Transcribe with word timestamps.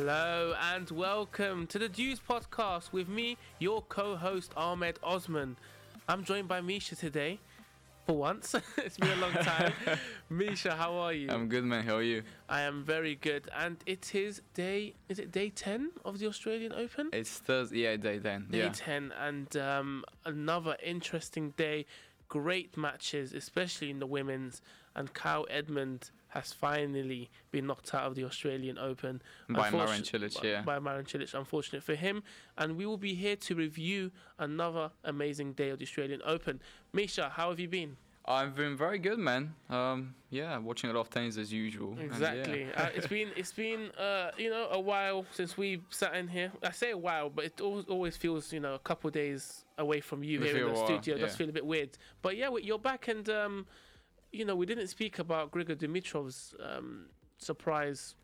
Hello 0.00 0.54
and 0.72 0.90
welcome 0.92 1.66
to 1.66 1.78
the 1.78 1.86
Deuce 1.86 2.20
podcast 2.26 2.90
with 2.90 3.06
me, 3.06 3.36
your 3.58 3.82
co-host 3.82 4.50
Ahmed 4.56 4.98
Osman. 5.02 5.58
I'm 6.08 6.24
joined 6.24 6.48
by 6.48 6.62
Mischa 6.62 6.98
today. 6.98 7.38
For 8.06 8.16
once, 8.16 8.54
it's 8.78 8.96
been 8.96 9.10
a 9.10 9.20
long 9.20 9.32
time. 9.32 9.74
Mischa, 10.32 10.74
how 10.74 10.94
are 10.94 11.12
you? 11.12 11.28
I'm 11.28 11.48
good, 11.48 11.64
man. 11.64 11.84
How 11.84 11.96
are 11.96 12.02
you? 12.02 12.22
I 12.48 12.62
am 12.62 12.82
very 12.82 13.16
good, 13.16 13.50
and 13.54 13.76
it 13.84 14.14
is 14.14 14.40
day. 14.54 14.94
Is 15.10 15.18
it 15.18 15.32
day 15.32 15.50
ten 15.50 15.90
of 16.02 16.18
the 16.18 16.28
Australian 16.28 16.72
Open? 16.72 17.10
It's 17.12 17.36
Thursday. 17.36 17.80
Yeah, 17.80 17.96
day 17.96 18.20
ten. 18.20 18.46
Day 18.50 18.58
yeah. 18.60 18.72
ten, 18.72 19.12
and 19.20 19.54
um, 19.58 20.06
another 20.24 20.78
interesting 20.82 21.50
day. 21.58 21.84
Great 22.28 22.74
matches, 22.74 23.34
especially 23.34 23.90
in 23.90 23.98
the 23.98 24.06
women's. 24.06 24.62
And 24.96 25.12
Kyle 25.12 25.46
Edmund 25.50 26.10
has 26.30 26.52
finally 26.52 27.30
been 27.50 27.66
knocked 27.66 27.94
out 27.94 28.06
of 28.06 28.14
the 28.14 28.24
Australian 28.24 28.78
Open 28.78 29.20
By 29.48 29.70
Marin 29.70 30.02
Cilic, 30.02 30.42
yeah. 30.42 30.62
By 30.62 30.78
Marin 30.78 31.04
Cilic, 31.04 31.34
unfortunate 31.34 31.82
for 31.82 31.94
him. 31.94 32.22
And 32.56 32.76
we 32.76 32.86
will 32.86 32.96
be 32.96 33.14
here 33.14 33.36
to 33.36 33.54
review 33.54 34.10
another 34.38 34.90
amazing 35.04 35.52
day 35.52 35.70
of 35.70 35.78
the 35.78 35.84
Australian 35.84 36.22
Open. 36.24 36.60
Mischa, 36.94 37.30
how 37.30 37.50
have 37.50 37.60
you 37.60 37.68
been? 37.68 37.96
I've 38.26 38.54
been 38.54 38.76
very 38.76 38.98
good, 38.98 39.18
man. 39.18 39.54
Um, 39.68 40.14
yeah, 40.28 40.56
watching 40.58 40.90
a 40.90 40.92
lot 40.92 41.00
of 41.00 41.10
tennis 41.10 41.36
as 41.36 41.52
usual. 41.52 41.96
Exactly. 41.98 42.68
yeah. 42.70 42.82
uh, 42.84 42.88
it's 42.94 43.06
been 43.16 43.30
it's 43.34 43.52
been 43.52 43.90
uh, 43.98 44.30
you 44.36 44.50
know 44.50 44.68
a 44.70 44.78
while 44.78 45.24
since 45.32 45.56
we 45.56 45.82
sat 45.88 46.14
in 46.14 46.28
here. 46.28 46.52
I 46.62 46.70
say 46.70 46.90
a 46.90 46.96
while, 46.96 47.30
but 47.30 47.46
it 47.46 47.60
al- 47.60 47.84
always 47.88 48.16
feels 48.16 48.52
you 48.52 48.60
know 48.60 48.74
a 48.74 48.78
couple 48.78 49.08
of 49.08 49.14
days 49.14 49.64
away 49.78 50.00
from 50.00 50.22
you 50.22 50.40
It 50.42 50.46
here 50.46 50.58
in 50.58 50.66
the 50.68 50.74
while, 50.74 50.84
studio. 50.86 51.16
It 51.16 51.20
does 51.20 51.34
feel 51.34 51.48
a 51.48 51.52
bit 51.52 51.66
weird. 51.66 51.90
But 52.22 52.36
yeah, 52.36 52.50
you're 52.62 52.78
back, 52.78 53.08
and 53.08 53.28
um, 53.30 53.66
you 54.32 54.44
know 54.44 54.54
we 54.56 54.66
didn't 54.66 54.88
speak 54.88 55.18
about 55.18 55.50
Grigor 55.50 55.76
Dimitrov's 55.76 56.54
um, 56.62 57.06
surprise 57.38 58.14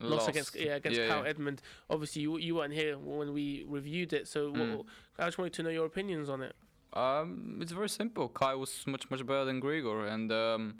loss 0.00 0.10
Lost. 0.12 0.28
against 0.28 0.56
yeah 0.56 0.74
against 0.76 0.98
yeah, 0.98 1.08
Kyle 1.08 1.22
yeah. 1.22 1.28
Edmund. 1.30 1.62
Obviously, 1.90 2.22
you 2.22 2.38
you 2.38 2.54
weren't 2.56 2.72
here 2.74 2.98
when 2.98 3.32
we 3.32 3.64
reviewed 3.68 4.12
it, 4.12 4.26
so 4.28 4.52
Mm. 4.52 4.76
what, 4.78 4.86
I 5.18 5.26
just 5.26 5.38
wanted 5.38 5.52
to 5.54 5.62
know 5.62 5.70
your 5.70 5.86
opinions 5.86 6.28
on 6.28 6.42
it. 6.42 6.54
Um, 6.92 7.58
it's 7.62 7.72
very 7.72 7.88
simple. 7.88 8.28
Kai 8.28 8.54
was 8.54 8.84
much 8.86 9.10
much 9.10 9.24
better 9.24 9.44
than 9.44 9.60
Grigor, 9.60 10.08
and 10.10 10.30
um, 10.32 10.76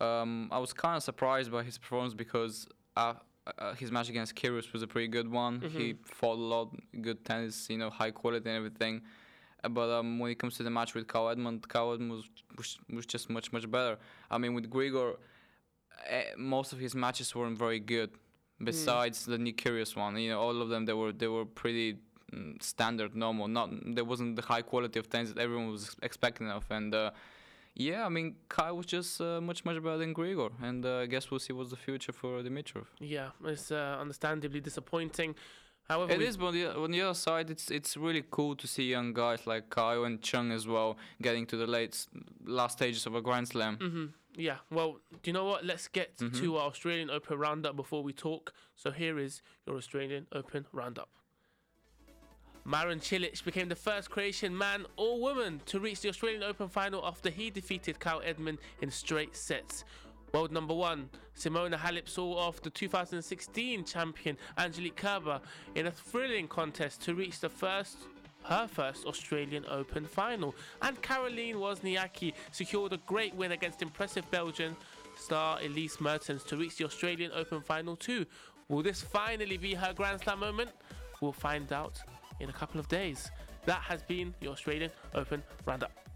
um, 0.00 0.48
I 0.50 0.58
was 0.58 0.72
kind 0.72 0.96
of 0.96 1.02
surprised 1.02 1.50
by 1.50 1.62
his 1.62 1.78
performance 1.78 2.14
because 2.14 2.66
uh, 2.96 3.14
uh, 3.58 3.74
his 3.74 3.90
match 3.90 4.08
against 4.10 4.34
Kyrgios 4.34 4.72
was 4.72 4.82
a 4.82 4.86
pretty 4.86 5.08
good 5.08 5.30
one. 5.30 5.60
He 5.60 5.94
fought 6.04 6.36
a 6.38 6.42
lot, 6.54 6.68
good 7.00 7.24
tennis, 7.24 7.68
you 7.70 7.78
know, 7.78 7.90
high 7.90 8.10
quality 8.10 8.48
and 8.48 8.56
everything. 8.58 9.02
Uh, 9.64 9.68
But 9.68 9.90
um, 9.90 10.18
when 10.18 10.30
it 10.30 10.38
comes 10.38 10.56
to 10.58 10.62
the 10.62 10.70
match 10.70 10.94
with 10.94 11.06
Kyle 11.06 11.28
Edmund, 11.28 11.68
Kyle 11.68 11.92
Edmund 11.92 12.12
was, 12.12 12.28
was 12.56 12.78
was 12.96 13.06
just 13.06 13.28
much 13.30 13.52
much 13.52 13.70
better. 13.70 13.98
I 14.30 14.38
mean, 14.38 14.54
with 14.54 14.70
Grigor, 14.70 15.16
uh, 16.10 16.22
most 16.36 16.72
of 16.72 16.78
his 16.78 16.94
matches 16.94 17.34
weren't 17.34 17.58
very 17.58 17.80
good. 17.80 18.10
Besides 18.60 19.24
the 19.24 19.38
Nick 19.38 19.56
Kyrgios 19.62 19.94
one, 19.96 20.16
you 20.18 20.30
know, 20.30 20.40
all 20.40 20.60
of 20.62 20.68
them 20.68 20.84
they 20.84 20.92
were 20.92 21.12
they 21.12 21.28
were 21.28 21.44
pretty 21.44 21.98
mm, 22.32 22.60
standard, 22.60 23.14
normal. 23.14 23.46
Not 23.46 23.70
there 23.94 24.04
wasn't 24.04 24.34
the 24.34 24.42
high 24.42 24.62
quality 24.62 24.98
of 24.98 25.08
tennis 25.08 25.32
that 25.32 25.40
everyone 25.40 25.70
was 25.70 25.94
expecting 26.02 26.50
of. 26.50 26.64
And 26.70 26.92
uh, 26.92 27.12
yeah, 27.74 28.04
I 28.04 28.08
mean, 28.08 28.34
Kai 28.48 28.72
was 28.72 28.86
just 28.86 29.20
uh, 29.20 29.40
much 29.40 29.64
much 29.64 29.80
better 29.80 29.98
than 29.98 30.12
Grigor, 30.12 30.50
and 30.60 30.84
uh, 30.84 30.98
I 31.04 31.06
guess 31.06 31.30
we'll 31.30 31.38
see 31.38 31.52
what's 31.52 31.70
the 31.70 31.76
future 31.76 32.12
for 32.12 32.42
Dimitrov. 32.42 32.86
Yeah, 32.98 33.28
it's 33.44 33.70
uh, 33.70 33.96
understandably 34.00 34.60
disappointing. 34.60 35.36
However, 35.88 36.12
It 36.12 36.18
we- 36.18 36.26
is, 36.26 36.36
but 36.36 36.46
on 36.48 36.54
the, 36.54 36.76
on 36.78 36.90
the 36.90 37.00
other 37.00 37.14
side, 37.14 37.48
it's 37.50 37.70
it's 37.70 37.96
really 37.96 38.22
cool 38.30 38.54
to 38.56 38.66
see 38.66 38.90
young 38.90 39.14
guys 39.14 39.46
like 39.46 39.70
Kai 39.70 39.94
and 40.04 40.20
Chung 40.20 40.52
as 40.52 40.66
well 40.66 40.98
getting 41.22 41.46
to 41.46 41.56
the 41.56 41.66
late 41.66 42.06
last 42.44 42.74
stages 42.78 43.06
of 43.06 43.14
a 43.14 43.22
Grand 43.22 43.48
Slam. 43.48 43.78
Mhm. 43.78 44.12
Yeah, 44.36 44.58
well, 44.70 45.00
do 45.22 45.30
you 45.30 45.32
know 45.32 45.46
what? 45.46 45.64
Let's 45.64 45.88
get 45.88 46.16
Mm-hmm. 46.18 46.38
to 46.40 46.56
our 46.58 46.66
Australian 46.68 47.08
Open 47.10 47.38
roundup 47.38 47.74
before 47.74 48.02
we 48.02 48.12
talk. 48.12 48.52
So 48.76 48.90
here 48.90 49.18
is 49.18 49.40
your 49.66 49.76
Australian 49.76 50.26
Open 50.32 50.66
roundup. 50.72 51.08
Marin 52.64 53.00
Cilic 53.00 53.42
became 53.44 53.68
the 53.70 53.74
first 53.76 54.10
Croatian 54.10 54.56
man 54.56 54.84
or 54.96 55.18
woman 55.18 55.62
to 55.66 55.80
reach 55.80 56.02
the 56.02 56.10
Australian 56.10 56.42
Open 56.42 56.68
final 56.68 57.00
after 57.06 57.30
he 57.30 57.48
defeated 57.50 57.98
Kyle 57.98 58.20
Edmund 58.22 58.58
in 58.82 58.90
straight 58.90 59.34
sets. 59.34 59.84
World 60.32 60.52
number 60.52 60.74
one, 60.74 61.08
Simona 61.36 61.76
Halep 61.76 62.08
saw 62.08 62.36
off 62.36 62.60
the 62.60 62.70
2016 62.70 63.84
champion 63.84 64.36
Angelique 64.58 64.96
Kerber 64.96 65.40
in 65.74 65.86
a 65.86 65.90
thrilling 65.90 66.48
contest 66.48 67.02
to 67.02 67.14
reach 67.14 67.40
the 67.40 67.48
first 67.48 67.98
her 68.44 68.66
first 68.66 69.04
Australian 69.04 69.64
Open 69.68 70.04
final. 70.04 70.54
And 70.82 71.00
Caroline 71.02 71.56
Wozniacki 71.56 72.34
secured 72.52 72.92
a 72.92 72.98
great 72.98 73.34
win 73.34 73.52
against 73.52 73.82
impressive 73.82 74.28
Belgian 74.30 74.76
star 75.16 75.58
Elise 75.60 76.00
Mertens 76.00 76.44
to 76.44 76.56
reach 76.56 76.76
the 76.76 76.84
Australian 76.84 77.30
Open 77.34 77.60
final 77.60 77.96
too. 77.96 78.24
Will 78.68 78.82
this 78.82 79.02
finally 79.02 79.56
be 79.56 79.74
her 79.74 79.92
Grand 79.92 80.20
Slam 80.20 80.40
moment? 80.40 80.70
We'll 81.20 81.32
find 81.32 81.72
out 81.72 81.98
in 82.40 82.48
a 82.48 82.52
couple 82.52 82.78
of 82.78 82.88
days. 82.88 83.30
That 83.64 83.80
has 83.80 84.02
been 84.02 84.34
the 84.40 84.48
Australian 84.48 84.90
Open 85.14 85.42
roundup. 85.66 86.07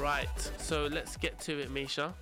Right, 0.00 0.50
so 0.58 0.86
let's 0.86 1.16
get 1.16 1.38
to 1.40 1.60
it, 1.60 1.72
Mischa. 1.72 2.14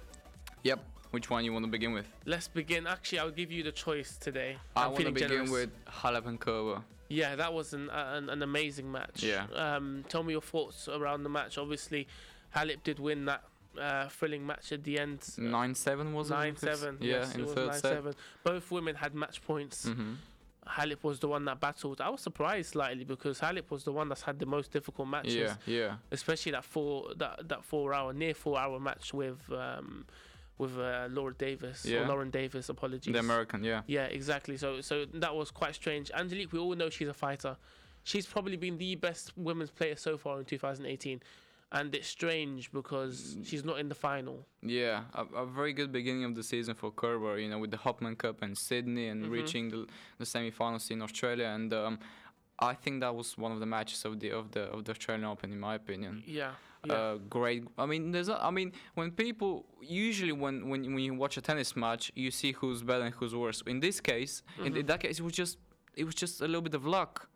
Yep. 0.64 0.80
Which 1.12 1.30
one 1.30 1.44
you 1.44 1.52
want 1.52 1.64
to 1.64 1.70
begin 1.70 1.92
with? 1.92 2.06
Let's 2.26 2.48
begin. 2.48 2.86
Actually, 2.86 3.20
I'll 3.20 3.30
give 3.30 3.50
you 3.52 3.62
the 3.62 3.72
choice 3.72 4.16
today. 4.16 4.56
I 4.76 4.80
I'm 4.82 4.86
want 4.88 4.96
to 4.96 5.02
feeling 5.04 5.14
begin 5.14 5.28
generous. 5.30 5.50
with 5.50 5.70
Halep 5.86 6.26
and 6.26 6.38
Kerber. 6.40 6.82
Yeah, 7.08 7.36
that 7.36 7.54
was 7.54 7.72
an, 7.72 7.88
an 7.90 8.28
an 8.28 8.42
amazing 8.42 8.90
match. 8.92 9.22
Yeah. 9.22 9.46
Um, 9.54 10.04
tell 10.08 10.22
me 10.22 10.32
your 10.32 10.42
thoughts 10.42 10.88
around 10.88 11.22
the 11.22 11.30
match. 11.30 11.56
Obviously, 11.56 12.06
Halep 12.54 12.82
did 12.82 12.98
win 12.98 13.24
that 13.26 13.44
uh, 13.80 14.08
thrilling 14.08 14.44
match 14.46 14.72
at 14.72 14.84
the 14.84 14.98
end. 14.98 15.20
Nine 15.38 15.74
seven 15.74 16.12
was 16.12 16.30
it? 16.30 16.34
Nine 16.34 16.56
seven. 16.56 16.98
Yeah, 17.00 17.20
yes, 17.20 17.34
in 17.34 17.40
it 17.40 17.42
the 17.42 17.46
was 17.46 17.54
third 17.54 17.66
nine 17.68 17.80
set. 17.80 17.92
seven. 17.94 18.14
Both 18.44 18.70
women 18.70 18.96
had 18.96 19.14
match 19.14 19.42
points. 19.46 19.86
hmm 19.88 20.14
Halep 20.68 21.02
was 21.02 21.20
the 21.20 21.28
one 21.28 21.44
that 21.46 21.60
battled. 21.60 22.00
I 22.00 22.08
was 22.08 22.20
surprised 22.20 22.70
slightly 22.70 23.04
because 23.04 23.40
Halep 23.40 23.70
was 23.70 23.84
the 23.84 23.92
one 23.92 24.08
that's 24.08 24.22
had 24.22 24.38
the 24.38 24.46
most 24.46 24.70
difficult 24.70 25.08
matches. 25.08 25.34
Yeah, 25.34 25.54
yeah. 25.66 25.94
Especially 26.10 26.52
that 26.52 26.64
four 26.64 27.14
that 27.16 27.48
that 27.48 27.64
four 27.64 27.94
hour 27.94 28.12
near 28.12 28.34
four 28.34 28.58
hour 28.58 28.78
match 28.78 29.14
with 29.14 29.38
um 29.50 30.06
with 30.58 30.76
uh, 30.78 31.06
Laura 31.10 31.32
Davis 31.34 31.86
or 31.86 32.06
Lauren 32.06 32.30
Davis. 32.30 32.68
Apologies. 32.68 33.12
The 33.12 33.20
American, 33.20 33.62
yeah. 33.62 33.82
Yeah, 33.86 34.04
exactly. 34.04 34.56
So 34.56 34.80
so 34.80 35.06
that 35.14 35.34
was 35.34 35.50
quite 35.50 35.74
strange. 35.74 36.10
Angelique, 36.12 36.52
we 36.52 36.58
all 36.58 36.74
know 36.74 36.90
she's 36.90 37.08
a 37.08 37.14
fighter. 37.14 37.56
She's 38.04 38.26
probably 38.26 38.56
been 38.56 38.78
the 38.78 38.94
best 38.96 39.36
women's 39.36 39.70
player 39.70 39.96
so 39.96 40.16
far 40.16 40.38
in 40.38 40.44
2018. 40.44 41.20
And 41.70 41.94
it's 41.94 42.08
strange 42.08 42.72
because 42.72 43.36
she's 43.44 43.62
not 43.62 43.78
in 43.78 43.88
the 43.90 43.94
final. 43.94 44.46
Yeah, 44.62 45.02
a, 45.14 45.24
a 45.42 45.46
very 45.46 45.74
good 45.74 45.92
beginning 45.92 46.24
of 46.24 46.34
the 46.34 46.42
season 46.42 46.74
for 46.74 46.90
Kerber, 46.90 47.38
you 47.38 47.48
know, 47.50 47.58
with 47.58 47.70
the 47.70 47.76
Hopman 47.76 48.16
Cup 48.16 48.40
and 48.40 48.56
Sydney 48.56 49.08
and 49.08 49.26
Mhm. 49.26 49.30
reaching 49.30 49.68
the, 49.68 49.86
the 50.18 50.24
semi-finals 50.24 50.90
in 50.90 51.02
Australia, 51.02 51.46
and 51.48 51.72
um, 51.74 51.98
I 52.58 52.72
think 52.72 53.00
that 53.00 53.14
was 53.14 53.36
one 53.36 53.52
of 53.52 53.60
the 53.60 53.66
matches 53.66 54.04
of 54.06 54.18
the 54.18 54.30
of 54.30 54.50
the 54.52 54.62
of 54.74 54.84
the 54.86 54.92
Australian 54.92 55.26
Open, 55.26 55.52
in 55.52 55.60
my 55.60 55.74
opinion. 55.74 56.22
Yeah. 56.26 56.52
Yeah. 56.86 56.92
Uh, 56.94 57.16
great. 57.28 57.64
I 57.76 57.86
mean, 57.86 58.12
there's. 58.12 58.28
A, 58.30 58.42
I 58.42 58.50
mean, 58.50 58.72
when 58.94 59.10
people 59.10 59.66
usually 59.82 60.32
when 60.32 60.68
when 60.70 60.80
when 60.94 61.00
you 61.00 61.12
watch 61.14 61.36
a 61.36 61.42
tennis 61.42 61.76
match, 61.76 62.10
you 62.14 62.30
see 62.30 62.52
who's 62.52 62.82
better 62.82 63.04
and 63.04 63.14
who's 63.16 63.34
worse. 63.34 63.62
In 63.66 63.80
this 63.80 64.00
case, 64.00 64.42
in, 64.64 64.76
in 64.76 64.86
that 64.86 65.00
case, 65.00 65.18
it 65.18 65.22
was 65.22 65.34
just 65.34 65.58
it 65.96 66.04
was 66.04 66.14
just 66.14 66.40
a 66.40 66.46
little 66.46 66.62
bit 66.62 66.74
of 66.74 66.86
luck. 66.86 67.28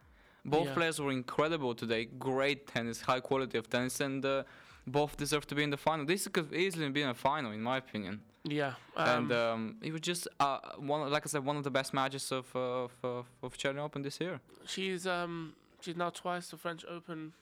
Both 0.44 0.67
Yeah. 0.67 0.75
players 0.75 1.00
were 1.00 1.12
incredible 1.12 1.75
today. 1.75 2.05
Great 2.06 2.67
tennis, 2.67 3.00
high 3.03 3.21
quality 3.21 3.59
of 3.59 3.69
tennis, 3.71 4.00
and 4.00 4.25
uh, 4.25 4.43
both 4.87 5.17
deserve 5.17 5.47
to 5.47 5.55
be 5.55 5.62
in 5.62 5.71
the 5.71 5.77
final. 5.77 6.05
This 6.05 6.27
could 6.29 6.53
easily 6.53 6.89
been 6.91 7.09
a 7.09 7.15
final, 7.15 7.53
in 7.53 7.62
my 7.62 7.77
opinion. 7.77 8.21
yeah. 8.44 8.75
and 8.97 9.31
um, 9.33 9.39
um, 9.53 9.77
it 9.83 9.93
was 9.93 10.00
just 10.00 10.27
uh, 10.41 10.59
one, 10.79 11.09
like 11.11 11.25
I 11.25 11.29
said, 11.29 11.44
one 11.44 11.56
of 11.56 11.62
the 11.65 11.71
best 11.71 11.94
matches 11.94 12.33
of 12.33 12.47
uh, 12.56 12.59
of 12.59 12.93
of, 13.05 13.27
of 13.43 13.79
Open 13.79 14.03
this 14.03 14.21
year. 14.21 14.41
she's 14.67 15.06
um 15.06 15.55
she's 15.81 15.97
now 15.97 16.11
twice 16.11 16.49
the 16.50 16.56
French 16.56 16.85
Open 16.89 17.33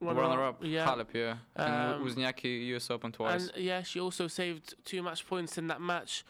Runner, 0.00 0.20
runner-up. 0.20 0.56
up, 0.56 0.64
Yeah. 0.64 0.86
Halep, 0.86 1.12
yeah, 1.14 1.36
and 1.56 1.94
Um, 1.94 2.04
Wozniacki 2.06 2.66
US 2.76 2.90
Open 2.90 3.10
twice. 3.12 3.48
And 3.48 3.64
yeah, 3.64 3.82
she 3.82 3.98
also 4.00 4.28
saved 4.28 4.74
two 4.84 5.02
match 5.02 5.26
points 5.26 5.56
in 5.58 5.66
that 5.68 5.80
match. 5.80 6.24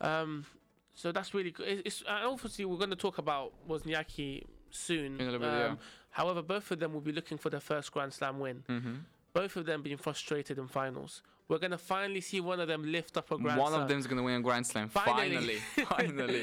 Um, 0.00 0.46
so 0.94 1.12
that's 1.12 1.32
really 1.32 1.50
good. 1.50 1.68
It's, 1.68 1.82
it's, 1.86 2.02
and 2.08 2.24
obviously, 2.26 2.64
we're 2.64 2.76
going 2.78 2.90
to 2.90 2.96
talk 2.96 3.18
about 3.18 3.52
Wozniacki 3.68 4.44
soon. 4.70 5.16
In 5.20 5.22
a 5.22 5.24
little 5.30 5.40
bit, 5.40 5.46
yeah. 5.48 5.74
However, 6.10 6.42
both 6.42 6.70
of 6.70 6.78
them 6.80 6.92
will 6.92 7.00
be 7.00 7.12
looking 7.12 7.38
for 7.38 7.50
their 7.50 7.60
first 7.60 7.92
Grand 7.92 8.12
Slam 8.12 8.38
win. 8.40 8.62
hmm 8.66 8.94
Both 9.32 9.56
of 9.56 9.64
them 9.66 9.82
being 9.82 9.96
frustrated 9.96 10.58
in 10.58 10.66
finals. 10.68 11.22
We're 11.48 11.58
going 11.58 11.72
to 11.72 11.78
finally 11.78 12.20
see 12.20 12.40
one 12.40 12.60
of 12.60 12.68
them 12.68 12.84
lift 12.84 13.16
up 13.16 13.30
a 13.32 13.36
Grand 13.38 13.58
One 13.58 13.68
Slam. 13.68 13.72
One 13.72 13.82
of 13.82 13.88
them's 13.88 14.06
gonna 14.06 14.22
win 14.22 14.36
a 14.36 14.40
Grand 14.40 14.64
Slam. 14.66 14.88
Finally. 14.88 15.36
Finally, 15.36 15.58
finally. 15.88 16.42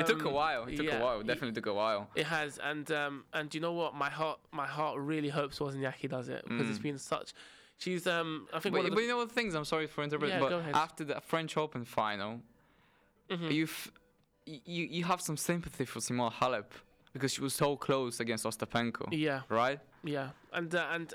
it 0.00 0.06
took 0.06 0.22
a 0.24 0.28
Um, 0.28 0.34
while. 0.34 0.64
It 0.64 0.76
took 0.76 0.86
yeah, 0.86 0.98
a 0.98 1.02
while. 1.02 1.20
It 1.20 1.26
definitely 1.26 1.52
took 1.54 1.66
a 1.66 1.72
while. 1.74 2.10
It 2.14 2.26
has, 2.26 2.58
and 2.58 2.90
um, 2.92 3.24
and 3.32 3.54
you 3.54 3.60
know 3.62 3.72
what? 3.72 3.94
My 3.94 4.10
heart, 4.10 4.38
my 4.50 4.66
heart 4.66 4.98
really 4.98 5.30
hopes 5.30 5.58
Wozniacki 5.58 6.08
does 6.10 6.28
it 6.28 6.44
because 6.46 6.68
it's 6.68 6.78
been 6.78 6.98
such. 6.98 7.32
She's 7.78 8.06
um, 8.06 8.46
I 8.52 8.58
think 8.60 8.74
But, 8.74 8.90
but 8.94 9.00
you 9.00 9.08
know 9.08 9.16
what 9.16 9.32
things. 9.32 9.54
I'm 9.54 9.64
sorry 9.64 9.86
for 9.86 10.04
interrupting. 10.04 10.30
Yeah, 10.30 10.40
but 10.40 10.50
go 10.50 10.58
ahead. 10.58 10.74
after 10.74 11.02
the 11.04 11.18
French 11.22 11.56
Open 11.56 11.84
final, 11.86 12.40
Mhm. 13.30 13.50
you 13.52 13.68
you 14.46 14.84
you 14.84 15.04
have 15.04 15.20
some 15.22 15.36
sympathy 15.38 15.84
for 15.86 16.00
Simona 16.00 16.30
Halep. 16.32 16.66
Because 17.12 17.32
she 17.32 17.40
was 17.40 17.54
so 17.54 17.76
close 17.76 18.20
against 18.20 18.44
Ostapenko, 18.44 19.08
Yeah, 19.12 19.42
right? 19.48 19.80
yeah, 20.04 20.30
and 20.52 20.74
uh, 20.74 20.86
and 20.92 21.12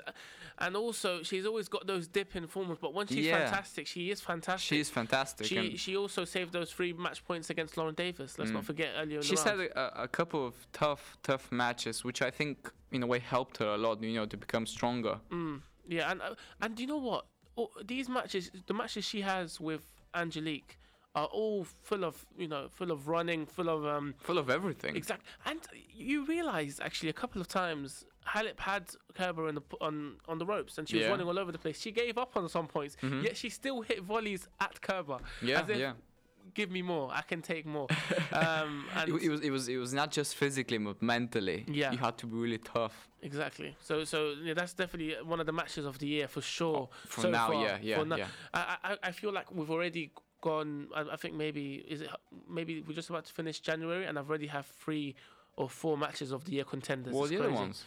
and 0.58 0.76
also 0.76 1.22
she's 1.22 1.44
always 1.46 1.68
got 1.68 1.86
those 1.86 2.06
dip 2.08 2.34
in 2.36 2.46
forms, 2.46 2.78
but 2.80 2.94
when 2.94 3.06
she's 3.06 3.26
Yeah. 3.26 3.44
fantastic, 3.44 3.86
she 3.86 4.10
is 4.10 4.20
fantastic. 4.20 4.66
She 4.68 4.80
is 4.80 4.90
fantastic. 4.90 5.46
she 5.46 5.76
she 5.76 5.96
also 5.96 6.24
saved 6.24 6.52
those 6.52 6.72
three 6.72 6.92
match 6.92 7.24
points 7.24 7.50
against 7.50 7.76
Lauren 7.76 7.94
Davis. 7.94 8.38
Let's 8.38 8.50
not 8.50 8.62
Mm. 8.62 8.66
forget 8.66 8.90
earlier 8.96 9.22
she's 9.22 9.42
had 9.42 9.58
a, 9.60 9.68
a- 10.00 10.04
a 10.04 10.08
couple 10.08 10.46
of 10.46 10.54
tough, 10.72 11.16
tough 11.22 11.50
matches, 11.52 12.04
which 12.04 12.22
I 12.22 12.30
think 12.30 12.70
in 12.92 13.02
a 13.02 13.06
way 13.06 13.18
helped 13.18 13.58
her 13.58 13.74
a 13.74 13.78
lot. 13.78 14.02
You 14.02 14.14
know, 14.14 14.26
to 14.26 14.36
become 14.36 14.66
stronger. 14.66 15.20
Mm, 15.30 15.62
yeah, 15.88 16.10
and 16.10 16.22
uh, 16.22 16.34
and 16.60 16.78
you 16.80 16.86
know 16.86 16.98
what? 16.98 17.26
Oh, 17.56 17.70
these 17.84 18.08
matches, 18.08 18.50
the 18.66 18.74
matches 18.74 19.04
she 19.04 19.20
has 19.22 19.60
with 19.60 19.82
Angelique, 20.14 20.78
are 21.18 21.26
all 21.40 21.64
full 21.88 22.04
of 22.04 22.14
you 22.36 22.48
know, 22.48 22.68
full 22.78 22.90
of 22.90 23.00
running, 23.08 23.46
full 23.46 23.68
of 23.68 23.80
um, 23.96 24.14
Full 24.28 24.38
of 24.38 24.48
everything. 24.50 24.94
exact. 24.96 25.22
And 25.46 25.60
you 25.94 26.16
realize 26.34 26.74
actually 26.88 27.10
a 27.16 27.18
couple 27.22 27.40
of 27.40 27.48
times 27.48 28.04
Halep 28.34 28.58
had 28.60 28.84
Kerber 29.18 29.48
in 29.48 29.54
the, 29.54 29.62
on 29.80 29.96
on 30.30 30.36
the 30.38 30.46
ropes, 30.54 30.78
and 30.78 30.84
she 30.88 30.96
was 30.96 31.04
Yeah. 31.04 31.10
running 31.12 31.26
all 31.30 31.38
over 31.38 31.50
the 31.56 31.58
place. 31.64 31.80
She 31.80 31.92
gave 32.02 32.16
up 32.24 32.36
on 32.36 32.48
some 32.48 32.66
points, 32.76 32.94
Mhm. 33.02 33.22
yet 33.26 33.34
she 33.36 33.48
still 33.50 33.78
hit 33.90 33.98
volleys 34.02 34.42
at 34.60 34.74
Kerber. 34.86 35.18
Yeah, 35.42 35.62
as 35.62 35.68
if, 35.70 35.78
yeah. 35.78 35.92
Give 36.54 36.70
me 36.70 36.82
more. 36.82 37.10
I 37.12 37.22
can 37.30 37.40
take 37.42 37.66
more. 37.66 37.88
um, 38.32 38.86
and 38.96 39.10
It, 39.10 39.22
it 39.26 39.28
was, 39.30 39.40
it 39.48 39.50
was, 39.50 39.68
it 39.68 39.76
was 39.76 39.92
not 39.92 40.10
just 40.10 40.34
physically, 40.34 40.78
but 40.78 41.00
mentally. 41.02 41.64
Yeah. 41.68 41.92
You 41.92 41.98
had 41.98 42.16
to 42.18 42.26
be 42.26 42.36
really 42.44 42.58
tough. 42.58 42.96
Exactly. 43.22 43.76
So, 43.88 44.04
so 44.04 44.34
yeah, 44.42 44.54
that's 44.54 44.72
definitely 44.72 45.14
one 45.32 45.40
of 45.40 45.46
the 45.46 45.52
matches 45.52 45.84
of 45.84 45.98
the 45.98 46.06
year 46.06 46.26
for 46.26 46.40
sure. 46.40 46.88
For 47.06 47.20
so 47.22 47.30
now, 47.30 47.48
far. 47.48 47.62
yeah, 47.64 47.78
yeah, 47.82 48.02
yeah. 48.16 48.26
I, 48.54 48.76
I, 48.82 48.96
I 49.08 49.12
feel 49.12 49.32
like 49.32 49.46
we've 49.54 49.70
already 49.70 50.10
gone. 50.40 50.88
I, 50.94 51.04
I 51.12 51.16
think 51.16 51.34
maybe 51.34 51.84
is 51.88 52.02
it 52.02 52.10
maybe 52.48 52.82
we're 52.86 52.94
just 52.94 53.10
about 53.10 53.24
to 53.26 53.32
finish 53.32 53.60
January, 53.60 54.06
and 54.06 54.18
I've 54.18 54.28
already 54.28 54.46
have 54.48 54.66
three 54.66 55.14
or 55.56 55.68
four 55.68 55.98
matches 55.98 56.32
of 56.32 56.44
the 56.44 56.52
year 56.52 56.64
contenders. 56.64 57.12
What 57.12 57.26
are 57.26 57.28
the 57.28 57.38
other 57.40 57.52
ones? 57.52 57.84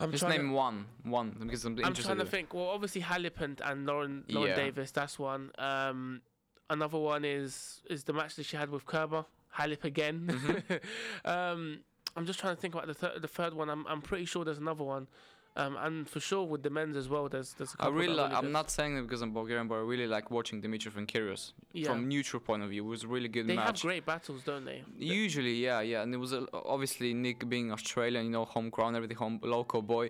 I'm 0.00 0.10
Just 0.10 0.26
name 0.26 0.48
to, 0.48 0.54
one, 0.54 0.86
one, 1.04 1.36
because 1.40 1.64
I'm 1.64 1.78
I'm 1.84 1.94
trying 1.94 2.18
to 2.18 2.24
think. 2.24 2.54
Well, 2.54 2.66
obviously 2.66 3.02
Halep 3.02 3.40
and, 3.40 3.60
and 3.64 3.86
Lauren 3.86 4.24
Lauren 4.28 4.50
Yeah. 4.50 4.56
Davis. 4.56 4.90
That's 4.90 5.18
one. 5.18 5.52
Um, 5.58 6.22
another 6.70 6.98
one 6.98 7.24
is 7.24 7.82
is 7.88 8.04
the 8.04 8.12
match 8.12 8.34
that 8.36 8.46
she 8.46 8.56
had 8.56 8.70
with 8.70 8.84
Kerber. 8.84 9.24
Halep 9.56 9.84
again. 9.84 10.26
Mm-hmm. 10.26 10.74
um, 11.28 11.80
I'm 12.16 12.26
just 12.26 12.40
trying 12.40 12.54
to 12.54 12.60
think 12.60 12.74
about 12.74 12.86
the 12.88 12.94
third 12.94 13.22
the 13.22 13.28
third 13.28 13.54
one. 13.54 13.70
I'm 13.70 13.86
I'm 13.86 14.02
pretty 14.02 14.24
sure 14.24 14.44
there's 14.44 14.58
another 14.58 14.84
one. 14.84 15.06
Um, 15.54 15.76
and 15.78 16.08
for 16.08 16.18
sure 16.18 16.44
with 16.44 16.62
the 16.62 16.70
men's 16.70 16.96
as 16.96 17.08
well. 17.10 17.28
There's 17.28 17.52
there's 17.54 17.74
a 17.78 17.84
I 17.84 17.88
really 17.88 18.14
like. 18.14 18.32
I'm 18.32 18.52
not 18.52 18.70
saying 18.70 18.96
it 18.96 19.02
because 19.02 19.20
I'm 19.20 19.34
Bulgarian, 19.34 19.68
but 19.68 19.74
I 19.74 19.80
really 19.80 20.06
like 20.06 20.30
watching 20.30 20.62
Dimitrov 20.62 20.96
and 20.96 21.06
Kyrgios. 21.06 21.52
Yeah. 21.74 21.88
From 21.88 22.08
neutral 22.08 22.40
point 22.40 22.62
of 22.62 22.70
view, 22.70 22.84
it 22.86 22.88
was 22.88 23.04
a 23.04 23.08
really 23.08 23.28
good 23.28 23.46
match. 23.46 23.56
They 23.56 23.62
have 23.62 23.80
great 23.80 24.06
battles, 24.06 24.42
don't 24.44 24.64
they? 24.64 24.82
Usually, 24.98 25.54
yeah, 25.54 25.80
yeah, 25.82 26.02
and 26.02 26.14
it 26.14 26.16
was 26.16 26.32
a, 26.32 26.46
obviously 26.52 27.12
Nick 27.12 27.46
being 27.50 27.70
Australian, 27.70 28.24
you 28.24 28.30
know, 28.30 28.46
homegrown, 28.46 28.96
everything, 28.96 29.18
home 29.18 29.40
local 29.42 29.82
boy. 29.82 30.08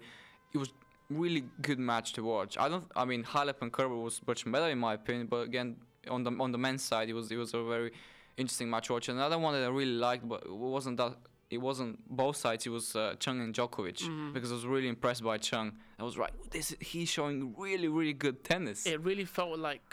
It 0.55 0.59
was 0.59 0.73
really 1.11 1.45
good 1.61 1.81
match 1.81 2.13
to 2.15 2.23
watch. 2.23 2.57
I 2.57 2.69
don't. 2.69 2.85
I 2.95 3.05
mean, 3.05 3.25
Halep 3.25 3.63
and 3.63 3.73
Kerber 3.73 3.97
was 3.97 4.21
much 4.27 4.51
better 4.51 4.69
in 4.69 4.79
my 4.79 4.95
opinion, 4.95 5.27
but 5.27 5.41
again, 5.49 5.77
on 6.09 6.23
the 6.23 6.31
on 6.39 6.53
the 6.53 6.59
men's 6.59 6.83
side, 6.83 7.09
it 7.09 7.15
was 7.15 7.33
it 7.33 7.37
was 7.37 7.53
a 7.55 7.65
very 7.65 7.91
interesting 8.37 8.71
match 8.71 8.87
to 8.87 8.93
watch. 8.93 9.09
Another 9.09 9.39
one 9.39 9.55
that 9.55 9.65
I 9.65 9.69
really 9.69 9.93
liked, 9.93 10.29
but 10.29 10.45
it 10.45 10.53
wasn't 10.53 10.99
that. 10.99 11.17
It 11.53 11.61
wasn't 11.61 11.95
both 12.09 12.37
sides. 12.37 12.67
It 12.67 12.71
was 12.71 12.97
uh, 12.97 13.15
Chung 13.19 13.39
and 13.45 13.55
Djokovic 13.55 14.01
Mhm. 14.09 14.33
because 14.33 14.51
I 14.51 14.55
was 14.55 14.67
really 14.75 14.89
impressed 14.89 15.23
by 15.23 15.37
Chung. 15.39 15.69
I 15.99 16.03
was 16.03 16.17
right. 16.17 16.33
This 16.51 16.75
he's 16.81 17.11
showing 17.17 17.55
really 17.67 17.89
really 17.99 18.15
good 18.15 18.43
tennis. 18.43 18.87
It 18.87 19.01
really 19.09 19.27
felt 19.27 19.59
like 19.59 19.87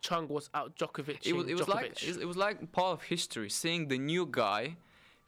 Chung 0.00 0.28
was 0.28 0.48
out 0.54 0.76
Djokovic. 0.76 1.26
it 1.26 1.32
was, 1.38 1.46
it 1.48 1.56
was 1.60 1.68
like 1.68 2.02
it 2.22 2.26
was 2.32 2.36
like 2.36 2.56
part 2.72 2.92
of 2.96 3.02
history 3.14 3.50
seeing 3.50 3.88
the 3.88 3.98
new 3.98 4.24
guy 4.30 4.76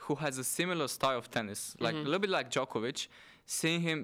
who 0.04 0.14
has 0.24 0.38
a 0.38 0.44
similar 0.44 0.86
style 0.86 1.18
of 1.18 1.26
tennis 1.36 1.60
like 1.80 1.94
Mhm. 1.94 2.02
a 2.02 2.04
little 2.04 2.20
bit 2.26 2.30
like 2.38 2.48
Djokovic 2.54 3.08
seeing 3.44 3.80
him 3.80 3.98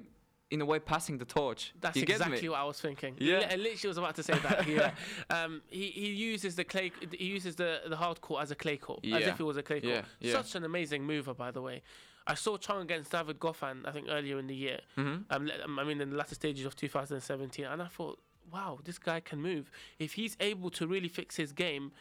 in 0.51 0.61
a 0.61 0.65
way 0.65 0.79
passing 0.79 1.17
the 1.17 1.25
torch 1.25 1.73
That's 1.81 1.95
you 1.97 2.03
exactly 2.03 2.47
what 2.49 2.59
I 2.59 2.63
was 2.65 2.79
thinking. 2.79 3.15
Yeah. 3.17 3.47
I 3.51 3.55
literally 3.55 3.87
was 3.87 3.97
about 3.97 4.15
to 4.15 4.23
say 4.23 4.37
that. 4.37 4.67
Yeah. 4.67 4.91
um, 5.29 5.61
he, 5.69 5.87
he 5.87 6.07
uses 6.07 6.55
the 6.55 6.63
clay. 6.63 6.91
He 7.11 7.25
uses 7.25 7.55
the 7.55 7.81
the 7.87 7.95
hard 7.95 8.21
court 8.21 8.43
as 8.43 8.51
a 8.51 8.55
clay 8.55 8.77
court, 8.77 9.05
as 9.05 9.25
if 9.25 9.39
it 9.39 9.43
was 9.43 9.57
a 9.57 9.63
clay 9.63 9.81
court. 9.81 9.93
Yeah, 9.93 10.01
yeah. 10.19 10.33
Such 10.33 10.55
an 10.55 10.63
amazing 10.63 11.03
mover, 11.03 11.33
by 11.33 11.51
the 11.51 11.61
way. 11.61 11.81
I 12.27 12.33
saw 12.33 12.57
Chung 12.57 12.81
against 12.81 13.11
David 13.11 13.39
Goffin, 13.39 13.87
I 13.87 13.91
think 13.91 14.07
earlier 14.09 14.39
in 14.39 14.47
the 14.47 14.55
year. 14.55 14.79
Mhm. 14.97 15.25
Um, 15.29 15.51
um, 15.63 15.79
I 15.79 15.83
mean, 15.83 16.01
in 16.01 16.09
the 16.09 16.15
latter 16.15 16.33
stages 16.33 16.65
of 16.65 16.75
2017, 16.75 17.65
and 17.65 17.83
I 17.83 17.87
thought, 17.87 18.19
wow, 18.51 18.79
this 18.83 18.97
guy 18.97 19.19
can 19.19 19.41
move. 19.41 19.69
If 19.99 20.13
he's 20.13 20.35
able 20.39 20.71
to 20.71 20.87
really 20.87 21.07
fix 21.07 21.35
his 21.35 21.51
game, 21.51 21.91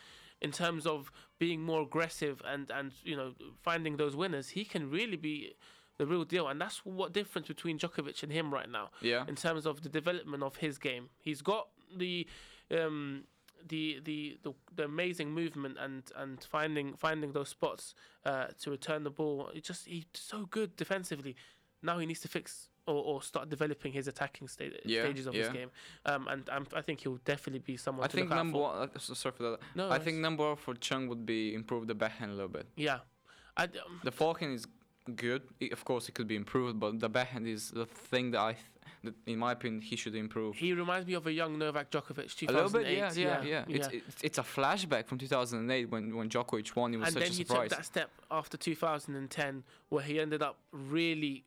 in 0.41 0.51
terms 0.53 0.87
of 0.87 1.11
being 1.39 1.63
more 1.63 1.83
aggressive 1.83 2.43
and 2.45 2.71
and 2.71 2.93
you 3.03 3.17
know 3.17 3.33
finding 3.63 3.97
those 3.97 4.15
winners, 4.15 4.51
he 4.51 4.65
can 4.65 4.91
really 4.91 5.17
be 5.17 5.55
the 5.99 6.07
real 6.07 6.25
deal. 6.25 6.49
And 6.49 6.61
that's 6.61 6.79
what 6.85 7.13
difference 7.13 7.49
between 7.49 7.79
Djokovic 7.79 8.23
and 8.23 8.33
him 8.33 8.53
right 8.53 8.69
now 8.71 8.91
yeah 9.01 9.25
in 9.29 9.37
terms 9.37 9.67
of 9.67 9.83
the 9.83 9.89
development 9.89 10.43
of 10.43 10.57
his 10.57 10.79
game. 10.79 11.09
He's 11.21 11.43
got 11.43 11.69
the 11.97 12.27
um, 12.71 13.25
the, 13.67 14.01
the 14.05 14.39
the 14.43 14.55
the 14.75 14.85
amazing 14.85 15.31
movement 15.33 15.77
and 15.81 16.03
and 16.17 16.43
finding 16.43 16.95
finding 16.95 17.33
those 17.33 17.49
spots 17.49 17.95
uh, 18.25 18.47
to 18.61 18.71
return 18.71 19.05
the 19.05 19.11
ball. 19.11 19.51
It 19.55 19.65
just 19.65 19.87
he's 19.87 20.05
so 20.15 20.47
good 20.47 20.77
defensively. 20.77 21.37
Now 21.83 21.99
he 21.99 22.07
needs 22.07 22.21
to 22.21 22.29
fix 22.29 22.69
or, 22.87 23.03
or 23.03 23.23
start 23.23 23.49
developing 23.49 23.93
his 23.93 24.09
attacking 24.09 24.49
sta- 24.49 24.71
Yeah, 24.85 25.03
stages 25.03 25.27
of 25.27 25.35
his 25.35 25.49
game. 25.49 25.71
Um, 26.05 26.29
and 26.29 26.49
um, 26.51 26.67
I 26.75 26.83
think 26.83 27.01
he'll 27.01 27.21
definitely 27.25 27.61
be 27.61 27.77
someone 27.77 28.05
I 28.05 28.09
to 28.09 28.17
think 28.17 28.29
number 28.31 28.59
for. 28.59 28.63
one 28.63 28.91
uh, 28.95 28.99
sorry 28.99 29.33
for 29.37 29.43
that 29.45 29.59
No, 29.75 29.91
I 29.91 29.99
think 29.99 30.19
number 30.19 30.47
one 30.47 30.57
for 30.57 30.75
Chung 30.75 31.09
would 31.09 31.25
be 31.25 31.55
improve 31.55 31.87
the 31.87 31.95
backhand 31.95 32.31
a 32.33 32.35
little 32.35 32.49
bit 32.49 32.67
yeah. 32.77 32.99
I, 33.57 33.65
um, 33.65 34.01
the 34.03 34.11
forehand 34.11 34.55
is 34.55 34.67
good 35.17 35.43
I- 35.61 35.69
of 35.73 35.85
course 35.85 36.09
it 36.09 36.15
could 36.15 36.27
be 36.27 36.37
improved 36.37 36.81
but 36.81 36.99
the 36.99 37.09
backhand 37.09 37.47
is 37.47 37.71
the 37.71 37.87
thing 37.87 38.31
that 38.33 38.41
I 38.41 38.53
th- 38.55 38.65
that 39.05 39.15
in 39.27 39.39
my 39.39 39.53
opinion 39.53 39.83
he 39.83 39.97
should 39.97 40.15
improve 40.15 40.57
he 40.57 40.73
reminds 40.73 41.07
me 41.07 41.13
of 41.15 41.27
a 41.27 41.33
young 41.33 41.59
Novak 41.59 41.91
Djokovic. 41.91 42.35
2008. 42.35 42.49
a 42.49 42.53
little 42.53 42.71
bit, 42.79 42.87
yeah, 42.91 43.13
yeah, 43.15 43.43
yeah. 43.43 43.65
yeah. 43.69 43.77
It's, 43.77 43.89
it's 43.89 44.23
it's 44.23 44.39
a 44.39 44.43
flashback 44.43 45.07
from 45.07 45.19
2008 45.19 45.91
when 45.91 46.17
when 46.17 46.29
Djokovic 46.31 46.75
won. 46.75 46.95
It 46.95 46.97
was 46.99 47.09
and 47.09 47.15
such 47.15 47.23
then 47.25 47.33
he 47.33 47.45
took 47.45 47.69
that 47.69 47.85
step 47.85 48.11
after 48.31 48.57
2010 48.57 49.63
where 49.91 50.03
he 50.03 50.19
ended 50.21 50.43
up 50.43 50.57
really 50.73 51.45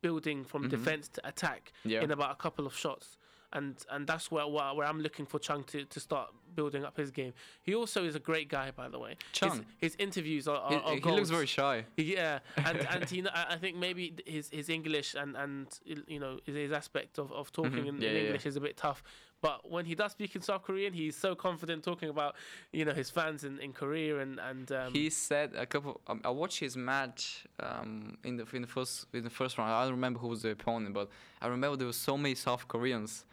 building 0.00 0.44
from 0.44 0.64
Mhm. 0.64 0.70
defense 0.70 1.08
to 1.08 1.20
attack 1.26 1.72
yeah, 1.84 2.02
in 2.02 2.10
about 2.12 2.30
a 2.32 2.36
couple 2.36 2.66
of 2.66 2.74
shots 2.76 3.16
and 3.52 3.84
and 3.90 4.06
that's 4.06 4.30
where 4.30 4.46
where, 4.46 4.72
where 4.74 4.86
I'm 4.86 5.00
looking 5.00 5.26
for 5.26 5.38
Chung 5.40 5.64
to, 5.64 5.84
to 5.84 6.00
start 6.00 6.28
building 6.54 6.84
up 6.84 6.96
his 6.96 7.10
game. 7.10 7.32
He 7.62 7.74
also 7.74 8.04
is 8.04 8.14
a 8.14 8.20
great 8.20 8.48
guy, 8.48 8.70
by 8.70 8.88
the 8.88 8.98
way. 8.98 9.10
His, 9.10 9.18
Chung. 9.32 9.66
his 9.78 9.96
interviews 9.98 10.46
are, 10.48 10.56
are, 10.58 10.70
he, 10.70 10.76
are 10.76 10.94
he 10.94 11.00
gold. 11.00 11.16
looks 11.16 11.30
very 11.30 11.46
shy. 11.46 11.84
Yeah, 11.96 12.38
and 12.56 12.78
and 12.90 13.04
he, 13.08 13.24
I 13.34 13.56
think 13.56 13.76
maybe 13.76 14.14
his 14.26 14.48
his 14.50 14.68
English 14.68 15.14
and 15.14 15.36
and 15.36 15.66
you 15.84 16.18
know 16.20 16.38
his, 16.44 16.54
his 16.56 16.72
aspect 16.72 17.18
of, 17.18 17.32
of 17.32 17.52
talking 17.52 17.72
Mhm. 17.84 17.88
in, 17.88 18.00
Yeah, 18.00 18.08
in 18.08 18.14
yeah, 18.14 18.20
yeah. 18.20 18.26
English 18.26 18.46
is 18.46 18.56
a 18.56 18.60
bit 18.60 18.76
tough. 18.76 19.02
But 19.40 19.68
when 19.68 19.84
he 19.86 19.96
does 19.96 20.12
speak 20.12 20.36
in 20.36 20.40
South 20.42 20.62
Korean, 20.62 20.92
he's 20.92 21.16
so 21.16 21.34
confident 21.34 21.82
talking 21.82 22.08
about 22.08 22.36
you 22.72 22.84
know 22.84 22.92
his 22.92 23.10
fans 23.10 23.42
in, 23.42 23.58
in 23.58 23.72
Korea 23.72 24.20
and 24.20 24.38
and 24.38 24.70
um, 24.70 24.92
he 24.92 25.10
said 25.10 25.50
a 25.56 25.66
couple. 25.66 26.00
Um, 26.06 26.20
I 26.24 26.30
watched 26.30 26.60
his 26.60 26.76
match 26.76 27.44
um, 27.58 28.16
in 28.22 28.36
the 28.36 28.46
in 28.52 28.62
the 28.62 28.68
first 28.68 29.06
in 29.12 29.24
the 29.24 29.30
first 29.30 29.58
round. 29.58 29.72
I 29.72 29.82
don't 29.82 29.92
remember 29.94 30.20
who 30.20 30.28
was 30.28 30.42
the 30.42 30.50
opponent, 30.50 30.94
but 30.94 31.08
I 31.40 31.48
remember 31.48 31.76
there 31.76 31.88
were 31.88 31.92
so 31.92 32.16
many 32.16 32.36
South 32.36 32.68
Koreans, 32.68 33.24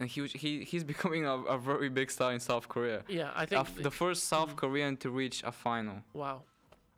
and 0.00 0.08
he 0.08 0.20
was, 0.20 0.32
he 0.32 0.64
he's 0.64 0.84
becoming 0.94 1.24
a, 1.26 1.34
a 1.34 1.58
very 1.58 1.88
big 1.88 2.10
star 2.10 2.32
in 2.32 2.40
South 2.40 2.68
Korea. 2.68 3.02
yeah, 3.08 3.30
I 3.34 3.46
think 3.46 3.60
f- 3.60 3.82
the 3.82 3.90
first 3.90 4.24
South 4.24 4.50
Mm. 4.52 4.56
Korean 4.56 4.96
to 4.98 5.10
reach 5.10 5.42
a 5.44 5.52
final, 5.52 5.96
wow, 6.12 6.42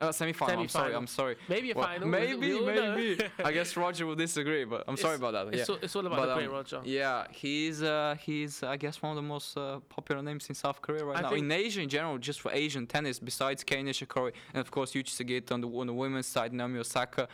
uh, 0.01 0.13
semi-final. 0.13 0.61
I'm 0.61 0.69
sorry. 0.69 0.95
I'm 0.95 1.07
sorry. 1.07 1.37
maybe 1.49 1.71
a 1.73 1.75
Well, 1.75 1.87
final. 1.87 2.09
maybe, 2.09 2.35
we 2.37 2.55
all 2.59 2.67
know. 2.67 2.95
maybe. 2.97 3.23
I 3.45 3.53
guess 3.53 3.77
Roger 3.77 4.07
will 4.07 4.15
disagree, 4.27 4.65
but 4.65 4.85
I'm 4.89 4.97
sorry 4.97 5.17
about 5.17 5.33
that. 5.33 5.45
Yeah. 5.53 5.61
It's, 5.61 5.69
all, 5.71 5.79
it's 5.83 5.95
all 5.97 6.07
about 6.07 6.19
But, 6.21 6.27
the 6.29 6.35
great 6.35 6.47
um, 6.49 6.53
Roger. 6.55 6.81
Yeah, 6.85 7.27
he's 7.31 7.83
uh, 7.83 8.17
he's 8.27 8.63
I 8.63 8.77
guess 8.77 9.03
one 9.03 9.11
of 9.13 9.17
the 9.17 9.29
most 9.37 9.57
uh, 9.57 9.81
popular 9.97 10.23
names 10.23 10.49
in 10.49 10.55
South 10.55 10.81
Korea 10.81 11.05
right 11.05 11.19
I 11.19 11.23
now. 11.23 11.33
In 11.35 11.51
Asia 11.53 11.81
in 11.83 11.89
general, 11.89 12.17
just 12.19 12.41
for 12.41 12.51
Asian 12.53 12.87
tennis, 12.87 13.19
besides 13.19 13.63
Kei 13.65 13.83
Nishikori 13.83 14.33
and 14.55 14.61
of 14.61 14.71
course 14.71 14.93
Yuji 14.93 15.13
Sugita 15.19 15.53
on 15.53 15.61
the 15.61 15.69
on 15.69 15.87
the 15.87 15.95
women's 15.95 16.27
side, 16.27 16.53
Naomi 16.53 16.79
Osaka, 16.79 17.29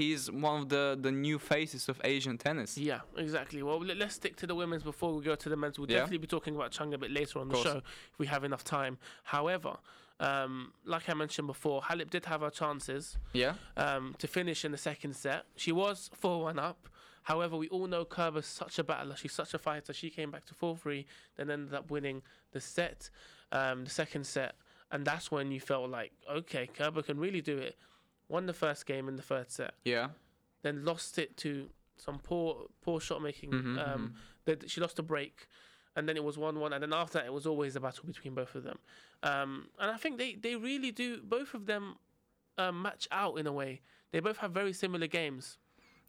he's 0.00 0.30
one 0.30 0.56
of 0.62 0.68
the 0.68 0.84
the 1.06 1.10
new 1.10 1.38
faces 1.38 1.88
of 1.88 1.96
Asian 2.04 2.36
tennis. 2.38 2.70
Yeah, 2.76 3.00
exactly. 3.16 3.62
Well, 3.62 3.80
let- 3.88 3.96
let's 3.96 4.14
stick 4.14 4.34
to 4.42 4.46
the 4.46 4.54
women's 4.54 4.82
before 4.92 5.10
we 5.16 5.22
go 5.30 5.34
to 5.44 5.48
the 5.48 5.56
men's. 5.56 5.78
We'll 5.78 5.90
Yeah. 5.90 5.98
definitely 6.00 6.18
be 6.28 6.32
talking 6.36 6.54
about 6.54 6.70
Chung 6.76 6.92
a 6.94 6.98
bit 6.98 7.10
later 7.10 7.38
on 7.40 7.48
the 7.48 7.56
show 7.62 7.78
if 8.12 8.18
we 8.18 8.26
have 8.26 8.44
enough 8.44 8.62
time. 8.62 8.98
However, 9.24 9.72
um, 10.20 10.72
like 10.84 11.08
I 11.08 11.14
mentioned 11.14 11.46
before, 11.48 11.80
Halep 11.88 12.10
did 12.10 12.24
have 12.26 12.40
her 12.42 12.50
chances 12.50 13.16
Yeah, 13.32 13.54
um, 13.76 14.14
to 14.18 14.26
finish 14.26 14.64
in 14.66 14.70
the 14.72 14.78
second 14.90 15.14
set. 15.16 15.46
She 15.56 15.72
was 15.72 16.10
4 16.14 16.42
1 16.42 16.58
up. 16.58 16.88
However, 17.22 17.56
we 17.56 17.68
all 17.70 17.86
know 17.88 18.04
Kerber's 18.04 18.46
such 18.46 18.78
a 18.78 18.84
battler. 18.84 19.16
She's 19.16 19.32
such 19.32 19.52
a 19.54 19.58
fighter. 19.58 19.92
She 19.92 20.10
came 20.10 20.30
back 20.30 20.44
to 20.46 20.54
4 20.54 20.76
3, 20.76 21.06
then 21.36 21.50
ended 21.50 21.74
up 21.74 21.90
winning 21.90 22.22
the 22.52 22.60
set, 22.60 23.10
um, 23.50 23.84
the 23.84 23.90
second 23.90 24.26
set. 24.26 24.54
And 24.92 25.04
that's 25.04 25.30
when 25.32 25.50
you 25.50 25.58
felt 25.60 25.90
like, 25.90 26.12
okay, 26.30 26.66
Kerber 26.68 27.02
can 27.02 27.18
really 27.18 27.40
do 27.40 27.56
it. 27.58 27.76
Won 28.28 28.46
the 28.46 28.52
first 28.52 28.86
game 28.86 29.08
in 29.08 29.16
the 29.16 29.22
third 29.22 29.50
set 29.50 29.74
yeah. 29.84 30.08
then 30.62 30.84
lost 30.84 31.18
it 31.18 31.36
to 31.38 31.68
some 31.96 32.18
poor 32.18 32.66
poor 32.82 33.00
shot 33.00 33.22
making. 33.22 33.50
Mhm, 33.52 33.88
um, 33.88 34.14
that 34.44 34.68
she 34.70 34.80
lost 34.80 34.98
a 34.98 35.02
break, 35.02 35.48
and 35.96 36.08
then 36.08 36.16
it 36.16 36.22
was 36.24 36.36
one 36.38 36.58
one, 36.60 36.72
and 36.72 36.82
then 36.82 36.92
after 36.92 37.18
that 37.18 37.26
it 37.26 37.32
was 37.32 37.46
always 37.46 37.74
a 37.76 37.80
battle 37.80 38.04
between 38.06 38.34
both 38.34 38.54
of 38.54 38.62
them. 38.64 38.78
Um, 39.22 39.68
and 39.78 39.90
I 39.90 39.96
think 39.96 40.18
they 40.18 40.34
they 40.34 40.56
really 40.56 40.90
do 40.92 41.20
both 41.22 41.54
of 41.54 41.66
them 41.66 41.96
um, 42.58 42.82
match 42.82 43.08
out 43.10 43.38
in 43.38 43.46
a 43.46 43.52
way. 43.52 43.80
They 44.12 44.20
both 44.20 44.38
have 44.38 44.52
very 44.52 44.72
similar 44.72 45.06
games. 45.06 45.58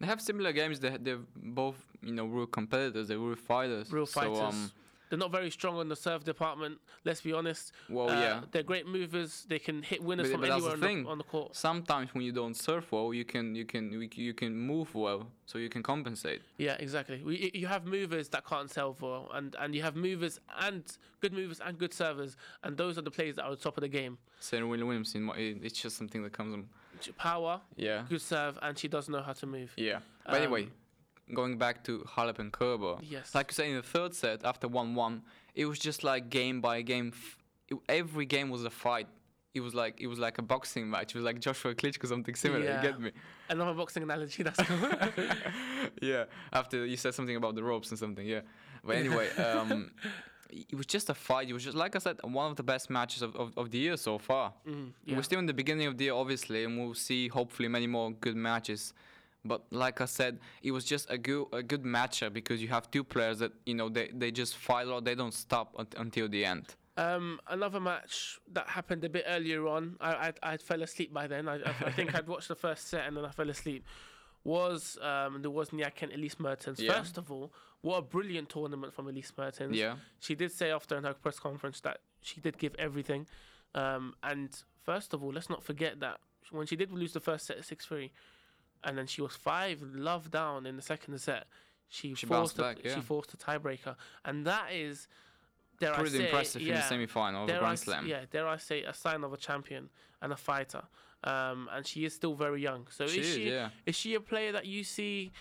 They 0.00 0.06
have 0.06 0.20
similar 0.20 0.52
games. 0.52 0.78
They 0.80 0.96
they're 1.00 1.18
both 1.36 1.76
you 2.02 2.12
know 2.12 2.26
real 2.26 2.46
competitors. 2.46 3.08
They're 3.08 3.18
real 3.18 3.34
fighters. 3.36 3.90
Real 3.92 4.06
So, 4.06 4.20
fighters. 4.20 4.38
um, 4.54 4.72
They're 5.08 5.18
not 5.18 5.32
very 5.32 5.50
strong 5.50 5.76
on 5.78 5.88
the 5.88 5.96
serve 5.96 6.24
department. 6.24 6.78
Let's 7.04 7.20
be 7.20 7.32
honest. 7.32 7.72
well, 7.88 8.10
Uh, 8.10 8.20
yeah. 8.20 8.40
They're 8.50 8.62
great 8.62 8.86
movers. 8.86 9.46
They 9.48 9.58
can 9.58 9.82
hit 9.82 10.02
winners 10.02 10.28
But- 10.28 10.32
from 10.32 10.40
but 10.42 10.46
that's 10.48 10.64
the 10.64 10.70
anywhere 10.72 10.90
on 10.90 11.04
the, 11.04 11.10
on 11.10 11.18
the 11.18 11.24
court. 11.24 11.56
Sometimes 11.56 12.12
when 12.14 12.24
you 12.24 12.32
don't 12.32 12.54
serve 12.54 12.90
well, 12.92 13.12
you 13.14 13.24
can 13.24 13.54
you 13.54 13.64
can 13.64 13.92
you 14.14 14.34
can 14.34 14.54
move 14.56 14.94
well, 14.94 15.28
so 15.46 15.58
you 15.58 15.68
can 15.68 15.82
compensate. 15.82 16.42
Yeah, 16.58 16.76
exactly. 16.78 17.22
We, 17.24 17.50
you 17.54 17.66
have 17.66 17.84
movers 17.86 18.28
that 18.30 18.44
can't 18.46 18.70
serve 18.70 19.00
well, 19.02 19.30
and, 19.34 19.56
and 19.58 19.74
you 19.74 19.82
have 19.82 19.96
movers 19.96 20.38
and 20.60 20.84
good 21.20 21.32
movers 21.32 21.60
and 21.60 21.78
good 21.78 21.92
servers, 21.94 22.36
and 22.62 22.76
those 22.76 22.98
are 22.98 23.02
the 23.02 23.10
players 23.10 23.36
that 23.36 23.44
are 23.44 23.56
top 23.56 23.76
of 23.76 23.82
the 23.82 23.88
game. 23.88 24.18
Serena 24.40 24.66
Williams, 24.68 25.14
in 25.14 25.22
my, 25.24 25.34
it's 25.36 25.80
just 25.80 25.96
something 25.96 26.22
that 26.22 26.32
comes. 26.32 26.54
On, 26.54 26.68
Power, 27.16 27.60
yeah. 27.76 28.04
good 28.08 28.20
serve, 28.20 28.58
and 28.60 28.76
she 28.76 28.88
does 28.88 29.08
know 29.08 29.22
how 29.22 29.32
to 29.32 29.46
move. 29.46 29.72
Yeah. 29.76 30.00
But 30.26 30.42
anyway, 30.42 30.64
Um, 30.64 30.70
going 31.34 31.58
back 31.58 31.84
to 31.84 32.00
Halep 32.00 32.38
and 32.38 32.52
Kerber. 32.52 32.96
Yes. 33.02 33.34
Like 33.34 33.50
you 33.50 33.54
said 33.54 33.66
in 33.66 33.76
the 33.76 33.82
third 33.82 34.14
set, 34.14 34.44
after 34.44 34.68
one-one, 34.68 35.22
it 35.54 35.66
was 35.66 35.78
just 35.78 36.04
like 36.04 36.30
game 36.30 36.60
by 36.60 36.82
game. 36.82 37.12
It, 37.68 37.76
every 37.88 38.26
game 38.26 38.50
was 38.50 38.64
a 38.64 38.70
fight. 38.70 39.08
It 39.54 39.60
was 39.60 39.74
like 39.74 40.00
it 40.00 40.06
was 40.06 40.18
like 40.18 40.38
a 40.38 40.42
boxing 40.42 40.88
match. 40.88 41.14
It 41.14 41.18
was 41.18 41.24
like 41.24 41.40
Joshua 41.40 41.74
Klitschko, 41.74 42.06
something 42.06 42.34
similar. 42.34 42.64
Yeah. 42.64 42.82
You 42.82 42.88
get 42.88 43.00
me? 43.00 43.10
Another 43.48 43.74
boxing 43.74 44.02
analogy. 44.02 44.42
That's 44.42 44.62
cool. 44.62 44.90
yeah. 46.02 46.24
After 46.52 46.84
you 46.86 46.96
said 46.96 47.14
something 47.14 47.36
about 47.36 47.54
the 47.54 47.62
ropes 47.62 47.90
and 47.90 47.98
something, 47.98 48.26
yeah. 48.26 48.40
But 48.84 48.96
anyway, 48.96 49.28
um, 49.36 49.90
it 50.50 50.76
was 50.76 50.86
just 50.86 51.10
a 51.10 51.14
fight. 51.14 51.48
It 51.48 51.52
was 51.52 51.64
just 51.64 51.76
like 51.76 51.96
I 51.96 51.98
said, 51.98 52.18
one 52.22 52.50
of 52.50 52.56
the 52.56 52.62
best 52.62 52.90
matches 52.90 53.22
of, 53.22 53.34
of, 53.36 53.52
of 53.56 53.70
the 53.70 53.78
year 53.78 53.96
so 53.96 54.18
far. 54.18 54.52
Mm, 54.68 54.92
yeah. 55.04 55.16
We're 55.16 55.22
still 55.22 55.38
in 55.38 55.46
the 55.46 55.54
beginning 55.54 55.86
of 55.86 55.98
the 55.98 56.04
year, 56.04 56.14
obviously, 56.14 56.64
and 56.64 56.78
we'll 56.78 56.94
see 56.94 57.28
hopefully 57.28 57.68
many 57.68 57.86
more 57.86 58.12
good 58.12 58.36
matches. 58.36 58.92
But 59.48 59.64
like 59.70 60.00
I 60.00 60.04
said, 60.04 60.38
it 60.62 60.72
was 60.72 60.84
just 60.84 61.10
a 61.10 61.18
good 61.18 61.46
a 61.52 61.62
good 61.62 61.82
matchup 61.82 62.32
because 62.32 62.60
you 62.62 62.68
have 62.68 62.90
two 62.90 63.02
players 63.02 63.38
that 63.38 63.52
you 63.66 63.74
know 63.74 63.88
they, 63.88 64.10
they 64.14 64.30
just 64.30 64.56
fight 64.56 64.86
a 64.86 64.90
lot. 64.90 65.04
They 65.04 65.14
don't 65.14 65.34
stop 65.34 65.74
un- 65.78 65.86
until 65.96 66.28
the 66.28 66.44
end. 66.44 66.74
Um, 66.96 67.40
another 67.48 67.78
match 67.78 68.40
that 68.52 68.68
happened 68.68 69.04
a 69.04 69.08
bit 69.08 69.24
earlier 69.28 69.66
on. 69.68 69.96
I 70.00 70.10
I, 70.42 70.52
I 70.52 70.56
fell 70.56 70.82
asleep 70.82 71.12
by 71.12 71.26
then. 71.28 71.48
I, 71.48 71.60
I, 71.64 71.92
think 71.92 72.14
I'd 72.14 72.26
watched 72.26 72.48
the 72.48 72.56
first 72.56 72.88
set 72.88 73.06
and 73.06 73.16
then 73.16 73.24
I 73.24 73.30
fell 73.30 73.48
asleep. 73.48 73.84
Was 74.44 74.98
um 75.02 75.42
there 75.42 75.50
was 75.50 75.70
Nyak 75.70 76.02
and 76.02 76.12
Elise 76.12 76.40
Mertens. 76.40 76.80
Yeah. 76.80 76.92
First 76.92 77.16
of 77.18 77.30
all, 77.30 77.52
what 77.82 77.96
a 77.98 78.02
brilliant 78.02 78.48
tournament 78.48 78.92
from 78.94 79.08
Elise 79.08 79.32
Mertens. 79.36 79.76
Yeah, 79.76 79.96
She 80.18 80.34
did 80.34 80.50
say 80.50 80.70
after 80.70 80.96
in 80.96 81.04
her 81.04 81.14
press 81.14 81.38
conference 81.38 81.80
that 81.80 81.98
she 82.20 82.40
did 82.40 82.58
give 82.58 82.74
everything. 82.78 83.26
Um, 83.74 84.14
and 84.22 84.50
first 84.84 85.14
of 85.14 85.22
all, 85.22 85.32
let's 85.32 85.48
not 85.48 85.62
forget 85.62 86.00
that 86.00 86.18
when 86.50 86.66
she 86.66 86.76
did 86.76 86.90
lose 86.90 87.12
the 87.12 87.20
first 87.20 87.46
set 87.46 87.64
six 87.64 87.86
three, 87.86 88.10
and 88.84 88.96
then 88.96 89.06
she 89.06 89.20
was 89.22 89.34
five 89.36 89.82
love 89.82 90.30
down 90.30 90.66
in 90.66 90.76
the 90.76 90.82
second 90.82 91.18
set, 91.18 91.46
she, 91.88 92.14
She 92.14 92.26
forced 92.26 92.58
a, 92.58 92.62
back, 92.62 92.78
yeah. 92.84 92.94
she 92.94 93.00
forced 93.00 93.32
a 93.34 93.36
tiebreaker, 93.36 93.96
and 94.24 94.46
that 94.46 94.72
is 94.72 95.08
dare 95.80 95.94
I 95.98 96.04
say, 96.06 96.24
impressive 96.24 96.62
in 96.62 96.68
yeah, 96.68 96.76
the 96.76 96.82
semi-final 96.82 97.44
of 97.44 97.48
a 97.48 97.52
dare 97.52 97.60
I 97.60 97.60
Grand 97.60 97.78
Slam. 97.78 98.06
Yeah, 98.06 98.20
dare 98.30 98.46
I 98.48 98.56
say 98.56 98.82
a 98.82 98.92
sign 98.94 99.24
of 99.24 99.32
a 99.32 99.36
champion 99.36 99.88
and 100.20 100.32
a 100.32 100.36
fighter. 100.36 100.82
Um, 101.24 101.68
and 101.72 101.84
she 101.86 102.04
is 102.04 102.14
still 102.14 102.34
very 102.34 102.62
young. 102.62 102.86
So 102.90 103.06
She 103.06 103.20
is 103.20 103.26
is, 103.28 103.34
she 103.34 103.50
yeah. 103.50 103.70
is 103.86 103.96
she 103.96 104.14
a 104.14 104.20
player 104.20 104.52
that 104.52 104.66
you 104.66 104.84
see, 104.84 105.32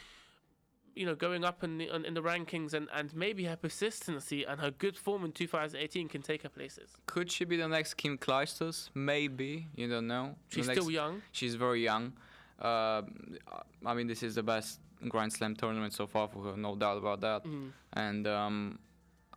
you 0.95 1.05
know, 1.05 1.13
going 1.13 1.43
up 1.45 1.63
in 1.63 1.77
the, 1.77 1.95
in 1.95 2.03
in 2.05 2.13
the 2.15 2.21
rankings 2.21 2.73
and, 2.73 2.87
and 2.93 3.15
maybe 3.15 3.43
her 3.43 3.55
persistency 3.55 4.43
and 4.43 4.59
her 4.59 4.71
good 4.71 4.97
form 4.97 5.23
in 5.23 5.31
2018 5.31 6.09
can 6.09 6.21
take 6.23 6.41
her 6.43 6.49
places? 6.49 6.97
Could 7.05 7.31
she 7.31 7.45
be 7.45 7.57
the 7.57 7.67
next 7.67 7.93
Kim 7.95 8.17
Clijsters? 8.17 8.89
Maybe 8.95 9.67
you 9.75 9.87
don't 9.87 10.07
know. 10.07 10.35
She's 10.49 10.67
next- 10.67 10.79
still 10.81 10.91
young. 10.91 11.21
She's 11.31 11.53
very 11.55 11.83
young. 11.83 12.13
Uh, 12.59 13.01
I 13.85 13.93
mean, 13.93 14.07
this 14.07 14.23
is 14.23 14.35
the 14.35 14.43
best 14.43 14.79
Grand 15.07 15.31
Slam 15.33 15.55
tournament 15.55 15.93
so 15.93 16.07
far 16.07 16.27
for 16.27 16.43
her, 16.43 16.57
no 16.57 16.75
doubt 16.75 16.97
about 16.97 17.21
that. 17.21 17.43
Mhm. 17.45 17.71
And 17.93 18.27
um, 18.27 18.79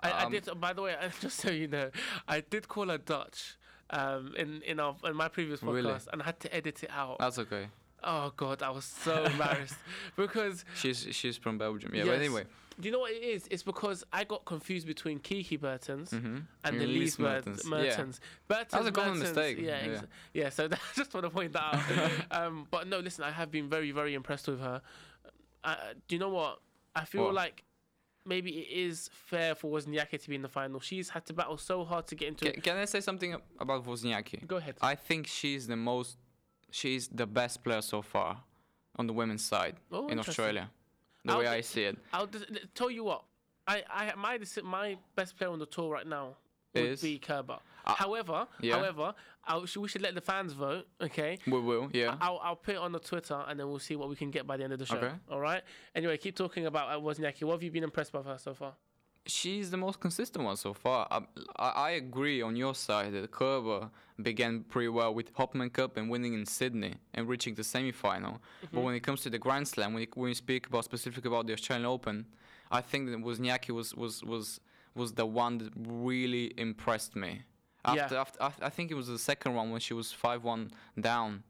I, 0.02 0.10
I 0.10 0.24
um, 0.24 0.32
did. 0.32 0.48
By 0.60 0.72
the 0.72 0.82
way, 0.82 0.94
just 1.20 1.38
so 1.38 1.50
you 1.50 1.68
know, 1.68 1.90
I 2.26 2.40
did 2.40 2.68
call 2.68 2.88
her 2.88 2.98
Dutch 2.98 3.58
um, 3.90 4.34
in 4.36 4.62
in 4.62 4.80
our 4.80 4.96
in 5.04 5.14
my 5.16 5.28
previous 5.28 5.60
podcast, 5.60 5.74
Really? 5.74 5.94
and 6.12 6.22
I 6.22 6.24
had 6.24 6.40
to 6.40 6.54
edit 6.54 6.82
it 6.82 6.90
out. 6.90 7.18
That's 7.18 7.38
okay. 7.38 7.68
oh 8.04 8.32
God, 8.36 8.62
I 8.62 8.70
was 8.70 8.86
so 8.86 9.24
embarrassed 9.24 9.76
because 10.16 10.64
She's 10.74 11.06
she's 11.12 11.36
from 11.36 11.58
Belgium. 11.58 11.94
Yeah, 11.94 12.04
Yes. 12.04 12.08
but 12.08 12.18
anyway. 12.18 12.44
Do 12.80 12.88
you 12.88 12.92
know 12.92 13.00
what 13.00 13.12
it 13.12 13.22
is? 13.22 13.46
It's 13.50 13.62
because 13.62 14.04
I 14.12 14.24
got 14.24 14.44
confused 14.44 14.86
between 14.86 15.18
Kiki 15.18 15.56
Bertens. 15.56 16.10
Mm-hmm. 16.10 16.38
and 16.64 16.80
the 16.80 16.84
Elise 16.84 17.18
Mertens. 17.18 17.64
Mertens. 17.66 17.96
Mertens. 17.96 18.20
That 18.48 18.72
was 18.78 18.86
a 18.86 18.92
common 18.92 19.18
Mertens, 19.18 19.36
mistake, 19.36 19.58
Yeah, 19.60 19.84
yeah. 19.84 19.92
ex- 19.92 20.06
yeah. 20.34 20.48
So 20.48 20.64
I 20.72 20.76
just 20.96 21.12
want 21.14 21.24
to 21.26 21.30
point 21.30 21.52
that 21.52 21.62
out. 21.62 22.10
um, 22.46 22.66
but 22.70 22.86
no, 22.88 22.98
listen, 22.98 23.24
I 23.24 23.30
have 23.30 23.50
been 23.50 23.68
very, 23.68 23.90
very 23.90 24.14
impressed 24.14 24.48
with 24.48 24.60
her. 24.60 24.80
Uh, 25.62 25.76
do 26.08 26.16
you 26.16 26.18
know 26.20 26.30
what? 26.30 26.60
I 26.96 27.04
feel 27.04 27.24
What? 27.26 27.34
like 27.34 27.64
maybe 28.26 28.50
it 28.50 28.68
is 28.86 29.08
fair 29.12 29.54
for 29.54 29.70
Wozniacki 29.70 30.20
to 30.22 30.28
be 30.28 30.34
in 30.36 30.42
the 30.42 30.48
final. 30.48 30.80
She's 30.80 31.08
had 31.10 31.24
to 31.26 31.32
battle 31.32 31.56
so 31.58 31.84
hard 31.84 32.06
to 32.08 32.14
get 32.14 32.28
into 32.28 32.44
Can, 32.46 32.54
it. 32.54 32.62
can 32.62 32.76
I 32.76 32.84
say 32.84 33.00
something 33.00 33.34
about 33.58 33.84
Wozniacki? 33.84 34.46
Go 34.46 34.56
ahead. 34.56 34.76
I 34.82 34.94
think 34.94 35.26
she's 35.26 35.66
the 35.66 35.76
most, 35.76 36.16
she's 36.70 37.08
the 37.08 37.26
best 37.26 37.62
player 37.64 37.82
so 37.82 38.02
far 38.02 38.42
on 38.96 39.06
the 39.06 39.12
women's 39.12 39.44
side 39.44 39.76
Oh, 39.92 40.08
in. 40.08 40.18
Australia. 40.18 40.70
The 41.24 41.32
I'll 41.32 41.38
way 41.40 41.46
I 41.46 41.60
see 41.60 41.84
it 41.84 41.98
I'll 42.12 42.26
just, 42.26 42.46
tell 42.74 42.90
you 42.90 43.04
what. 43.04 43.24
I, 43.66 43.84
I 43.90 44.14
my 44.16 44.38
my 44.64 44.96
best 45.14 45.36
player 45.36 45.50
on 45.50 45.58
the 45.58 45.66
tour 45.66 45.92
right 45.92 46.06
now 46.06 46.36
would 46.74 46.84
Is? 46.84 47.02
be 47.02 47.18
Kerber. 47.18 47.58
Uh, 47.84 47.94
however, 47.94 48.46
yeah. 48.60 48.76
however, 48.76 49.14
I'll, 49.44 49.64
we 49.76 49.88
should 49.88 50.02
let 50.02 50.14
the 50.14 50.20
fans 50.20 50.52
vote. 50.52 50.86
Okay. 51.00 51.38
we 51.46 51.60
will. 51.60 51.90
Yeah. 51.92 52.16
I'll, 52.20 52.40
I'll 52.42 52.56
put 52.56 52.74
it 52.74 52.78
on 52.78 52.92
the 52.92 53.00
Twitter 53.00 53.42
and 53.48 53.58
then 53.58 53.68
we'll 53.68 53.78
see 53.78 53.96
what 53.96 54.08
we 54.08 54.16
can 54.16 54.30
get 54.30 54.46
by 54.46 54.56
the 54.56 54.64
end 54.64 54.72
of 54.72 54.78
the 54.78 54.86
show. 54.86 54.96
Okay. 54.96 55.12
All 55.30 55.40
right. 55.40 55.62
Anyway, 55.94 56.16
keep 56.18 56.36
talking 56.36 56.66
about 56.66 56.90
uh, 56.90 57.00
Wozniacki. 57.00 57.44
What 57.44 57.54
have 57.54 57.62
you 57.62 57.70
been 57.70 57.84
impressed 57.84 58.12
by 58.12 58.22
her 58.22 58.38
so 58.38 58.54
far? 58.54 58.74
She's 59.26 59.70
the 59.70 59.76
most 59.76 60.00
consistent 60.00 60.44
one 60.44 60.56
so 60.56 60.72
far. 60.72 61.06
I, 61.10 61.68
I, 61.68 61.90
agree 61.90 62.40
on 62.40 62.56
your 62.56 62.74
side 62.74 63.12
that 63.12 63.30
Kerber 63.30 63.90
began 64.22 64.64
pretty 64.64 64.88
well 64.88 65.12
with 65.12 65.34
Hopman 65.34 65.70
Cup 65.72 65.98
and 65.98 66.08
winning 66.08 66.32
in 66.32 66.46
Sydney 66.46 66.94
and 67.12 67.28
reaching 67.28 67.54
the 67.54 67.62
semi-final. 67.62 68.40
But 68.60 68.70
mm-hmm. 68.70 68.82
when 68.82 68.94
it 68.94 69.00
comes 69.00 69.20
to 69.22 69.30
the 69.30 69.38
Grand 69.38 69.68
Slam, 69.68 69.92
when 69.92 70.02
you, 70.02 70.08
when 70.14 70.28
you 70.28 70.34
speak 70.34 70.66
about 70.68 70.84
specific 70.84 71.26
about 71.26 71.46
the 71.46 71.52
Australian 71.52 71.86
Open, 71.86 72.26
I 72.70 72.80
think 72.80 73.10
that 73.10 73.18
Wozniacki 73.18 73.70
was 73.70 73.94
was 73.94 74.22
was 74.24 74.60
was 74.94 75.12
the 75.12 75.26
one 75.26 75.58
that 75.58 75.72
really 75.76 76.52
impressed 76.56 77.14
me. 77.14 77.42
Yeah. 77.84 78.04
After, 78.04 78.16
after, 78.16 78.42
after 78.42 78.64
I 78.64 78.70
think 78.70 78.90
it 78.90 78.94
was 78.94 79.08
the 79.08 79.18
second 79.18 79.54
one 79.54 79.70
when 79.70 79.80
she 79.80 79.94
was 79.94 80.12
five-one 80.12 80.70
down. 80.98 81.42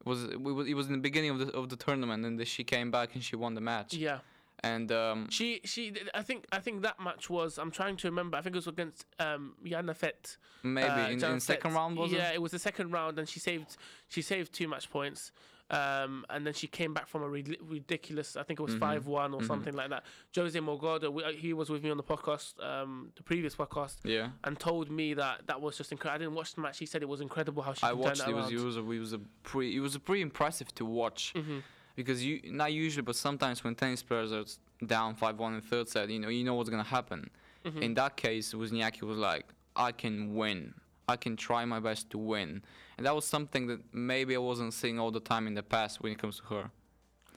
It 0.00 0.08
was 0.08 0.24
it 0.24 0.40
was 0.40 0.68
it 0.68 0.74
was 0.74 0.86
in 0.88 0.92
the 0.92 0.98
beginning 0.98 1.30
of 1.30 1.38
the 1.38 1.52
of 1.52 1.68
the 1.68 1.76
tournament 1.76 2.24
and 2.24 2.46
she 2.46 2.64
came 2.64 2.90
back 2.90 3.14
and 3.14 3.22
she 3.22 3.36
won 3.36 3.54
the 3.54 3.60
match. 3.60 3.94
Yeah. 3.94 4.18
And 4.60 4.90
um, 4.90 5.28
She 5.30 5.60
she 5.64 5.92
I 6.14 6.22
think 6.22 6.46
I 6.50 6.58
think 6.60 6.82
that 6.82 6.98
match 6.98 7.28
was 7.28 7.58
I'm 7.58 7.70
trying 7.70 7.96
to 7.98 8.08
remember. 8.08 8.36
I 8.38 8.40
think 8.42 8.54
it 8.56 8.58
was 8.58 8.66
against 8.66 9.04
um 9.18 9.54
Jana 9.64 9.94
Fett. 9.94 10.36
maybe 10.62 10.88
uh, 10.88 11.08
in, 11.08 11.22
in 11.22 11.40
second 11.40 11.74
round 11.74 11.96
was 11.96 12.12
it? 12.12 12.16
Yeah, 12.16 12.32
it 12.32 12.40
was 12.40 12.52
the 12.52 12.58
second 12.58 12.90
round 12.90 13.18
and 13.18 13.28
she 13.28 13.38
saved 13.38 13.76
she 14.08 14.22
saved 14.22 14.52
two 14.52 14.66
match 14.68 14.90
points. 14.90 15.32
Um, 15.68 16.24
and 16.30 16.46
then 16.46 16.54
she 16.54 16.68
came 16.68 16.94
back 16.94 17.08
from 17.08 17.24
a 17.24 17.28
rid- 17.28 17.58
ridiculous, 17.60 18.36
I 18.36 18.44
think 18.44 18.60
it 18.60 18.62
was 18.62 18.76
Mhm. 18.76 18.78
5 18.78 19.06
one 19.08 19.34
or 19.34 19.40
Mhm. 19.40 19.48
something 19.48 19.74
like 19.74 19.90
that. 19.90 20.04
Jose 20.32 20.56
Morgado, 20.60 21.12
we- 21.12 21.24
uh, 21.24 21.32
he 21.32 21.52
was 21.54 21.70
with 21.70 21.82
me 21.82 21.90
on 21.90 21.96
the 21.96 22.04
podcast, 22.04 22.62
um, 22.64 23.10
the 23.16 23.24
previous 23.24 23.56
podcast, 23.56 23.96
Yeah. 24.04 24.30
and 24.44 24.60
told 24.60 24.92
me 24.92 25.14
that 25.14 25.48
that 25.48 25.60
was 25.60 25.76
just 25.76 25.90
incredible. 25.90 26.14
I 26.14 26.18
didn't 26.18 26.34
watch 26.36 26.54
the 26.54 26.60
match. 26.60 26.78
He 26.78 26.86
said 26.86 27.02
it 27.02 27.08
was 27.08 27.20
incredible 27.20 27.64
how 27.64 27.72
she 27.74 27.82
I 27.84 27.94
watched 27.94 28.20
it 28.20 28.28
it 28.28 28.34
was 28.34 28.52
it 28.52 28.60
was 28.60 28.76
a, 28.76 28.80
it 28.88 28.98
was 29.00 29.12
a 29.12 29.18
pretty 29.42 29.74
it 29.76 29.80
was 29.80 29.96
a 29.96 30.00
pretty 30.00 30.22
impressive 30.22 30.72
to 30.76 30.84
watch 30.84 31.32
Mhm. 31.34 31.64
Because 31.96 32.24
you 32.24 32.40
not 32.44 32.72
usually 32.72 33.02
but 33.02 33.16
sometimes 33.16 33.64
when 33.64 33.74
tennis 33.74 34.02
players 34.02 34.32
are 34.32 34.44
down 34.86 35.14
five 35.16 35.38
one 35.38 35.54
in 35.54 35.60
third 35.60 35.88
set 35.88 36.08
you 36.10 36.20
know 36.20 36.28
you 36.28 36.44
know 36.44 36.54
what's 36.54 36.70
gonna 36.70 36.82
happen. 36.98 37.28
Mhm. 37.64 37.82
In 37.82 37.94
that 37.94 38.16
case, 38.16 38.54
Wozniacki 38.54 39.02
was 39.02 39.18
like 39.18 39.46
I 39.74 39.90
can 39.92 40.34
win. 40.36 40.74
I 41.08 41.16
can 41.16 41.36
try 41.36 41.64
my 41.64 41.80
best 41.80 42.10
to 42.10 42.18
win, 42.18 42.62
and 42.96 43.06
that 43.06 43.14
was 43.14 43.24
something 43.24 43.66
that 43.68 43.80
maybe 43.92 44.34
I 44.34 44.38
wasn't 44.38 44.72
seeing 44.74 44.98
all 45.00 45.10
the 45.10 45.20
time 45.32 45.46
in 45.46 45.54
the 45.54 45.62
past 45.62 46.02
when 46.02 46.12
it 46.12 46.18
comes 46.18 46.36
to 46.40 46.44
her. 46.54 46.70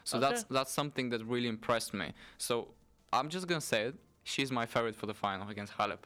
So 0.04 0.20
that's 0.20 0.44
that's 0.56 0.72
something 0.72 1.10
that 1.10 1.24
really 1.26 1.48
impressed 1.48 1.94
me. 1.94 2.14
So 2.38 2.54
I'm 3.14 3.30
just 3.30 3.48
gonna 3.48 3.62
say 3.62 3.82
it. 3.90 3.96
She's 4.24 4.52
my 4.52 4.66
favorite 4.66 4.96
for 4.96 5.06
the 5.06 5.14
final 5.14 5.48
against 5.50 5.74
Halep. 5.74 6.00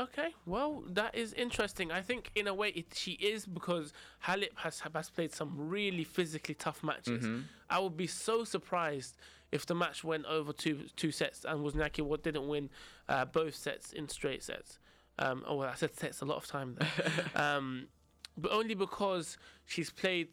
Okay, 0.00 0.34
well, 0.46 0.82
that 0.88 1.14
is 1.14 1.34
interesting. 1.34 1.92
I 1.92 2.00
think 2.00 2.30
in 2.34 2.46
a 2.46 2.54
way 2.54 2.70
it, 2.70 2.86
she 2.94 3.12
is 3.12 3.44
because 3.44 3.92
Halep 4.24 4.56
has 4.56 4.80
has 4.80 5.10
played 5.10 5.32
some 5.34 5.52
really 5.56 6.04
physically 6.04 6.54
tough 6.54 6.82
matches. 6.82 7.26
Mhm. 7.26 7.44
I 7.68 7.78
would 7.80 7.98
be 7.98 8.06
so 8.06 8.44
surprised 8.44 9.16
if 9.52 9.66
the 9.66 9.74
match 9.74 10.02
went 10.02 10.24
over 10.24 10.54
two 10.54 10.86
two 10.96 11.10
sets 11.12 11.44
and 11.44 11.60
Wozniacki 11.60 12.02
what 12.02 12.22
didn't 12.22 12.48
win 12.48 12.70
uh, 13.10 13.26
both 13.26 13.54
sets 13.54 13.92
in 13.92 14.08
straight 14.08 14.42
sets. 14.42 14.78
Um, 15.18 15.44
oh, 15.46 15.56
well, 15.56 15.68
I 15.68 15.74
said 15.74 15.94
sets 15.94 16.22
a 16.22 16.24
lot 16.24 16.38
of 16.38 16.46
time 16.46 16.76
there. 16.78 17.10
um, 17.34 17.88
but 18.38 18.52
only 18.52 18.74
because 18.74 19.36
she's 19.66 19.90
played, 19.90 20.30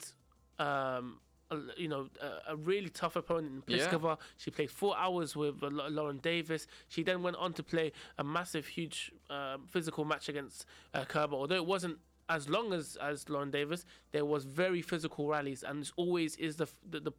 um, 0.60 1.20
a, 1.52 1.58
you 1.78 1.88
know, 1.88 2.10
a, 2.22 2.54
a 2.54 2.56
really 2.56 2.90
tough 2.90 3.16
opponent 3.16 3.64
in 3.68 3.76
Yeah. 3.78 3.88
Pliskova. 3.88 4.18
She 4.38 4.52
played 4.52 4.72
four 4.72 4.98
hours 4.98 5.36
with 5.36 5.64
uh, 5.64 5.68
Lauren 5.68 6.18
Davis. 6.18 6.68
She 6.90 7.04
then 7.04 7.24
went 7.24 7.38
on 7.38 7.54
to 7.54 7.64
play 7.64 7.92
a 8.18 8.24
massive, 8.24 8.68
huge 8.68 9.12
uh, 9.30 9.58
physical 9.68 10.06
match 10.06 10.30
against 10.30 10.66
uh, 10.94 11.06
Kerber. 11.06 11.36
Although 11.36 11.56
it 11.56 11.66
wasn't 11.66 11.98
as 12.30 12.50
long 12.50 12.74
as 12.74 12.98
as 13.02 13.30
Lauren 13.30 13.52
Davis, 13.52 13.86
there 14.12 14.26
was 14.26 14.44
very 14.44 14.82
physical 14.82 15.28
rallies, 15.28 15.64
and 15.64 15.80
it's 15.80 15.94
always 15.96 16.36
is 16.36 16.58
the 16.58 16.68
the 16.90 17.00
the 17.00 17.14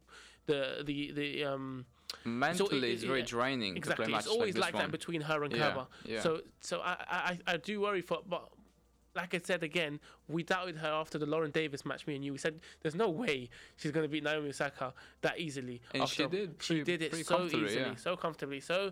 the 0.45 0.83
the, 0.83 1.11
the 1.11 1.43
um 1.45 1.85
Mentally, 2.25 2.89
it- 2.89 2.93
it's 2.93 3.03
very 3.03 3.19
yeah, 3.19 3.25
draining 3.25 3.73
to 3.73 3.77
exactly. 3.77 4.05
play 4.07 4.17
It's 4.17 4.27
always 4.27 4.57
like, 4.57 4.73
like, 4.73 4.83
that 4.83 4.91
between 4.91 5.21
her 5.21 5.43
and 5.43 5.53
Yeah, 5.53 5.69
Kerber. 5.71 5.87
yeah. 6.05 6.21
So 6.21 6.41
so 6.59 6.79
I, 6.81 6.95
I 7.47 7.53
I 7.53 7.57
do 7.57 7.81
worry 7.81 8.01
for 8.01 8.19
but. 8.27 8.49
Like 9.15 9.33
I 9.33 9.41
said 9.43 9.63
again, 9.63 9.99
we 10.27 10.43
doubted 10.43 10.77
her 10.77 10.89
after 10.89 11.17
the 11.17 11.25
Lauren 11.25 11.51
Davis 11.51 11.85
match. 11.85 12.05
Me 12.07 12.15
and 12.15 12.23
you, 12.23 12.31
we 12.31 12.37
said 12.37 12.59
there's 12.81 12.95
no 12.95 13.09
way 13.09 13.49
she's 13.77 13.91
going 13.91 14.03
to 14.03 14.09
beat 14.09 14.23
Naomi 14.23 14.49
Osaka 14.49 14.93
that 15.21 15.39
easily. 15.39 15.81
And 15.93 16.07
she 16.07 16.27
did 16.27 16.55
She 16.59 16.81
pretty- 16.83 16.97
did 16.97 17.13
it 17.13 17.25
so 17.25 17.45
easily, 17.45 17.75
yeah. 17.75 17.95
so 17.95 18.15
comfortably. 18.15 18.59
So, 18.59 18.91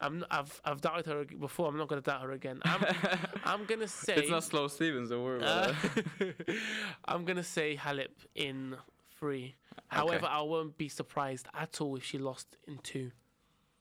I'm 0.00 0.24
I've 0.30 0.60
I've 0.64 0.80
doubted 0.80 1.06
her 1.06 1.24
before. 1.24 1.68
I'm 1.68 1.78
not 1.78 1.88
going 1.88 2.02
to 2.02 2.10
doubt 2.10 2.22
her 2.22 2.32
again. 2.32 2.60
I'm 2.64 2.84
I'm 3.44 3.64
gonna 3.64 3.88
say 3.88 4.14
It's 4.16 4.30
not 4.30 4.44
Sloane 4.44 4.68
Stevens, 4.68 5.08
don't 5.08 5.24
worry 5.24 5.38
about 5.38 5.68
uh, 5.68 5.72
that. 6.18 6.56
I'm 7.06 7.24
gonna 7.24 7.42
say 7.42 7.76
Halep 7.76 8.08
in 8.34 8.76
three. 9.18 9.54
However, 9.88 10.26
I 10.26 10.42
won't 10.42 10.76
be 10.76 10.88
surprised 10.88 11.46
at 11.54 11.80
all 11.80 11.96
if 11.96 12.04
she 12.04 12.18
lost 12.18 12.56
in 12.66 12.78
two. 12.78 13.10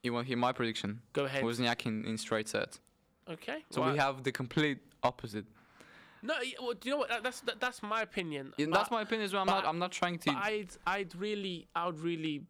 You 0.03 0.13
want 0.13 0.25
to 0.25 0.29
hear 0.29 0.37
my 0.37 0.51
prediction? 0.51 1.01
Go 1.13 1.25
ahead. 1.25 1.43
Wozniak 1.43 1.85
in, 1.85 2.05
in 2.05 2.17
straight 2.17 2.47
sets. 2.47 2.79
Okay. 3.29 3.63
So 3.71 3.81
right. 3.81 3.93
we 3.93 3.97
have 3.97 4.23
the 4.23 4.31
complete 4.31 4.77
opposite. 5.03 5.45
No. 6.25 6.33
Well, 6.61 6.73
do 6.73 6.89
you 6.89 6.91
know 6.91 6.99
what? 6.99 7.23
That's 7.23 7.41
that, 7.41 7.59
that's 7.59 7.81
my 7.81 8.01
opinion. 8.01 8.53
Yeah, 8.57 8.67
that's 8.71 8.91
my 8.91 9.01
opinion 9.01 9.25
as 9.25 9.33
well. 9.33 9.43
I'm 9.43 9.47
not. 9.47 9.65
I'm 9.65 9.79
not 9.79 9.91
trying 9.91 10.17
to. 10.19 10.31
But 10.31 10.37
I'd 10.37 10.69
I'd 10.85 11.15
really 11.15 11.67
I 11.75 11.85
would 11.85 11.99
really 11.99 12.43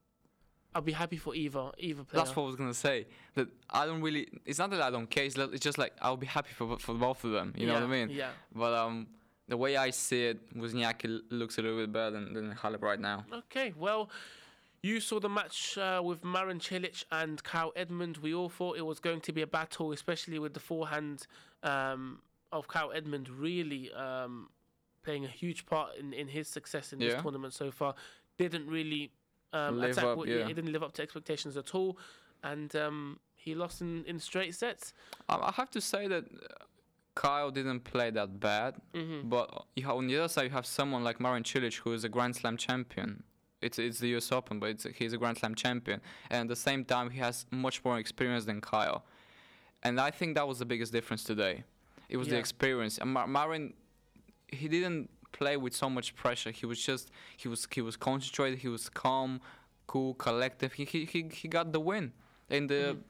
I'd 0.73 0.85
be 0.85 0.91
happy 0.91 1.17
for 1.17 1.35
either 1.35 1.71
either 1.77 2.03
player. 2.03 2.23
That's 2.23 2.35
what 2.35 2.43
I 2.43 2.45
was 2.47 2.55
gonna 2.55 2.73
say. 2.73 3.07
That 3.35 3.47
I 3.69 3.85
don't 3.85 4.01
really. 4.01 4.27
It's 4.45 4.59
not 4.59 4.69
that 4.71 4.81
I 4.81 4.89
don't 4.89 5.09
care. 5.09 5.25
It's, 5.25 5.37
it's 5.37 5.59
just 5.59 5.77
like 5.77 5.93
I'll 6.01 6.17
be 6.17 6.27
happy 6.27 6.51
for 6.53 6.77
for 6.77 6.95
both 6.95 7.23
of 7.23 7.31
them. 7.31 7.53
You 7.55 7.67
know 7.67 7.75
what 7.75 7.83
I 7.83 7.87
mean? 7.87 8.09
Yeah. 8.09 8.29
But 8.53 8.73
um, 8.73 9.07
the 9.47 9.57
way 9.57 9.77
I 9.77 9.91
see 9.91 10.25
it, 10.25 10.55
Wozniacki 10.55 11.21
looks 11.29 11.57
a 11.57 11.61
little 11.61 11.77
bit 11.77 11.91
better 11.91 12.11
than, 12.11 12.33
than 12.33 12.53
Halep 12.53 12.81
right 12.81 12.99
now. 12.99 13.25
Okay. 13.33 13.73
Well. 13.77 14.09
You 14.81 14.99
saw 14.99 15.19
the 15.19 15.29
match 15.29 15.79
uh, 15.79 15.99
with 16.05 16.23
Marin 16.23 16.59
Cilic 16.59 17.05
and 17.11 17.43
Kyle 17.43 17.73
Edmund. 17.75 18.17
We 18.17 18.35
all 18.35 18.49
thought 18.49 18.77
it 18.77 18.85
was 18.85 18.99
going 18.99 19.19
to 19.21 19.33
be 19.33 19.41
a 19.41 19.47
battle, 19.47 19.91
especially 19.91 20.37
with 20.37 20.53
the 20.53 20.59
forehand 20.59 21.25
um, 21.63 22.19
of 22.51 22.67
Kyle 22.67 22.91
Edmund 22.93 23.29
really 23.29 23.91
um, 23.93 24.49
playing 25.03 25.25
a 25.25 25.29
huge 25.29 25.65
part 25.65 25.95
in, 25.99 26.13
in 26.13 26.27
his 26.27 26.47
success 26.47 26.93
in 26.93 26.99
this 26.99 27.13
Yeah. 27.13 27.21
tournament 27.21 27.53
so 27.53 27.71
far. 27.71 27.95
Didn't 28.37 28.67
really 28.67 29.11
um, 29.53 29.79
Live 29.79 29.91
attack, 29.91 30.05
up, 30.05 30.17
what- 30.17 30.27
yeah. 30.27 30.45
He 30.47 30.53
didn't 30.53 30.71
live 30.73 30.83
up 30.83 30.93
to 30.93 31.01
expectations 31.01 31.55
at 31.57 31.73
all, 31.73 31.97
and 32.43 32.75
um, 32.75 33.19
he 33.35 33.55
lost 33.55 33.81
in, 33.81 34.03
in 34.05 34.19
straight 34.19 34.53
sets. 34.55 34.93
I, 35.29 35.51
have 35.55 35.69
to 35.71 35.79
say 35.81 36.07
that 36.07 36.25
uh, 36.25 36.65
Kyle 37.13 37.51
didn't 37.51 37.81
play 37.85 38.09
that 38.11 38.39
bad. 38.39 38.75
hmm 38.93 39.21
But 39.29 39.65
you 39.75 39.83
have, 39.85 39.95
on 39.95 40.07
the 40.07 40.17
other 40.17 40.27
side, 40.27 40.43
you 40.43 40.49
have 40.49 40.65
someone 40.65 41.03
like 41.05 41.19
Marin 41.21 41.43
Cilic, 41.43 41.75
who 41.75 41.93
is 41.93 42.03
a 42.03 42.09
Grand 42.09 42.35
Slam 42.35 42.57
champion. 42.57 43.23
It's 43.61 43.79
it's 43.79 43.99
the 43.99 44.09
U.S. 44.09 44.31
Open, 44.33 44.59
but 44.59 44.69
it's, 44.71 44.85
he's 44.95 45.13
a 45.13 45.17
Grand 45.17 45.37
Slam 45.37 45.55
champion, 45.55 46.01
and 46.29 46.41
at 46.41 46.47
the 46.49 46.55
same 46.57 46.83
time, 46.83 47.09
he 47.11 47.19
has 47.19 47.45
much 47.51 47.83
more 47.85 47.97
experience 47.97 48.43
than 48.45 48.59
Kyle. 48.61 49.05
And 49.83 49.99
I 50.01 50.11
think 50.11 50.35
that 50.35 50.47
was 50.47 50.59
the 50.59 50.65
biggest 50.65 50.91
difference 50.91 51.23
today. 51.23 51.63
It 52.09 52.17
was 52.17 52.27
the 52.27 52.37
experience. 52.37 52.97
And 52.97 53.11
Mar- 53.13 53.27
Marin, 53.27 53.73
he 54.47 54.67
didn't 54.67 55.09
play 55.31 55.57
with 55.57 55.75
so 55.75 55.89
much 55.89 56.15
pressure. 56.15 56.51
He 56.51 56.65
was 56.65 56.79
just 56.81 57.11
he 57.37 57.47
was 57.47 57.67
he 57.71 57.81
was 57.81 57.95
concentrated. 57.97 58.59
He 58.59 58.67
was 58.69 58.89
calm, 58.89 59.41
cool, 59.87 60.13
collective. 60.15 60.73
He 60.73 60.85
he 60.85 61.05
he, 61.05 61.23
he 61.31 61.47
got 61.47 61.71
the 61.71 61.79
win. 61.79 62.13
And 62.49 62.69
the 62.69 62.95
Mhm. 62.95 63.01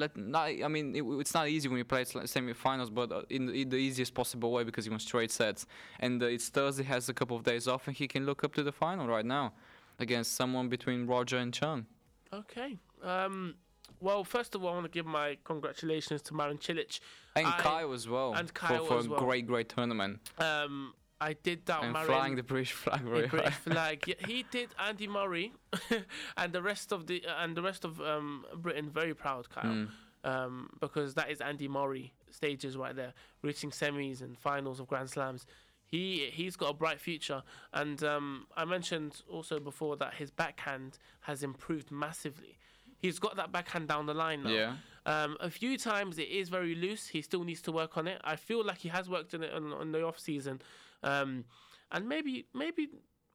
let 0.00 0.16
not 0.16 0.46
I 0.66 0.68
mean 0.68 0.94
it, 0.94 1.02
it's 1.22 1.34
not 1.34 1.48
easy 1.48 1.68
when 1.68 1.78
you 1.78 1.84
play 1.84 2.04
semi 2.04 2.26
semi-finals, 2.26 2.90
but 2.90 3.10
uh, 3.12 3.22
in, 3.28 3.46
the- 3.46 3.62
in 3.62 3.68
the 3.70 3.76
easiest 3.76 4.14
possible 4.14 4.50
way 4.52 4.62
because 4.64 4.84
he 4.86 4.90
won 4.90 5.00
straight 5.00 5.30
sets. 5.32 5.66
And 6.00 6.22
uh, 6.22 6.26
it's 6.26 6.48
Thursday 6.48 6.84
has 6.84 7.08
a 7.08 7.14
couple 7.14 7.36
of 7.36 7.42
days 7.42 7.66
off, 7.66 7.86
and 7.88 7.96
he 7.96 8.06
can 8.06 8.24
look 8.24 8.44
up 8.44 8.54
to 8.54 8.62
the 8.62 8.72
final 8.72 9.06
right 9.08 9.26
now 9.26 9.52
against 9.98 10.36
someone 10.36 10.68
between 10.68 11.06
Roger 11.06 11.38
and 11.38 11.52
Chung. 11.52 11.86
Okay. 12.32 12.78
Um, 13.02 13.54
well, 14.00 14.24
first 14.24 14.54
of 14.54 14.62
all, 14.64 14.70
I 14.70 14.74
want 14.74 14.84
to 14.84 14.90
give 14.90 15.06
my 15.06 15.36
congratulations 15.44 16.22
to 16.22 16.34
Marin 16.34 16.58
Cilic. 16.58 17.00
And 17.36 17.46
I- 17.46 17.58
Kyle 17.60 17.92
as 17.92 18.08
well. 18.08 18.34
and 18.34 18.48
for- 18.48 18.54
Kyle 18.54 18.84
for, 18.86 18.98
as 18.98 19.06
a 19.06 19.08
great 19.10 19.46
great 19.46 19.68
tournament 19.68 20.20
Um, 20.38 20.94
I 21.20 21.32
did 21.32 21.64
doubt 21.64 21.82
and 21.84 21.92
Marin. 21.92 22.06
flying 22.06 22.36
the 22.36 22.42
British 22.44 22.72
flag 22.72 23.04
the 23.04 23.10
very 23.10 23.26
British 23.26 23.54
high. 23.54 23.58
flag. 23.72 24.04
Yeah, 24.06 24.14
he 24.26 24.44
did 24.50 24.68
Andy 24.78 25.08
Murray 25.08 25.52
and 26.36 26.52
the 26.52 26.62
rest 26.62 26.92
of 26.92 27.06
the 27.06 27.24
and 27.38 27.56
the 27.56 27.62
rest 27.62 27.84
of 27.84 28.00
um, 28.00 28.44
Britain 28.56 28.88
very 28.90 29.14
proud, 29.14 29.48
Kyle, 29.50 29.64
Mm. 29.64 29.88
um, 30.24 30.70
because 30.80 31.14
that 31.14 31.30
is 31.30 31.40
Andy 31.40 31.66
Murray 31.68 32.12
stages 32.30 32.76
right 32.76 32.94
there, 32.94 33.14
reaching 33.42 33.70
semis 33.70 34.20
and 34.20 34.38
finals 34.38 34.78
of 34.80 34.86
Grand 34.86 35.10
Slams. 35.10 35.44
He 35.86 36.28
he's 36.30 36.54
got 36.54 36.70
a 36.70 36.74
bright 36.74 37.00
future, 37.00 37.42
and 37.72 38.02
um, 38.04 38.46
I 38.56 38.64
mentioned 38.64 39.22
also 39.28 39.58
before 39.58 39.96
that 39.96 40.14
his 40.14 40.30
backhand 40.30 40.98
has 41.22 41.42
improved 41.42 41.90
massively. 41.90 42.57
He's 42.98 43.18
got 43.18 43.36
that 43.36 43.52
backhand 43.52 43.88
down 43.88 44.06
the 44.06 44.14
line 44.14 44.42
now. 44.42 44.50
Yeah. 44.50 44.72
Um, 45.06 45.36
a 45.40 45.48
few 45.48 45.78
times 45.78 46.18
it 46.18 46.28
is 46.28 46.48
very 46.48 46.74
loose. 46.74 47.08
He 47.08 47.22
still 47.22 47.44
needs 47.44 47.62
to 47.62 47.72
work 47.72 47.96
on 47.96 48.06
it. 48.06 48.20
I 48.24 48.36
feel 48.36 48.64
like 48.64 48.78
he 48.78 48.88
has 48.88 49.08
worked 49.08 49.34
on 49.34 49.42
it 49.42 49.52
on, 49.52 49.72
on 49.72 49.92
the 49.92 50.04
off 50.04 50.18
season, 50.18 50.60
um, 51.02 51.44
and 51.90 52.08
maybe 52.08 52.46
maybe 52.54 52.88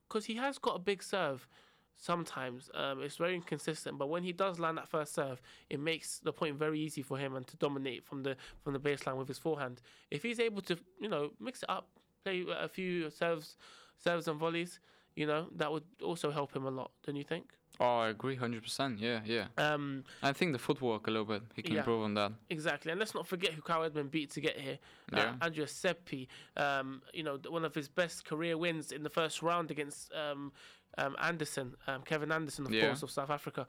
because 0.07 0.25
he 0.25 0.35
has 0.35 0.57
got 0.57 0.75
a 0.75 0.79
big 0.79 1.01
serve. 1.01 1.47
Sometimes 1.95 2.69
um, 2.73 3.01
it's 3.01 3.17
very 3.17 3.35
inconsistent, 3.35 3.97
but 3.97 4.09
when 4.09 4.23
he 4.23 4.33
does 4.33 4.59
land 4.59 4.77
that 4.77 4.89
first 4.89 5.13
serve, 5.13 5.41
it 5.69 5.79
makes 5.79 6.19
the 6.19 6.33
point 6.33 6.57
very 6.57 6.79
easy 6.79 7.01
for 7.01 7.17
him 7.17 7.35
and 7.35 7.47
to 7.47 7.55
dominate 7.57 8.03
from 8.03 8.23
the 8.23 8.35
from 8.63 8.73
the 8.73 8.79
baseline 8.79 9.15
with 9.15 9.27
his 9.27 9.37
forehand. 9.37 9.81
If 10.11 10.23
he's 10.23 10.39
able 10.39 10.61
to, 10.63 10.77
you 10.99 11.07
know, 11.07 11.31
mix 11.39 11.63
it 11.63 11.69
up, 11.69 11.87
play 12.23 12.45
a 12.49 12.67
few 12.67 13.09
serves, 13.09 13.57
serves 13.97 14.27
and 14.27 14.39
volleys, 14.39 14.79
you 15.15 15.25
know, 15.25 15.47
that 15.55 15.71
would 15.71 15.83
also 16.03 16.31
help 16.31 16.55
him 16.55 16.65
a 16.65 16.71
lot. 16.71 16.91
Don't 17.05 17.15
you 17.15 17.23
think? 17.23 17.53
Oh, 17.79 17.99
I 17.99 18.09
agree, 18.09 18.35
hundred 18.35 18.63
percent. 18.63 18.99
Yeah, 18.99 19.21
yeah. 19.25 19.47
Um, 19.57 20.03
I 20.21 20.31
think 20.31 20.53
the 20.53 20.59
footwork 20.59 21.07
a 21.07 21.11
little 21.11 21.25
bit. 21.25 21.41
He 21.55 21.61
can 21.63 21.73
Yeah. 21.73 21.79
improve 21.79 22.03
on 22.03 22.13
that. 22.13 22.31
Exactly, 22.49 22.91
and 22.91 22.99
let's 22.99 23.13
not 23.15 23.25
forget 23.27 23.53
who 23.53 23.61
Kyle 23.61 23.83
Edmund 23.83 24.11
beat 24.11 24.29
to 24.31 24.41
get 24.41 24.59
here. 24.59 24.77
Yeah. 25.11 25.35
Uh, 25.41 25.45
Andrea 25.45 25.67
Seppi, 25.67 26.29
um, 26.55 27.01
you 27.13 27.23
know, 27.23 27.39
one 27.49 27.65
of 27.65 27.73
his 27.73 27.87
best 27.89 28.25
career 28.25 28.57
wins 28.57 28.91
in 28.91 29.01
the 29.03 29.09
first 29.09 29.41
round 29.41 29.71
against 29.71 30.11
um, 30.13 30.51
um, 30.99 31.15
Anderson, 31.19 31.75
um, 31.87 32.03
Kevin 32.03 32.31
Anderson, 32.31 32.65
of 32.67 32.73
Yeah. 32.73 32.85
course, 32.87 33.01
of 33.03 33.09
South 33.09 33.31
Africa. 33.31 33.65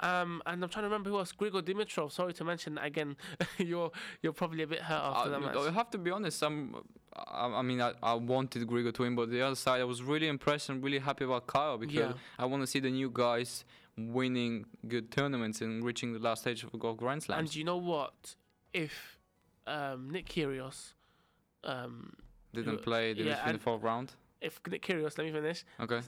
Um, 0.00 0.42
and 0.44 0.62
I'm 0.62 0.68
trying 0.68 0.82
to 0.82 0.88
remember 0.88 1.08
who 1.10 1.18
else. 1.18 1.32
Grigor 1.32 1.62
Dimitrov. 1.62 2.12
Sorry 2.12 2.34
to 2.34 2.44
mention 2.44 2.74
that 2.74 2.84
again. 2.84 3.16
you're 3.58 3.90
you're 4.22 4.32
probably 4.34 4.62
a 4.64 4.66
bit 4.66 4.80
hurt 4.82 5.00
after 5.02 5.30
that 5.30 5.36
I, 5.36 5.46
match. 5.46 5.56
I 5.56 5.70
have 5.70 5.88
to 5.90 5.98
be 5.98 6.10
honest. 6.10 6.42
I'm, 6.42 6.74
I, 7.16 7.46
I 7.60 7.62
mean, 7.62 7.80
I, 7.80 7.92
I 8.02 8.14
wanted 8.14 8.66
Grigor 8.68 8.92
to 8.94 9.02
win, 9.02 9.14
but 9.14 9.30
the 9.30 9.42
other 9.42 9.56
side, 9.56 9.80
I 9.80 9.84
was 9.84 10.02
really 10.02 10.28
impressed 10.28 10.68
and 10.68 10.82
really 10.84 10.98
happy 10.98 11.24
about 11.24 11.46
Kyle 11.46 11.78
because 11.78 11.94
Yeah. 11.96 12.12
I 12.38 12.44
want 12.44 12.62
to 12.62 12.66
see 12.66 12.80
the 12.80 12.90
new 12.90 13.10
guys 13.12 13.64
winning 13.96 14.66
good 14.86 15.10
tournaments 15.10 15.60
and 15.62 15.82
reaching 15.84 16.12
the 16.12 16.18
last 16.18 16.42
stage 16.42 16.62
of 16.64 16.78
Golf 16.78 16.98
Grand 16.98 17.22
Slam. 17.22 17.38
And 17.38 17.54
you 17.54 17.64
know 17.64 17.78
what? 17.78 18.34
If 18.74 19.18
um, 19.66 20.10
Nick 20.10 20.26
Kyrgios, 20.28 20.92
um, 21.64 22.12
Didn't 22.52 22.76
who- 22.76 22.78
play, 22.82 23.14
didn't 23.14 23.28
yeah, 23.28 23.44
win 23.46 23.54
the 23.56 23.58
fourth 23.62 23.82
round. 23.82 24.12
if 24.40 24.60
Nick 24.70 24.82
Kyrgios, 24.86 25.16
let 25.16 25.26
me 25.26 25.32
finish. 25.32 25.64
Okay. 25.80 26.00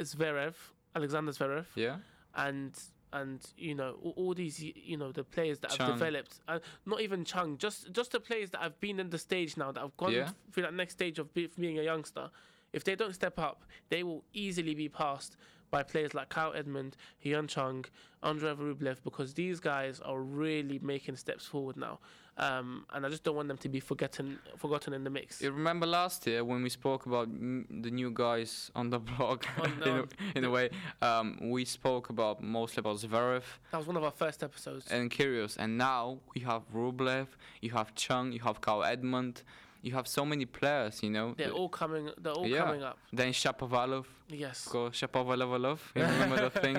Zverev, 0.00 0.54
Alexander 0.96 1.32
Zverev, 1.32 1.66
Yeah. 1.74 1.96
and 2.34 2.72
and 3.14 3.40
you 3.56 3.74
know 3.74 3.96
all, 4.02 4.12
all 4.16 4.34
these 4.34 4.60
you 4.62 4.96
know 4.96 5.10
the 5.12 5.24
players 5.24 5.58
that 5.60 5.70
have 5.70 5.78
developed 5.98 6.40
uh, 6.48 6.58
not 6.84 7.00
even 7.00 7.24
Chung 7.24 7.56
just 7.58 7.90
just 7.92 8.12
the 8.12 8.20
players 8.20 8.50
that 8.50 8.60
have 8.60 8.78
been 8.80 8.98
in 9.00 9.08
the 9.10 9.18
stage 9.18 9.56
now 9.56 9.70
that 9.72 9.80
have 9.80 9.96
gone 9.96 10.12
Yeah. 10.12 10.30
through 10.52 10.64
that 10.64 10.74
next 10.74 10.94
stage 10.94 11.18
of 11.18 11.32
be, 11.32 11.48
being 11.58 11.78
a 11.78 11.82
youngster 11.82 12.28
if 12.72 12.82
they 12.84 12.96
don't 12.96 13.14
step 13.14 13.38
up 13.38 13.62
they 13.88 14.02
will 14.02 14.24
easily 14.32 14.74
be 14.74 14.88
passed 14.88 15.36
by 15.70 15.82
players 15.82 16.14
like 16.14 16.28
Kyle 16.28 16.52
Edmund, 16.54 16.96
Hyun 17.24 17.48
Chung, 17.48 17.84
Andrei 18.22 18.54
Rublev 18.54 18.96
because 19.04 19.34
these 19.34 19.60
guys 19.60 20.00
are 20.00 20.20
really 20.20 20.78
making 20.82 21.16
steps 21.16 21.44
forward 21.44 21.76
now. 21.76 21.98
Um, 22.36 22.84
and 22.92 23.06
I 23.06 23.10
just 23.10 23.22
don't 23.22 23.36
want 23.36 23.46
them 23.46 23.58
to 23.58 23.68
be 23.68 23.78
forgotten 23.78 24.38
forgotten 24.56 24.92
in 24.92 25.04
the 25.04 25.10
mix. 25.10 25.40
You 25.40 25.52
remember 25.52 25.86
last 25.86 26.26
year 26.26 26.42
when 26.42 26.62
we 26.64 26.68
spoke 26.68 27.06
about 27.06 27.28
the 27.30 27.90
new 27.90 28.10
guys 28.10 28.72
on 28.74 28.90
the 28.90 28.98
block? 29.10 29.46
On 29.60 29.70
in, 29.82 29.88
a, 29.88 30.04
in 30.38 30.44
a 30.44 30.50
way, 30.50 30.70
um, 31.00 31.38
we 31.42 31.64
spoke 31.64 32.10
about 32.10 32.42
mostly 32.42 32.80
about 32.80 32.96
Zverev. 32.96 33.44
That 33.70 33.78
was 33.78 33.86
one 33.86 33.96
of 33.96 34.02
our 34.02 34.10
first 34.10 34.42
episodes. 34.42 34.90
And 34.90 35.12
Kyrgios, 35.12 35.56
and 35.58 35.78
now 35.78 36.18
we 36.34 36.40
have 36.40 36.62
Rublev, 36.74 37.28
you 37.60 37.70
have 37.70 37.94
Chung, 37.94 38.32
you 38.32 38.40
have 38.40 38.60
Kyle 38.60 38.82
Edmund, 38.82 39.44
you 39.84 39.92
have 39.98 40.06
so 40.08 40.22
many 40.32 40.46
players, 40.58 40.94
you 41.04 41.10
know. 41.16 41.26
they're 41.38 41.56
all 41.60 41.68
coming 41.80 42.04
they're 42.22 42.32
all 42.40 42.46
Yeah. 42.48 42.64
coming 42.64 42.82
up 42.90 42.96
Then 43.18 43.30
Shapovalov, 43.42 44.06
yes 44.28 44.58
go 44.74 44.80
Shapovalov, 45.00 45.78
you 45.94 46.02
remember 46.02 46.38
the 46.48 46.52
thing? 46.64 46.76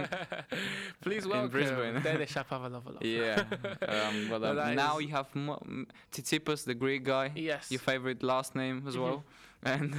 Please 1.05 1.23
in 1.25 1.29
welcome 1.31 1.51
Brisbane. 1.55 1.95
Denis 2.01 2.31
Shapovalov. 2.37 2.83
Yeah. 3.01 3.43
Um, 3.95 4.15
but 4.29 4.41
Well, 4.41 4.49
um, 4.51 4.55
that 4.61 4.75
now 4.75 4.97
is- 4.97 5.03
you 5.05 5.11
have 5.19 5.27
Mo- 5.35 5.61
M- 5.65 5.87
Tsitsipas, 6.11 6.59
the 6.71 6.73
Greek 6.83 7.03
guy. 7.13 7.31
Yes. 7.35 7.63
Your 7.73 7.79
favorite 7.91 8.21
last 8.23 8.55
name 8.55 8.77
as 8.89 8.95
well, 8.97 9.23
and 9.63 9.89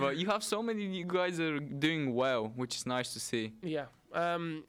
but 0.00 0.16
you 0.16 0.26
have 0.26 0.42
so 0.42 0.62
many 0.62 0.86
new 0.88 1.04
guys 1.04 1.36
that 1.38 1.52
are 1.52 1.60
doing 1.60 2.14
well, 2.14 2.42
which 2.56 2.74
is 2.76 2.86
nice 2.86 3.12
to 3.12 3.20
see. 3.20 3.52
Yeah. 3.62 3.86
Um, 4.12 4.64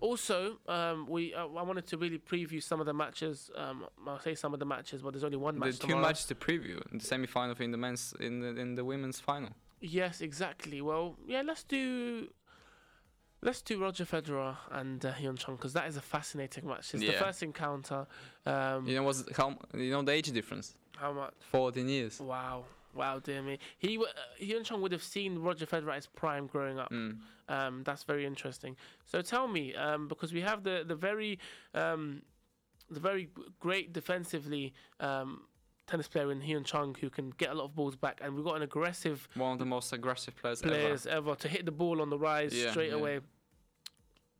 Also, 0.00 0.58
um, 0.68 1.06
we 1.08 1.34
uh, 1.34 1.46
I 1.46 1.62
wanted 1.62 1.86
to 1.88 1.96
really 1.98 2.18
preview 2.18 2.62
some 2.62 2.80
of 2.80 2.86
the 2.86 2.94
matches. 2.94 3.50
Um, 3.56 3.86
I'll 4.06 4.20
say 4.20 4.34
some 4.34 4.52
of 4.54 4.60
the 4.60 4.66
matches, 4.66 5.02
but 5.02 5.12
there's 5.12 5.24
only 5.24 5.36
one 5.36 5.58
match 5.58 5.78
the 5.78 5.86
two 5.86 5.96
matches 5.96 6.26
to 6.26 6.34
preview 6.34 6.80
the 6.92 7.00
semi-final 7.00 7.56
in 7.60 7.70
the 7.72 7.78
men's 7.78 8.14
in 8.20 8.40
the 8.40 8.48
in 8.60 8.74
the 8.74 8.84
women's 8.84 9.20
final. 9.20 9.50
Yes, 9.80 10.20
exactly. 10.20 10.80
Well, 10.80 11.16
yeah, 11.26 11.42
let's 11.44 11.64
do 11.64 12.28
let's 13.42 13.62
do 13.62 13.80
Roger 13.80 14.04
Federer 14.04 14.56
and 14.70 15.04
uh, 15.04 15.12
Hyun 15.12 15.38
Chung 15.38 15.56
because 15.56 15.72
that 15.72 15.88
is 15.88 15.96
a 15.96 16.00
fascinating 16.02 16.66
match. 16.66 16.94
It's 16.94 17.02
the 17.02 17.12
first 17.12 17.42
encounter. 17.42 18.06
Um, 18.46 18.86
You 18.86 18.96
know 18.96 19.02
what's 19.04 19.24
how 19.36 19.56
you 19.74 19.90
know 19.90 20.02
the 20.02 20.12
age 20.12 20.30
difference? 20.32 20.74
How 20.96 21.12
much? 21.12 21.34
14 21.52 21.88
years. 21.88 22.20
Wow, 22.20 22.64
wow, 22.94 23.18
dear 23.18 23.42
me. 23.42 23.58
He 23.78 23.98
uh, 23.98 24.02
Hyun 24.40 24.64
Chung 24.64 24.80
would 24.82 24.92
have 24.92 25.02
seen 25.02 25.38
Roger 25.38 25.66
Federer 25.66 25.90
at 25.90 25.96
his 25.96 26.06
prime 26.06 26.46
growing 26.46 26.78
up. 26.78 26.90
Mm. 26.90 27.18
Um, 27.48 27.82
that's 27.84 28.02
very 28.02 28.26
interesting. 28.26 28.76
So 29.06 29.22
tell 29.22 29.48
me, 29.48 29.74
um, 29.74 30.08
because 30.08 30.32
we 30.32 30.40
have 30.42 30.64
the 30.64 30.84
the 30.86 30.94
very 30.94 31.38
um, 31.74 32.22
the 32.90 33.00
very 33.00 33.30
great 33.60 33.92
defensively 33.92 34.72
um, 35.00 35.42
tennis 35.86 36.08
player 36.08 36.30
in 36.30 36.40
Hyun 36.40 36.64
Chung 36.64 36.94
who 37.00 37.10
can 37.10 37.30
get 37.38 37.50
a 37.50 37.54
lot 37.54 37.64
of 37.64 37.74
balls 37.74 37.96
back, 37.96 38.20
and 38.22 38.34
we've 38.34 38.44
got 38.44 38.56
an 38.56 38.62
aggressive 38.62 39.28
One 39.34 39.52
of 39.52 39.58
the 39.58 39.64
most 39.64 39.92
aggressive 39.92 40.36
players, 40.36 40.62
players 40.62 41.06
ever, 41.06 41.34
to 41.36 41.48
hit 41.48 41.64
the 41.64 41.72
ball 41.72 42.00
on 42.00 42.10
the 42.10 42.18
rise 42.18 42.54
Yeah, 42.54 42.70
straight 42.70 42.90
yeah. 42.90 42.96
away. 42.96 43.20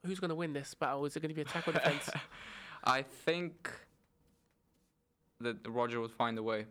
Who's 0.05 0.21
going 0.21 0.29
to 0.31 0.35
win 0.37 0.53
this 0.53 0.75
battle? 0.75 1.05
Is 1.07 1.17
it 1.17 1.21
going 1.21 1.31
to 1.31 1.35
be 1.35 1.41
attack 1.41 1.67
or 1.67 1.73
defense? 1.73 2.09
I 2.85 3.03
think 3.03 3.71
that 5.41 5.57
Roger 5.67 6.01
would 6.01 6.13
find 6.13 6.39
a 6.39 6.43
way. 6.43 6.67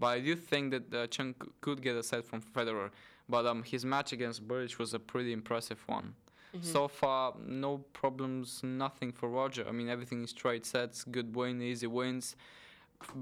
But 0.00 0.06
I 0.08 0.20
do 0.20 0.34
think 0.34 0.64
that 0.72 0.94
uh, 0.94 1.06
Chung 1.08 1.34
could 1.60 1.82
get 1.82 1.94
a 1.94 2.02
set 2.02 2.24
from 2.24 2.40
Federer. 2.40 2.90
But 3.28 3.46
um, 3.46 3.62
his 3.62 3.84
match 3.84 4.12
against 4.12 4.48
Berdych 4.48 4.78
was 4.78 4.94
a 4.94 4.98
pretty 4.98 5.32
impressive 5.32 5.80
one. 5.86 6.14
Mhm. 6.56 6.64
So 6.64 6.88
far, 6.88 7.34
no 7.46 7.78
problems, 7.92 8.62
nothing 8.64 9.12
for 9.12 9.28
Roger. 9.28 9.64
I 9.68 9.72
mean, 9.72 9.88
everything 9.88 10.24
is 10.24 10.30
straight 10.30 10.66
sets, 10.66 11.04
good 11.04 11.36
win, 11.36 11.62
easy 11.62 11.86
wins. 11.86 12.34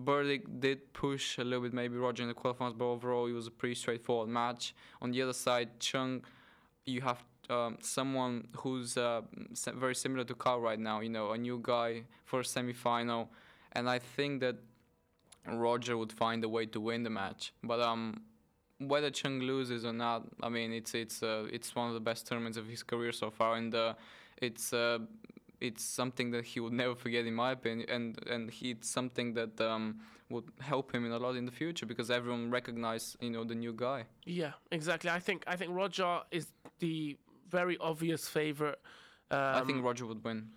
Berdych 0.06 0.60
did 0.60 0.92
push 0.92 1.38
a 1.38 1.44
little 1.44 1.60
bit, 1.62 1.72
maybe 1.72 1.96
Roger 1.96 2.22
in 2.22 2.28
the 2.28 2.34
qualifiers, 2.34 2.76
but 2.76 2.86
overall, 2.86 3.26
it 3.26 3.32
was 3.32 3.46
a 3.46 3.50
pretty 3.50 3.74
straightforward 3.74 4.28
match. 4.28 4.74
On 5.02 5.10
the 5.10 5.20
other 5.22 5.32
side, 5.34 5.68
Chung, 5.78 6.24
you 6.86 7.00
have 7.02 7.22
um, 7.50 7.76
someone 7.80 8.48
who's 8.56 8.96
uh, 8.96 9.22
very 9.74 9.94
similar 9.94 10.24
to 10.24 10.34
Carl 10.34 10.60
right 10.60 10.78
now, 10.78 11.00
you 11.00 11.10
know, 11.10 11.32
a 11.32 11.38
new 11.38 11.60
guy 11.62 12.04
for 12.24 12.40
a 12.40 12.44
semi 12.44 12.72
final. 12.72 13.30
And 13.72 13.88
I 13.88 13.98
think 13.98 14.40
that 14.40 14.56
Roger 15.50 15.96
would 15.96 16.12
find 16.12 16.44
a 16.44 16.48
way 16.48 16.66
to 16.66 16.80
win 16.80 17.02
the 17.02 17.10
match. 17.10 17.52
But 17.62 17.80
um, 17.80 18.22
whether 18.78 19.10
Chung 19.10 19.40
loses 19.40 19.84
or 19.84 19.92
not, 19.92 20.24
I 20.42 20.48
mean, 20.48 20.72
it's 20.72 20.94
it's 20.94 21.22
uh, 21.22 21.46
it's 21.52 21.74
one 21.74 21.88
of 21.88 21.94
the 21.94 22.00
best 22.00 22.26
tournaments 22.26 22.58
of 22.58 22.66
his 22.66 22.82
career 22.82 23.12
so 23.12 23.30
far, 23.30 23.56
and 23.56 23.74
uh, 23.74 23.94
it's 24.40 24.72
uh, 24.72 24.98
it's 25.60 25.84
something 25.84 26.30
that 26.30 26.44
he 26.44 26.60
would 26.60 26.72
never 26.72 26.94
forget, 26.94 27.26
in 27.26 27.34
my 27.34 27.52
opinion, 27.52 27.88
and 27.88 28.28
and 28.28 28.50
he, 28.50 28.70
it's 28.70 28.88
something 28.88 29.34
that 29.34 29.60
um, 29.60 30.00
would 30.30 30.44
help 30.60 30.94
him 30.94 31.04
in 31.04 31.12
a 31.12 31.18
lot 31.18 31.36
in 31.36 31.44
the 31.44 31.52
future 31.52 31.86
because 31.86 32.10
everyone 32.10 32.50
recognize 32.50 33.16
you 33.20 33.30
know 33.30 33.44
the 33.44 33.54
new 33.54 33.72
guy. 33.72 34.04
yeah, 34.24 34.52
exactly. 34.70 35.10
I 35.10 35.18
think 35.18 35.44
I 35.46 35.56
think 35.56 35.72
Roger 35.74 36.20
is 36.30 36.46
the 36.78 37.16
very 37.50 37.78
obvious 37.78 38.28
favorite. 38.28 38.80
Um, 39.30 39.38
I 39.38 39.62
think 39.64 39.84
Roger 39.84 40.06
would 40.06 40.22
win. 40.24 40.48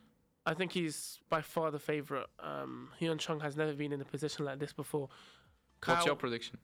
I 0.45 0.53
think 0.53 0.71
he's 0.71 1.19
by 1.29 1.41
far 1.41 1.69
the 1.71 1.79
favorite. 1.79 2.27
Um, 2.39 2.89
Hyun 2.99 3.19
Chung 3.19 3.39
has 3.41 3.55
never 3.55 3.73
been 3.73 3.91
in 3.91 4.01
a 4.01 4.05
position 4.05 4.45
like 4.45 4.59
this 4.59 4.73
before. 4.73 5.09
What's 5.85 6.05
your 6.05 6.15
prediction? 6.15 6.57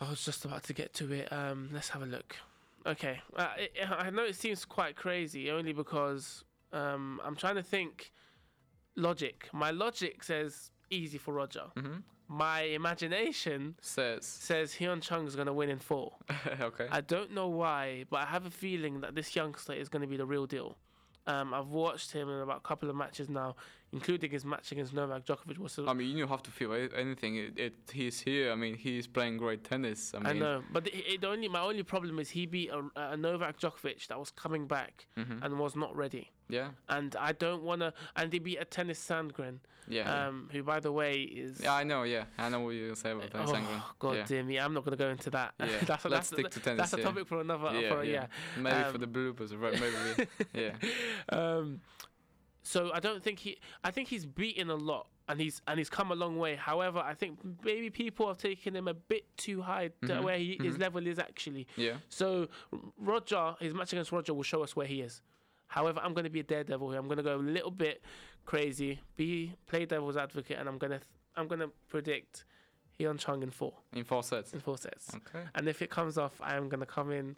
I 0.00 0.10
was 0.10 0.24
just 0.24 0.44
about 0.44 0.62
to 0.64 0.72
get 0.74 0.92
to 0.94 1.12
it. 1.12 1.32
Um, 1.32 1.70
let's 1.72 1.88
have 1.90 2.02
a 2.02 2.06
look. 2.06 2.36
Okay, 2.86 3.20
uh, 3.34 3.48
it, 3.58 3.72
I 3.90 4.10
know 4.10 4.24
it 4.24 4.36
seems 4.36 4.64
quite 4.64 4.94
crazy, 4.96 5.50
only 5.50 5.72
because 5.72 6.44
um, 6.72 7.20
I'm 7.24 7.36
trying 7.36 7.56
to 7.56 7.62
think. 7.62 8.12
Logic. 8.98 9.46
My 9.52 9.72
logic 9.72 10.24
says 10.24 10.70
easy 10.88 11.18
for 11.18 11.34
Roger. 11.34 11.64
hmm 11.76 11.96
My 12.28 12.62
imagination 12.62 13.74
Says 13.82 14.24
says 14.24 14.72
Hyun 14.72 15.02
Chung 15.02 15.26
is 15.26 15.36
going 15.36 15.48
to 15.48 15.52
win 15.52 15.68
in 15.68 15.78
four. 15.78 16.14
okay. 16.60 16.86
I 16.90 17.02
don't 17.02 17.32
know 17.34 17.48
why, 17.48 18.04
but 18.08 18.20
I 18.20 18.24
have 18.24 18.46
a 18.46 18.50
feeling 18.50 19.02
that 19.02 19.14
this 19.14 19.36
youngster 19.36 19.74
is 19.74 19.90
going 19.90 20.00
to 20.00 20.08
be 20.08 20.16
the 20.16 20.24
real 20.24 20.46
deal. 20.46 20.78
Um, 21.26 21.52
I've 21.52 21.68
watched 21.68 22.12
him 22.12 22.28
in 22.28 22.40
about 22.40 22.58
a 22.58 22.68
couple 22.68 22.88
of 22.88 22.96
matches 22.96 23.28
now, 23.28 23.56
including 23.96 24.30
his 24.30 24.44
match 24.44 24.72
against 24.72 24.92
Novak 24.92 25.24
Djokovic. 25.24 25.58
Was 25.58 25.78
I 25.78 25.92
mean, 25.94 26.08
you 26.10 26.18
don't 26.20 26.28
have 26.28 26.42
to 26.44 26.50
feel 26.50 26.72
anything. 27.04 27.36
It, 27.36 27.58
it 27.58 27.74
he's 27.92 28.20
here. 28.20 28.52
I 28.52 28.54
mean, 28.54 28.74
he's 28.76 29.06
playing 29.06 29.38
great 29.38 29.64
tennis. 29.64 30.12
I 30.14 30.30
I 30.30 30.32
know, 30.32 30.62
but 30.72 30.86
it, 30.88 31.04
it 31.14 31.24
only 31.24 31.48
my 31.48 31.62
only 31.70 31.82
problem 31.82 32.18
is 32.18 32.30
he 32.30 32.44
beat 32.46 32.70
a, 32.70 32.80
a 33.14 33.16
Novak 33.16 33.58
Djokovic 33.58 34.06
that 34.08 34.18
was 34.18 34.30
coming 34.30 34.66
back 34.66 35.06
mhm. 35.18 35.42
and 35.42 35.58
was 35.58 35.74
not 35.74 35.96
ready, 35.96 36.30
yeah, 36.48 36.68
and 36.88 37.16
I 37.16 37.32
don't 37.32 37.62
want 37.62 37.80
to. 37.80 37.92
And 38.16 38.32
he 38.32 38.38
beat 38.38 38.58
a 38.58 38.64
Tennys 38.64 39.00
Sandgren, 39.08 39.58
yeah. 39.88 40.26
um, 40.26 40.48
who 40.52 40.62
by 40.62 40.80
the 40.80 40.92
way 40.92 41.14
is. 41.22 41.60
Yeah, 41.62 41.74
I 41.74 41.84
know. 41.84 42.02
Yeah, 42.02 42.24
I 42.38 42.48
know 42.50 42.60
what 42.60 42.74
you're 42.74 42.88
gonna 42.88 42.96
say 42.96 43.12
about 43.12 43.30
Dennis 43.30 43.50
Oh 43.50 43.54
Sandgren. 43.54 43.82
God 43.98 44.16
yeah. 44.16 44.24
dear 44.26 44.42
me! 44.44 44.58
I'm 44.58 44.74
not 44.74 44.84
going 44.84 44.96
to 44.96 45.02
go 45.04 45.10
into 45.10 45.30
that. 45.30 45.54
Yeah. 45.58 45.66
that's 45.86 46.04
a, 46.04 46.08
Let's 46.08 46.30
that's, 46.30 46.40
stick 46.40 46.50
to 46.50 46.60
tennis. 46.60 46.78
that's 46.90 46.92
a 46.92 47.02
topic 47.02 47.26
for 47.26 47.40
another. 47.40 47.70
Yeah, 47.80 47.88
for, 47.88 48.04
yeah. 48.04 48.12
yeah. 48.12 48.26
Maybe 48.62 48.82
for 48.90 48.96
Um, 48.96 49.00
the 49.00 49.06
bloopers, 49.06 49.60
right? 49.60 49.80
Maybe. 49.80 50.28
yeah. 50.54 51.36
Um, 51.36 51.80
so 52.66 52.90
I 52.92 53.00
don't 53.00 53.22
think 53.22 53.38
he. 53.38 53.58
I 53.84 53.90
think 53.90 54.08
he's 54.08 54.26
beaten 54.26 54.70
a 54.70 54.74
lot, 54.74 55.06
and 55.28 55.40
he's 55.40 55.62
and 55.68 55.78
he's 55.78 55.88
come 55.90 56.10
a 56.10 56.14
long 56.14 56.36
way. 56.38 56.56
However, 56.56 56.98
I 56.98 57.14
think 57.14 57.38
maybe 57.64 57.90
people 57.90 58.26
have 58.26 58.38
taken 58.38 58.74
him 58.74 58.88
a 58.88 58.94
bit 58.94 59.24
too 59.36 59.62
high 59.62 59.88
to 60.02 60.12
Mhm, 60.14 60.22
where 60.24 60.38
he, 60.38 60.58
his 60.60 60.74
mhm. 60.76 60.80
level 60.80 61.06
is 61.06 61.18
actually. 61.18 61.66
Yeah. 61.76 61.96
So 62.08 62.48
Roger, 62.98 63.54
his 63.60 63.72
match 63.74 63.92
against 63.92 64.12
Roger 64.12 64.34
will 64.34 64.42
show 64.42 64.62
us 64.62 64.74
where 64.74 64.86
he 64.86 65.00
is. 65.00 65.22
However, 65.68 66.00
I'm 66.02 66.14
going 66.14 66.24
to 66.24 66.30
be 66.30 66.40
a 66.40 66.44
daredevil 66.44 66.90
here. 66.90 66.98
I'm 66.98 67.06
going 67.06 67.16
to 67.18 67.22
go 67.24 67.36
a 67.36 67.46
little 67.56 67.70
bit 67.72 68.02
crazy, 68.44 69.00
be 69.16 69.52
play 69.66 69.84
devil's 69.84 70.16
advocate, 70.16 70.58
and 70.58 70.68
I'm 70.68 70.78
going 70.78 70.92
to 70.92 70.98
th- 70.98 71.08
I'm 71.36 71.48
going 71.48 71.60
to 71.60 71.70
predict 71.88 72.44
Hyun 72.98 73.18
Chung 73.18 73.42
in 73.42 73.50
four 73.50 73.74
In 73.92 74.04
four 74.04 74.22
sets. 74.22 74.52
in 74.54 74.60
four 74.60 74.78
sets. 74.78 75.14
Okay. 75.14 75.44
And 75.54 75.68
if 75.68 75.82
it 75.82 75.90
comes 75.90 76.16
off, 76.18 76.40
I 76.40 76.56
am 76.56 76.68
going 76.68 76.80
to 76.80 76.86
come 76.86 77.10
in 77.12 77.36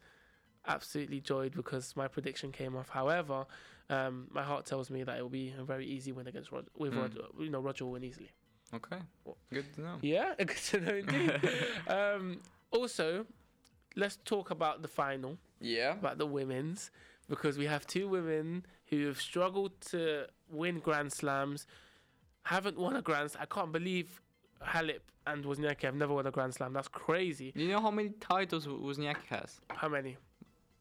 absolutely 0.66 1.20
joyed 1.20 1.52
because 1.54 1.96
my 1.96 2.06
prediction 2.08 2.52
came 2.52 2.76
off. 2.76 2.88
However, 2.90 3.46
um, 3.90 4.26
my 4.30 4.42
heart 4.42 4.66
tells 4.66 4.90
me 4.90 5.02
that 5.04 5.18
it 5.18 5.22
will 5.22 5.28
be 5.30 5.54
a 5.58 5.64
very 5.64 5.86
easy 5.86 6.12
win 6.12 6.26
against 6.26 6.52
Roger. 6.52 6.68
With 6.76 6.92
Mm. 6.92 7.02
Roger, 7.02 7.20
you 7.38 7.50
know, 7.50 7.60
Roger 7.60 7.84
will 7.84 7.92
win 7.92 8.04
easily. 8.04 8.30
Okay. 8.74 8.98
Well- 9.24 9.38
Good 9.52 9.72
to 9.74 9.80
know. 9.80 9.98
Yeah, 10.02 10.34
good 10.38 10.50
to 10.70 10.80
know 10.80 10.94
indeed. 10.96 11.40
um, 11.88 12.40
also, 12.70 13.24
let's 13.96 14.16
talk 14.24 14.50
about 14.50 14.82
the 14.82 14.88
final, 14.88 15.38
Yeah. 15.60 15.92
about 15.92 16.18
the 16.18 16.26
women's, 16.26 16.90
because 17.28 17.56
we 17.58 17.66
have 17.66 17.86
two 17.86 18.08
women 18.08 18.66
who 18.86 19.06
have 19.06 19.20
struggled 19.20 19.80
to 19.92 20.26
win 20.50 20.80
Grand 20.80 21.12
Slams, 21.12 21.66
haven't 22.44 22.78
won 22.78 22.96
a 22.96 23.02
Grand 23.02 23.30
Slam. 23.30 23.42
I 23.42 23.54
can't 23.54 23.72
believe 23.72 24.20
Halep 24.62 25.00
and 25.26 25.44
Wozniacki 25.44 25.82
have 25.82 25.94
never 25.94 26.14
won 26.14 26.26
a 26.26 26.30
Grand 26.30 26.54
Slam. 26.54 26.72
That's 26.72 26.88
crazy. 26.88 27.52
Do 27.54 27.62
you 27.62 27.68
know 27.72 27.80
how 27.80 27.90
many 27.90 28.10
titles 28.20 28.66
Wozniacki 28.66 29.26
has? 29.28 29.60
How 29.70 29.88
many? 29.88 30.16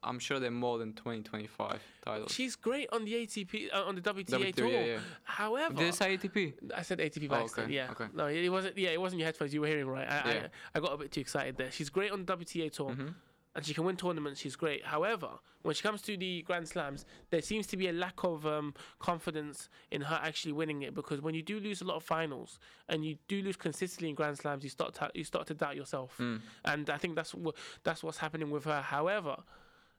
I'm 0.04 0.20
sure 0.20 0.40
they're 0.40 0.52
more 0.52 0.78
than 0.78 0.94
20, 0.94 1.24
25 1.24 1.82
titles. 2.06 2.32
She's 2.32 2.56
great 2.56 2.88
on 2.94 3.04
the 3.06 3.14
ATP, 3.14 3.70
uh, 3.74 3.84
on 3.84 3.96
the 3.96 4.02
WTA 4.02 4.26
WTA, 4.52 4.56
tour. 4.56 4.68
yeah, 4.70 4.86
yeah. 4.86 4.98
However, 5.24 5.74
Did 5.76 5.88
it 5.88 5.96
say 5.96 6.18
ATP? 6.18 6.54
I 6.76 6.82
said 6.84 7.00
ATP 7.00 7.28
Oh, 7.32 7.36
okay, 7.60 7.72
Yeah. 7.74 7.90
okay. 7.92 8.06
No, 8.14 8.28
it 8.28 8.48
wasn't. 8.50 8.78
Yeah, 8.78 8.90
it 8.90 9.02
wasn't 9.02 9.20
your 9.20 9.26
headphones. 9.26 9.54
You 9.54 9.62
were 9.62 9.68
hearing 9.68 9.88
right. 9.88 10.08
I, 10.10 10.34
Yeah. 10.34 10.48
I, 10.74 10.78
I 10.78 10.82
got 10.82 10.94
a 10.94 10.98
bit 10.98 11.12
too 11.12 11.22
excited 11.22 11.58
there. 11.58 11.72
She's 11.72 11.90
great 11.90 12.12
on 12.12 12.24
the 12.26 12.38
WTA 12.38 12.72
tour, 12.72 12.92
hmm 12.94 13.08
and 13.56 13.66
she 13.66 13.74
can 13.74 13.86
win 13.86 13.96
tournaments. 13.98 14.40
She's 14.40 14.56
great. 14.56 14.86
However, 14.86 15.30
when 15.64 15.74
she 15.74 15.82
comes 15.82 16.04
to 16.04 16.16
the 16.16 16.44
Grand 16.44 16.68
Slams, 16.68 17.06
there 17.32 17.42
seems 17.42 17.66
to 17.68 17.76
be 17.78 17.88
a 17.88 17.92
lack 17.92 18.24
of 18.24 18.46
um, 18.46 18.76
confidence 19.00 19.68
in 19.90 20.02
her 20.02 20.20
actually 20.22 20.52
winning 20.52 20.84
it 20.84 20.94
because 20.94 21.22
when 21.22 21.34
you 21.34 21.42
do 21.42 21.60
lose 21.60 21.82
a 21.82 21.84
lot 21.84 21.96
of 21.96 22.04
finals 22.04 22.60
and 22.88 23.04
you 23.04 23.18
do 23.28 23.42
lose 23.42 23.56
consistently 23.56 24.10
in 24.10 24.16
Grand 24.16 24.38
Slams, 24.38 24.64
you 24.64 24.70
start 24.70 24.94
to, 24.96 25.10
you 25.16 25.24
start 25.24 25.48
to 25.48 25.56
doubt 25.56 25.76
yourself. 25.76 26.14
Mm. 26.20 26.42
and 26.66 26.90
I 26.92 26.98
think 26.98 27.16
that's 27.16 27.34
what 27.34 27.56
that's 27.84 28.04
what's 28.04 28.20
happening 28.20 28.52
with 28.52 28.66
her. 28.66 28.80
However, 28.82 29.38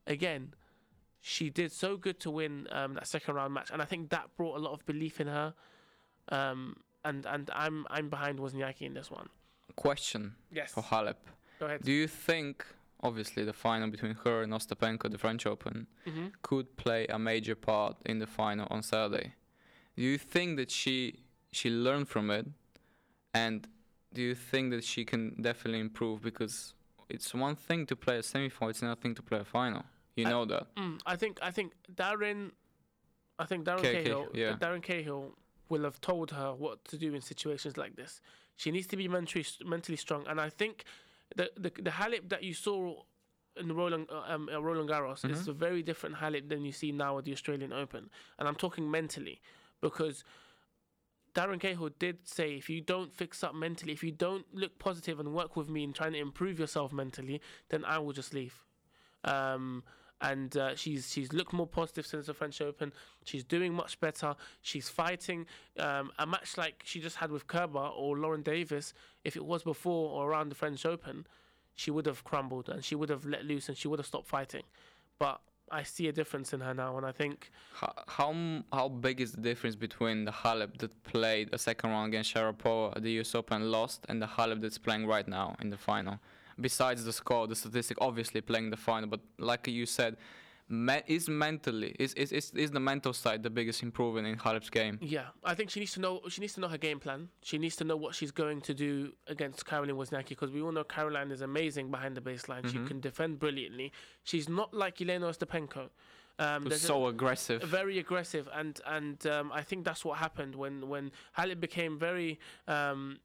again, 0.09 0.55
she 1.21 1.51
did 1.51 1.71
so 1.73 1.97
good 1.97 2.19
to 2.21 2.31
win 2.31 2.67
um, 2.73 2.95
that 2.95 3.07
second 3.07 3.35
round 3.35 3.55
match, 3.55 3.71
and 3.73 3.81
I 3.81 3.85
think 3.85 4.11
that 4.11 4.31
brought 4.37 4.57
a 4.57 4.61
lot 4.61 4.73
of 4.73 4.85
belief 4.87 5.21
in 5.21 5.27
her. 5.29 5.55
Um, 6.31 6.77
and 7.05 7.25
and 7.27 7.51
I'm 7.55 7.87
I'm 7.91 8.09
behind 8.09 8.39
Wozniacki 8.39 8.83
in 8.83 8.95
this 8.95 9.11
one. 9.11 9.29
Question 9.77 10.35
Yes, 10.51 10.73
for 10.73 10.83
Halep. 10.83 11.15
go 11.61 11.67
ahead. 11.67 11.83
Do 11.83 11.93
you 11.93 12.09
think, 12.09 12.67
obviously, 13.03 13.45
the 13.45 13.53
final 13.53 13.89
between 13.89 14.15
her 14.25 14.43
and 14.43 14.53
Ostapenko, 14.53 15.11
the 15.11 15.19
French 15.19 15.47
Open, 15.47 15.87
hmm 16.05 16.27
could 16.43 16.77
play 16.77 17.07
a 17.07 17.19
major 17.19 17.55
part 17.55 17.97
in 18.07 18.19
the 18.19 18.27
final 18.27 18.67
on 18.71 18.83
Saturday? 18.83 19.35
Do 19.97 20.03
you 20.03 20.19
think 20.19 20.57
that 20.57 20.71
she 20.71 21.21
she 21.53 21.71
learned 21.71 22.09
from 22.09 22.31
it, 22.31 22.47
and 23.35 23.67
do 24.13 24.23
you 24.23 24.35
think 24.35 24.71
that 24.71 24.85
she 24.85 25.05
can 25.05 25.41
definitely 25.41 25.81
improve? 25.81 26.23
Because 26.23 26.75
it's 27.09 27.33
one 27.35 27.57
thing 27.57 27.87
to 27.87 27.97
play 27.97 28.19
a 28.19 28.23
semi-final, 28.23 28.71
it's 28.71 28.83
another 28.83 29.01
thing 29.01 29.15
to 29.15 29.23
play 29.23 29.39
a 29.39 29.45
final. 29.45 29.85
You 30.19 30.27
I- 30.27 30.31
know 30.31 30.45
that. 30.47 30.75
Mm, 30.77 31.01
I 31.07 31.17
think 31.17 31.39
I 31.43 31.51
think 31.51 31.73
Darren, 32.03 32.51
I 33.39 33.45
think 33.47 33.65
Darren 33.65 33.83
Ca- 33.83 33.93
Cahill, 34.03 34.27
yeah. 34.35 34.57
Darren 34.63 34.83
Cahill 34.83 35.35
will 35.69 35.85
have 35.85 36.01
told 36.01 36.31
her 36.33 36.55
what 36.55 36.85
to 36.87 36.97
do 36.99 37.15
in 37.15 37.21
situations 37.21 37.77
like 37.77 37.95
this. 37.97 38.21
She 38.57 38.71
needs 38.71 38.87
to 38.89 38.97
be 38.97 39.07
mentally 39.09 39.45
mentally 39.65 39.97
strong, 39.97 40.27
and 40.27 40.41
I 40.41 40.51
think 40.51 40.85
the 41.37 41.51
the 41.57 41.71
the 41.87 41.91
Halep 42.01 42.29
that 42.31 42.43
you 42.43 42.55
saw 42.55 43.03
in 43.57 43.73
Roland 43.81 44.07
uh, 44.11 44.23
um, 44.35 44.49
uh, 44.53 44.61
Roland 44.61 44.89
Garros 44.89 45.25
is 45.29 45.41
Mm-hmm. 45.43 45.51
a 45.51 45.55
very 45.67 45.83
different 45.83 46.17
Halep 46.17 46.49
than 46.49 46.65
you 46.65 46.73
see 46.73 46.91
now 46.93 47.19
at 47.19 47.25
the 47.25 47.33
Australian 47.33 47.73
Open, 47.73 48.11
and 48.39 48.49
I'm 48.49 48.57
talking 48.57 48.91
mentally 48.91 49.41
because 49.81 50.25
Darren 51.35 51.61
Cahill 51.61 51.91
did 51.99 52.27
say 52.27 52.55
if 52.57 52.69
you 52.69 52.81
don't 52.81 53.15
fix 53.15 53.45
up 53.45 53.55
mentally, 53.55 53.93
if 53.93 54.03
you 54.03 54.11
don't 54.11 54.47
look 54.53 54.79
positive 54.79 55.21
and 55.21 55.33
work 55.35 55.55
with 55.57 55.69
me 55.69 55.85
in 55.85 55.93
trying 55.93 56.13
to 56.15 56.19
improve 56.19 56.59
yourself 56.59 56.93
mentally, 56.93 57.41
then 57.69 57.85
I 57.85 57.99
will 57.99 58.13
just 58.13 58.33
leave. 58.35 58.65
Um, 59.25 59.85
and 60.21 60.57
uh, 60.57 60.75
she's 60.75 61.11
she's 61.13 61.33
looked 61.33 61.53
more 61.53 61.67
positive 61.67 62.07
since 62.07 62.27
the 62.27 62.35
French 62.35 62.61
Open. 62.61 62.93
She's 63.25 63.45
doing 63.45 63.73
much 63.73 64.01
better. 64.01 64.35
She's 64.63 64.89
fighting 64.89 65.47
um, 65.79 66.11
a 66.19 66.27
match 66.27 66.57
like 66.57 66.83
she 66.85 67.01
just 67.01 67.17
had 67.17 67.31
with 67.31 67.47
Kerber 67.47 67.79
or 67.97 68.19
Lauren 68.19 68.43
Davis. 68.43 68.95
If 69.25 69.37
it 69.37 69.45
was 69.45 69.63
before 69.63 70.11
or 70.11 70.31
around 70.31 70.49
the 70.49 70.55
French 70.55 70.85
Open, 70.85 71.27
she 71.75 71.91
would 71.91 72.07
have 72.07 72.25
crumbled 72.25 72.69
and 72.69 72.85
she 72.85 72.95
would 72.95 73.09
have 73.09 73.25
let 73.25 73.45
loose 73.45 73.69
and 73.69 73.77
she 73.77 73.89
would 73.89 73.99
have 73.99 74.07
stopped 74.07 74.27
fighting. 74.27 74.65
But 75.19 75.41
I 75.71 75.83
see 75.83 76.09
a 76.09 76.13
difference 76.13 76.53
in 76.53 76.61
her 76.61 76.75
now, 76.75 76.97
and 76.97 77.05
I 77.07 77.13
think 77.13 77.51
How 77.75 77.93
how, 78.07 78.63
how 78.73 78.89
big 78.89 79.21
is 79.21 79.33
the 79.33 79.41
difference 79.41 79.77
between 79.77 80.25
the 80.25 80.33
Halep 80.33 80.79
that 80.79 81.03
played 81.03 81.51
a 81.53 81.59
second 81.59 81.91
round 81.91 82.09
against 82.09 82.35
Sharapova 82.35 82.97
at 82.97 83.03
the 83.03 83.13
US 83.21 83.35
Open 83.35 83.71
lost, 83.71 84.05
and 84.09 84.21
the 84.21 84.27
Halep 84.27 84.61
that's 84.61 84.79
playing 84.79 85.07
right 85.07 85.29
now 85.29 85.57
in 85.61 85.71
the 85.71 85.77
final? 85.77 86.19
Besides 86.61 87.05
the 87.05 87.13
score, 87.13 87.47
the 87.47 87.55
statistic, 87.57 87.97
obviously 88.01 88.41
playing 88.41 88.71
the 88.71 88.77
final, 88.77 89.09
but 89.09 89.21
like 89.39 89.67
you 89.69 89.87
said, 89.87 90.17
me- 90.69 91.03
is 91.07 91.29
mentally 91.29 91.95
is, 91.99 92.13
is 92.15 92.31
is 92.33 92.51
is 92.55 92.71
the 92.73 92.81
mental 92.81 93.13
side 93.13 93.43
the 93.43 93.49
biggest 93.51 93.83
improvement 93.83 94.27
in 94.27 94.37
Halep's 94.37 94.69
game? 94.71 94.99
Yeah, 95.01 95.29
I 95.45 95.55
think 95.55 95.71
she 95.71 95.81
needs 95.81 95.93
to 95.95 96.01
know. 96.01 96.21
She 96.29 96.41
needs 96.41 96.55
to 96.55 96.61
know 96.61 96.69
her 96.69 96.77
game 96.79 97.01
plan. 97.01 97.29
She 97.43 97.59
needs 97.59 97.77
to 97.77 97.85
know 97.85 97.97
what 97.97 98.15
she's 98.15 98.31
going 98.33 98.61
to 98.63 98.75
do 98.75 99.13
against 99.29 99.65
Caroline 99.65 99.95
Wozniacki 99.97 100.31
because 100.31 100.51
we 100.51 100.61
all 100.61 100.73
know 100.73 100.85
Caroline 100.85 101.31
is 101.31 101.41
amazing 101.41 101.91
behind 101.91 102.17
the 102.17 102.21
baseline. 102.21 102.69
She 102.71 102.79
can 102.87 103.01
defend 103.01 103.39
brilliantly. 103.39 103.93
She's 104.25 104.49
not 104.49 104.75
like 104.75 105.01
Elena 105.01 105.27
Ostapenko. 105.27 105.89
Um, 106.41 106.65
there's 106.65 106.85
a- 106.85 106.87
so 106.87 107.07
aggressive. 107.09 107.63
very 107.63 107.99
aggressive, 107.99 108.49
and 108.55 108.81
and 108.87 109.27
um, 109.27 109.51
I 109.53 109.63
think 109.63 109.85
that's 109.85 110.05
what 110.05 110.19
happened 110.19 110.55
when 110.55 110.89
when 110.89 111.13
Halep 111.39 111.61
became 111.61 111.99
very. 111.99 112.39
Um, 112.67 113.19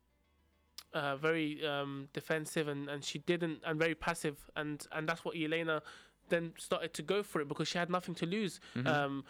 uh, 0.94 1.16
very 1.16 1.66
um, 1.66 2.08
defensive 2.14 2.68
and, 2.68 2.90
and 2.90 3.04
she 3.04 3.20
didn't 3.20 3.60
and 3.66 3.80
very 3.80 3.96
passive. 3.96 4.38
And, 4.56 4.86
and 4.92 5.08
that's 5.08 5.26
what 5.26 5.36
Elena 5.36 5.82
then 6.30 6.54
started 6.58 6.94
to 6.96 7.02
go 7.02 7.24
for 7.24 7.42
it 7.42 7.48
because 7.48 7.68
she 7.68 7.78
had 7.78 7.90
nothing 7.90 8.16
to 8.16 8.26
lose 8.26 8.60
um, 8.86 9.24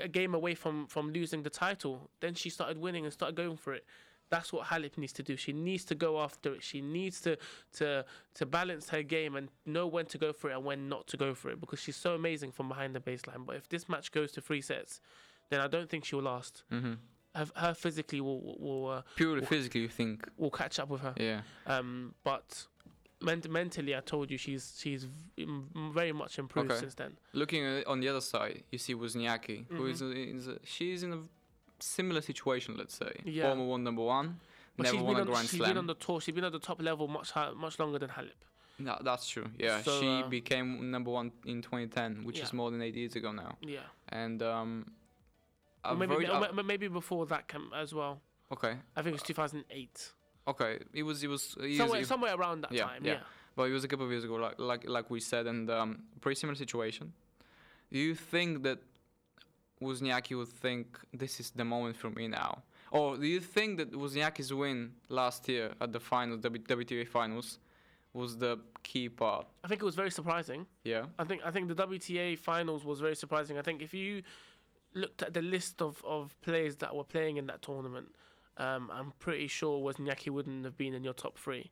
a 0.00 0.08
game 0.08 0.34
away 0.34 0.54
from, 0.54 0.86
from 0.86 1.12
losing 1.12 1.42
the 1.42 1.50
title. 1.50 2.10
Then 2.20 2.34
she 2.34 2.50
started 2.50 2.78
winning 2.78 3.04
and 3.04 3.12
started 3.12 3.36
going 3.36 3.56
for 3.56 3.74
it. 3.74 3.84
That's 4.30 4.52
what 4.52 4.66
Halep 4.66 4.96
needs 4.98 5.12
to 5.14 5.22
do. 5.22 5.36
She 5.36 5.52
needs 5.52 5.84
to 5.84 5.94
go 5.94 6.20
after 6.20 6.54
it. 6.54 6.62
She 6.62 6.80
needs 6.80 7.20
to 7.20 7.36
to 7.74 8.04
to 8.34 8.46
balance 8.46 8.88
her 8.88 9.02
game 9.02 9.36
and 9.36 9.48
know 9.66 9.86
when 9.86 10.06
to 10.06 10.18
go 10.18 10.32
for 10.32 10.50
it 10.50 10.54
and 10.54 10.64
when 10.64 10.88
not 10.88 11.06
to 11.08 11.16
go 11.16 11.34
for 11.34 11.50
it 11.50 11.60
because 11.60 11.78
she's 11.78 11.94
so 11.94 12.14
amazing 12.14 12.50
from 12.50 12.68
behind 12.68 12.94
the 12.94 13.00
baseline. 13.00 13.44
But 13.46 13.56
if 13.56 13.68
this 13.68 13.86
match 13.88 14.10
goes 14.12 14.32
to 14.32 14.40
three 14.40 14.62
sets 14.62 15.00
then 15.50 15.60
I 15.60 15.68
don't 15.68 15.88
think 15.88 16.04
she'll 16.04 16.22
last. 16.22 16.64
Hmm 16.70 16.94
her, 17.34 17.46
her 17.56 17.74
physically 17.74 18.20
will 18.20 18.40
will 18.40 18.56
will, 18.82 18.90
uh, 18.90 19.02
Purely 19.16 19.44
physically, 19.44 19.82
you 19.82 19.88
think? 19.88 20.28
will 20.36 20.50
catch 20.50 20.78
up 20.78 20.88
with 20.88 21.00
her 21.00 21.14
Yeah. 21.18 21.42
um, 21.66 22.14
but 22.24 22.66
ment- 23.20 23.50
mentally, 23.50 23.94
I 23.96 24.00
told 24.00 24.30
you 24.30 24.38
she's 24.38 24.76
she's 24.80 25.06
very 25.96 26.12
much 26.12 26.38
improved 26.38 26.70
Okay. 26.70 26.80
since 26.80 26.94
then. 26.94 27.16
Looking 27.32 27.64
on 27.86 28.00
the 28.00 28.08
other 28.08 28.20
side, 28.20 28.62
you 28.70 28.78
see 28.78 28.94
Wozniacki, 28.94 29.66
who 29.70 29.86
is, 29.86 30.02
a, 30.02 30.10
is 30.10 30.48
a, 30.48 30.58
she's 30.64 31.02
in 31.02 31.12
a 31.12 31.18
similar 31.80 32.20
situation, 32.20 32.76
let's 32.76 32.96
say. 32.96 33.12
Yeah. 33.24 33.48
Former 33.48 33.64
one 33.64 33.82
number 33.84 34.02
one, 34.02 34.38
But 34.76 34.84
never 34.84 34.96
she's 34.96 35.02
won 35.04 35.14
been 35.14 35.18
a 35.18 35.20
on 35.22 35.26
Grand 35.32 35.48
she's 35.48 35.58
Slam. 35.58 35.70
been 35.70 35.78
on 35.78 35.86
the 35.86 35.94
tour. 35.94 36.20
She's 36.20 36.34
been 36.34 36.44
at 36.44 36.52
the 36.52 36.58
top 36.60 36.80
level 36.80 37.08
much 37.08 37.30
high, 37.32 37.50
much 37.52 37.78
longer 37.78 37.98
than 37.98 38.10
Halep. 38.10 38.40
No, 38.78 38.98
that's 39.04 39.28
true. 39.28 39.46
Yeah, 39.58 39.82
So, 39.82 40.00
she 40.00 40.08
uh, 40.08 40.26
became 40.28 40.90
number 40.90 41.10
one 41.10 41.30
in 41.46 41.62
2010, 41.62 42.24
which 42.24 42.40
is 42.40 42.52
more 42.52 42.70
than 42.72 42.82
eight 42.82 42.96
years 42.96 43.14
ago 43.14 43.30
now. 43.30 43.56
Yeah, 43.60 43.80
And 44.08 44.42
um, 44.42 44.90
or 45.84 45.96
maybe 45.96 46.14
heard- 46.14 46.30
or 46.30 46.44
I've- 46.48 46.62
maybe 46.62 46.88
before 46.88 47.26
that 47.26 47.48
cam- 47.48 47.72
as 47.74 47.92
well. 47.94 48.20
okay, 48.52 48.76
I 48.96 49.02
think 49.02 49.12
it 49.14 49.20
was 49.20 49.22
2008, 49.22 50.12
okay. 50.48 50.78
It 50.92 51.02
was 51.02 51.22
it 51.22 51.28
was 51.28 51.54
he 51.60 51.68
was- 51.68 51.76
somewhere 51.78 51.98
he- 52.00 52.04
somewhere 52.04 52.34
around 52.34 52.62
that 52.62 52.72
yeah, 52.72 52.84
time. 52.84 53.04
yeah. 53.04 53.12
Yeah. 53.14 53.20
but 53.56 53.64
it 53.70 53.72
was 53.72 53.84
a 53.84 53.88
couple 53.88 54.04
of 54.06 54.10
years 54.12 54.24
ago, 54.24 54.34
like 54.34 54.58
like 54.58 54.88
like 54.88 55.10
we 55.10 55.20
said, 55.20 55.46
and 55.46 55.70
um, 55.70 56.02
pretty 56.20 56.38
similar 56.40 56.56
situation. 56.56 57.12
Do 57.92 57.98
you 57.98 58.14
think 58.14 58.62
that 58.64 58.78
Wozniacki 59.80 60.36
would 60.36 60.48
think 60.48 60.98
this 61.12 61.40
is 61.40 61.50
the 61.50 61.64
moment 61.64 61.96
for 61.96 62.10
me 62.10 62.26
now, 62.28 62.62
or 62.90 63.16
do 63.16 63.26
you 63.26 63.40
think 63.40 63.78
that 63.78 63.92
Wozniacki's 63.92 64.52
win 64.52 64.94
last 65.08 65.48
year 65.48 65.72
at 65.80 65.92
the 65.92 66.00
finals, 66.00 66.40
the 66.40 66.50
WTA 66.50 67.06
finals, 67.06 67.58
was 68.12 68.36
the 68.36 68.58
key 68.82 69.08
part? 69.08 69.46
I 69.64 69.68
think 69.68 69.82
it 69.82 69.84
was 69.84 69.94
very 69.94 70.10
surprising. 70.10 70.66
Yeah. 70.84 71.06
I 71.18 71.24
think 71.24 71.42
I 71.44 71.50
think 71.50 71.68
the 71.68 71.74
WTA 71.74 72.36
finals 72.38 72.84
was 72.84 73.00
very 73.00 73.16
surprising. 73.16 73.58
I 73.58 73.62
think 73.62 73.82
if 73.82 73.92
you 73.94 74.22
looked 74.94 75.22
at 75.22 75.34
the 75.34 75.42
list 75.42 75.82
of, 75.82 76.02
of 76.04 76.40
players 76.40 76.76
that 76.76 76.94
were 76.94 77.04
playing 77.04 77.36
in 77.36 77.46
that 77.46 77.62
tournament, 77.62 78.14
um, 78.56 78.90
I'm 78.92 79.12
pretty 79.18 79.48
sure 79.48 79.80
Wozniacki 79.80 80.30
wouldn't 80.30 80.64
have 80.64 80.76
been 80.76 80.94
in 80.94 81.04
your 81.04 81.14
top 81.14 81.38
three. 81.38 81.70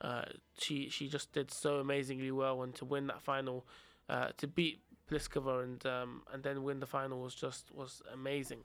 Uh, 0.00 0.24
she 0.58 0.88
she 0.88 1.08
just 1.08 1.32
did 1.32 1.52
so 1.52 1.76
amazingly 1.76 2.30
well, 2.30 2.62
and 2.62 2.74
to 2.74 2.84
win 2.84 3.06
that 3.06 3.22
final, 3.22 3.66
uh, 4.08 4.28
to 4.38 4.46
beat 4.46 4.80
Pliskova 5.10 5.62
and 5.62 5.84
um, 5.86 6.22
and 6.32 6.42
then 6.42 6.62
win 6.62 6.80
the 6.80 6.86
final 6.86 7.20
was 7.20 7.34
just 7.34 7.70
was 7.72 8.02
amazing. 8.12 8.64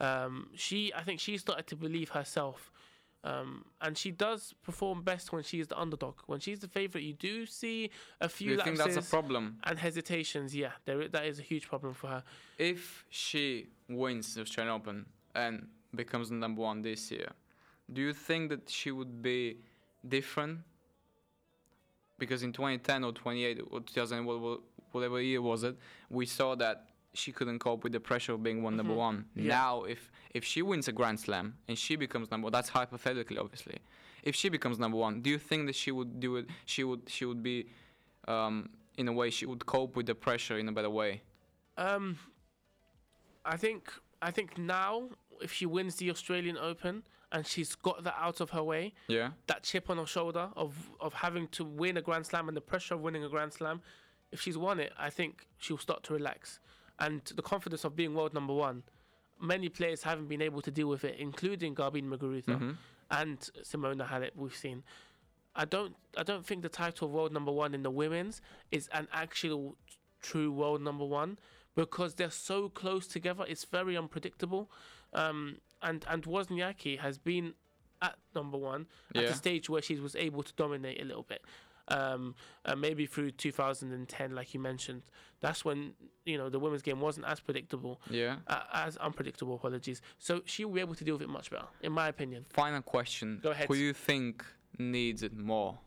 Um, 0.00 0.48
she 0.54 0.92
I 0.94 1.02
think 1.02 1.20
she 1.20 1.38
started 1.38 1.66
to 1.68 1.76
believe 1.76 2.10
herself. 2.10 2.70
Um, 3.24 3.64
and 3.80 3.96
she 3.96 4.10
does 4.10 4.54
perform 4.62 5.02
best 5.02 5.32
when 5.32 5.42
she's 5.42 5.66
the 5.66 5.78
underdog. 5.80 6.16
When 6.26 6.40
she's 6.40 6.60
the 6.60 6.68
favorite, 6.68 7.04
you 7.04 7.14
do 7.14 7.46
see 7.46 7.90
a 8.20 8.28
few 8.28 8.48
Do 8.50 8.54
you 8.56 8.60
think 8.62 8.78
lapses 8.78 8.94
that's 8.96 9.06
a 9.08 9.10
problem? 9.10 9.56
and 9.64 9.78
hesitations, 9.78 10.54
yeah, 10.54 10.72
there 10.84 11.08
that 11.08 11.24
is 11.24 11.38
a 11.38 11.42
huge 11.42 11.66
problem 11.66 11.94
for 11.94 12.08
her. 12.08 12.22
If 12.58 13.06
she 13.08 13.68
wins 13.88 14.34
the 14.34 14.42
Australian 14.42 14.74
Open 14.74 15.06
and 15.34 15.66
becomes 15.94 16.28
the 16.28 16.34
number 16.36 16.60
one 16.60 16.82
this 16.82 17.10
year, 17.10 17.30
do 17.90 18.02
you 18.02 18.12
think 18.12 18.50
that 18.50 18.68
she 18.68 18.90
would 18.90 19.22
be 19.22 19.56
different? 20.06 20.58
Because 22.18 22.42
in 22.42 22.52
2010 22.52 23.04
or 23.04 23.12
28 23.12 23.60
or 23.70 23.80
2000, 23.80 24.24
wha- 24.24 24.36
wha- 24.36 24.56
whatever 24.92 25.20
year 25.20 25.40
was 25.42 25.64
it, 25.64 25.76
we 26.10 26.26
saw 26.26 26.54
that 26.56 26.88
she 27.14 27.32
couldn't 27.32 27.58
cope 27.60 27.84
with 27.84 27.92
the 27.92 28.00
pressure 28.00 28.32
of 28.32 28.42
being 28.42 28.62
one 28.62 28.76
number 28.76 28.92
Mhm. 28.94 28.96
one. 28.96 29.28
Yeah. 29.34 29.48
Now, 29.48 29.84
if 29.84 30.10
if 30.32 30.44
she 30.44 30.62
wins 30.62 30.88
a 30.88 30.92
Grand 30.92 31.20
Slam 31.20 31.56
and 31.68 31.78
she 31.78 31.94
becomes 31.96 32.30
number, 32.30 32.46
one, 32.46 32.52
that's 32.52 32.70
hypothetically, 32.70 33.38
obviously. 33.38 33.78
If 34.22 34.34
she 34.34 34.48
becomes 34.48 34.78
number 34.78 34.96
one, 34.98 35.20
do 35.22 35.30
you 35.30 35.38
think 35.38 35.66
that 35.66 35.76
she 35.76 35.90
would 35.92 36.18
do 36.20 36.36
it? 36.36 36.46
She 36.66 36.82
would 36.84 37.02
she 37.08 37.24
would 37.24 37.42
be, 37.42 37.68
um, 38.26 38.70
in 38.96 39.06
a 39.08 39.12
way, 39.12 39.30
she 39.30 39.46
would 39.46 39.64
cope 39.66 39.96
with 39.96 40.06
the 40.06 40.14
pressure 40.14 40.58
in 40.58 40.68
a 40.68 40.72
better 40.72 40.90
way. 40.90 41.22
Um, 41.76 42.18
I 43.44 43.56
think 43.56 43.92
I 44.22 44.30
think 44.30 44.58
now 44.58 45.10
if 45.40 45.52
she 45.52 45.66
wins 45.66 45.96
the 45.96 46.10
Australian 46.10 46.56
Open 46.56 47.04
and 47.32 47.46
she's 47.46 47.74
got 47.74 48.04
that 48.04 48.14
out 48.18 48.40
of 48.40 48.50
her 48.50 48.62
way, 48.62 48.94
Yeah. 49.08 49.32
that 49.48 49.62
chip 49.64 49.90
on 49.90 49.98
her 49.98 50.06
shoulder 50.06 50.50
of 50.56 50.90
of 51.00 51.14
having 51.14 51.48
to 51.48 51.64
win 51.64 51.96
a 51.96 52.02
Grand 52.02 52.26
Slam 52.26 52.48
and 52.48 52.56
the 52.56 52.60
pressure 52.60 52.94
of 52.94 53.00
winning 53.00 53.24
a 53.24 53.28
Grand 53.28 53.52
Slam, 53.52 53.82
if 54.32 54.40
she's 54.40 54.56
won 54.58 54.80
it, 54.80 54.92
I 54.96 55.10
think 55.10 55.46
she'll 55.58 55.78
start 55.78 56.02
to 56.04 56.12
relax, 56.14 56.58
and 56.98 57.22
the 57.36 57.42
confidence 57.42 57.84
of 57.84 57.96
being 57.96 58.14
world 58.14 58.34
number 58.34 58.52
one. 58.54 58.82
Many 59.40 59.68
players 59.68 60.02
haven't 60.02 60.28
been 60.28 60.40
able 60.42 60.62
to 60.62 60.70
deal 60.70 60.88
with 60.88 61.04
it, 61.04 61.16
including 61.18 61.74
Garbine 61.74 62.04
Muguruza 62.08 62.56
Mhm. 62.58 62.76
and 63.10 63.38
Simona 63.62 64.06
Halep. 64.06 64.30
We've 64.36 64.54
seen. 64.54 64.84
I 65.56 65.64
don't. 65.64 65.96
I 66.16 66.22
don't 66.22 66.44
think 66.46 66.62
the 66.62 66.68
title 66.68 67.08
of 67.08 67.14
world 67.14 67.32
number 67.32 67.52
one 67.52 67.74
in 67.74 67.82
the 67.82 67.90
women's 67.90 68.40
is 68.70 68.88
an 68.92 69.08
actual 69.12 69.76
true 70.20 70.50
world 70.52 70.82
number 70.82 71.04
one 71.04 71.38
because 71.74 72.14
they're 72.14 72.30
so 72.30 72.68
close 72.68 73.06
together. 73.06 73.44
It's 73.48 73.64
very 73.64 73.96
unpredictable. 73.96 74.70
Um, 75.12 75.58
and 75.82 76.04
and 76.08 76.22
Wozniacki 76.24 76.98
has 77.00 77.18
been 77.18 77.54
at 78.02 78.16
number 78.34 78.56
one 78.58 78.86
at 79.14 79.22
Yeah. 79.22 79.28
the 79.30 79.34
stage 79.34 79.68
where 79.68 79.82
she 79.82 79.96
was 79.96 80.14
able 80.16 80.42
to 80.42 80.52
dominate 80.54 81.00
a 81.00 81.04
little 81.04 81.22
bit. 81.24 81.44
Um, 81.88 82.34
uh, 82.64 82.74
maybe 82.74 83.04
through 83.04 83.32
2010, 83.32 84.34
like 84.34 84.54
you 84.54 84.60
mentioned, 84.60 85.02
that's 85.40 85.64
when 85.66 85.92
you 86.24 86.38
know 86.38 86.48
the 86.48 86.58
women's 86.58 86.80
game 86.82 87.00
wasn't 87.00 87.26
as 87.26 87.40
predictable, 87.40 88.00
Yeah. 88.08 88.36
uh, 88.46 88.62
as 88.72 88.96
unpredictable. 88.96 89.56
Apologies. 89.56 90.00
So 90.18 90.40
she 90.46 90.64
will 90.64 90.72
be 90.72 90.80
able 90.80 90.94
to 90.94 91.04
deal 91.04 91.14
with 91.16 91.22
it 91.22 91.28
much 91.28 91.50
better, 91.50 91.66
in 91.82 91.92
my 91.92 92.08
opinion. 92.08 92.46
Final 92.54 92.80
question. 92.80 93.40
Go 93.42 93.50
ahead. 93.50 93.68
Who 93.68 93.74
you 93.74 93.92
think 93.92 94.44
needs 94.78 95.22
it 95.22 95.36
more? 95.36 95.78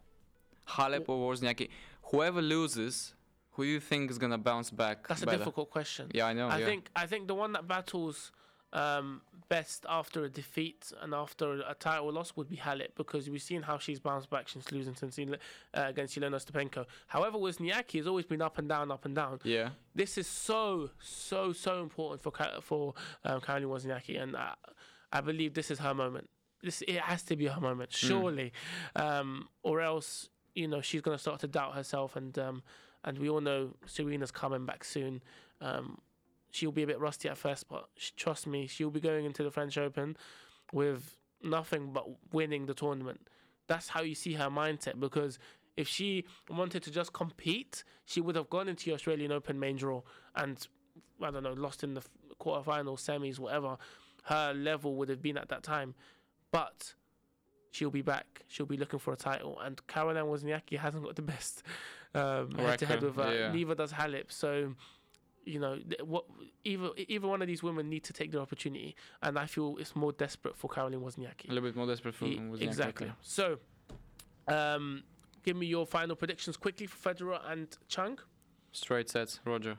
Halep 0.67 1.05
or 1.09 1.33
Wozniacki? 1.33 1.69
Whoever 2.11 2.41
loses, 2.41 3.15
who 3.51 3.63
you 3.63 3.79
think 3.79 4.11
is 4.11 4.19
gonna 4.19 4.37
bounce 4.37 4.69
back? 4.69 5.07
That's 5.07 5.23
a 5.23 5.25
difficult 5.25 5.71
question. 5.71 6.11
Yeah, 6.13 6.27
I 6.27 6.33
know. 6.33 6.47
I 6.47 6.59
yeah. 6.59 6.65
think 6.65 6.89
I 6.95 7.07
think 7.07 7.27
the 7.27 7.35
one 7.35 7.53
that 7.53 7.67
battles 7.67 8.31
um, 8.73 9.21
best 9.49 9.85
after 9.87 10.25
a 10.25 10.29
defeat 10.29 10.91
and 11.01 11.13
after 11.13 11.61
a 11.67 11.73
title 11.73 12.11
loss 12.11 12.33
would 12.35 12.49
be 12.49 12.57
Halep 12.57 12.89
because 12.95 13.29
we've 13.29 13.41
seen 13.41 13.61
how 13.61 13.77
she's 13.77 13.99
bounced 13.99 14.29
back 14.29 14.49
since 14.49 14.71
losing 14.71 14.95
since 14.95 15.17
uh, 15.19 15.35
against 15.73 16.17
Elena 16.17 16.37
Stepenko. 16.37 16.85
However, 17.07 17.37
Wozniacki 17.37 17.97
has 17.97 18.07
always 18.07 18.25
been 18.25 18.41
up 18.41 18.57
and 18.57 18.67
down, 18.67 18.91
up 18.91 19.05
and 19.05 19.15
down. 19.15 19.39
Yeah. 19.43 19.69
This 19.95 20.17
is 20.17 20.27
so 20.27 20.89
so 20.99 21.53
so 21.53 21.81
important 21.81 22.21
for 22.21 22.31
for 22.61 22.93
um, 23.23 23.41
Caroline 23.41 23.69
Wozniacki, 23.69 24.21
and 24.21 24.35
I, 24.35 24.53
I 25.11 25.21
believe 25.21 25.53
this 25.53 25.71
is 25.71 25.79
her 25.79 25.93
moment. 25.93 26.29
This 26.61 26.81
it 26.87 26.99
has 26.99 27.23
to 27.23 27.35
be 27.35 27.45
her 27.45 27.61
moment, 27.61 27.93
surely, 27.93 28.51
um, 28.95 29.47
or 29.63 29.81
else 29.81 30.29
you 30.55 30.67
know 30.67 30.81
she's 30.81 31.01
gonna 31.01 31.17
start 31.17 31.39
to 31.41 31.47
doubt 31.47 31.75
herself, 31.75 32.15
and 32.15 32.37
um, 32.37 32.63
and 33.03 33.17
we 33.17 33.29
all 33.29 33.41
know 33.41 33.75
Serena's 33.85 34.31
coming 34.31 34.65
back 34.65 34.83
soon. 34.83 35.23
Um, 35.61 35.99
she'll 36.51 36.71
be 36.71 36.83
a 36.83 36.87
bit 36.87 36.99
rusty 36.99 37.29
at 37.29 37.37
first, 37.37 37.67
but 37.69 37.89
sh- 37.97 38.11
trust 38.15 38.47
me, 38.47 38.67
she'll 38.67 38.89
be 38.89 38.99
going 38.99 39.25
into 39.25 39.43
the 39.43 39.51
French 39.51 39.77
Open 39.77 40.17
with 40.73 41.17
nothing 41.43 41.91
but 41.93 42.05
winning 42.33 42.65
the 42.65 42.73
tournament. 42.73 43.27
That's 43.67 43.89
how 43.89 44.01
you 44.01 44.15
see 44.15 44.33
her 44.33 44.49
mindset 44.49 44.99
because 44.99 45.39
if 45.75 45.87
she 45.87 46.25
wanted 46.49 46.83
to 46.83 46.91
just 46.91 47.13
compete, 47.13 47.83
she 48.05 48.21
would 48.21 48.35
have 48.35 48.49
gone 48.49 48.67
into 48.67 48.85
the 48.85 48.93
Australian 48.93 49.31
Open 49.31 49.59
main 49.59 49.75
draw 49.75 50.01
and 50.35 50.65
I 51.21 51.31
don't 51.31 51.43
know, 51.43 51.53
lost 51.53 51.83
in 51.83 51.93
the 51.93 52.01
quarterfinals, 52.39 52.99
semis, 53.01 53.39
whatever. 53.39 53.77
Her 54.23 54.53
level 54.53 54.95
would 54.95 55.09
have 55.09 55.21
been 55.21 55.37
at 55.37 55.49
that 55.49 55.63
time, 55.63 55.95
but 56.51 56.93
she'll 57.71 57.89
be 57.89 58.01
back. 58.01 58.43
She'll 58.47 58.65
be 58.65 58.77
looking 58.77 58.99
for 58.99 59.13
a 59.13 59.15
title, 59.15 59.59
and 59.59 59.85
Caroline 59.87 60.25
Wozniacki 60.25 60.77
hasn't 60.77 61.03
got 61.03 61.15
the 61.15 61.21
best 61.21 61.63
um, 62.13 62.51
head 62.51 62.79
to 62.79 62.85
head 62.85 63.01
with 63.01 63.15
her. 63.15 63.33
yeah. 63.33 63.51
Neither 63.51 63.75
does 63.75 63.93
Halep. 63.93 64.31
So, 64.31 64.73
you 65.47 65.59
know, 65.59 65.79
what 66.03 66.25
either 66.63 66.89
either 66.97 67.27
one 67.27 67.41
of 67.41 67.47
these 67.47 67.63
women 67.63 67.89
need 67.89 68.03
to 68.05 68.13
take 68.13 68.31
their 68.31 68.41
opportunity, 68.41 68.95
and 69.21 69.37
I 69.39 69.45
feel 69.45 69.77
it's 69.79 69.95
more 69.95 70.11
desperate 70.11 70.55
for 70.55 70.67
Caroline 70.69 71.01
Wozniacki. 71.01 71.45
A 71.49 71.53
little 71.53 71.69
bit 71.69 71.75
more 71.75 71.87
desperate 71.87 72.15
for 72.15 72.25
E- 72.25 72.37
Wozniacki, 72.37 72.61
exactly. 72.61 73.11
So, 73.21 73.57
um, 74.47 75.03
give 75.43 75.55
me 75.55 75.65
your 75.67 75.85
final 75.85 76.15
predictions 76.15 76.57
quickly 76.57 76.87
for 76.87 76.97
Federer 77.13 77.39
and 77.51 77.67
Chung. 77.87 78.19
Straight 78.71 79.09
sets, 79.09 79.39
Roger. 79.45 79.77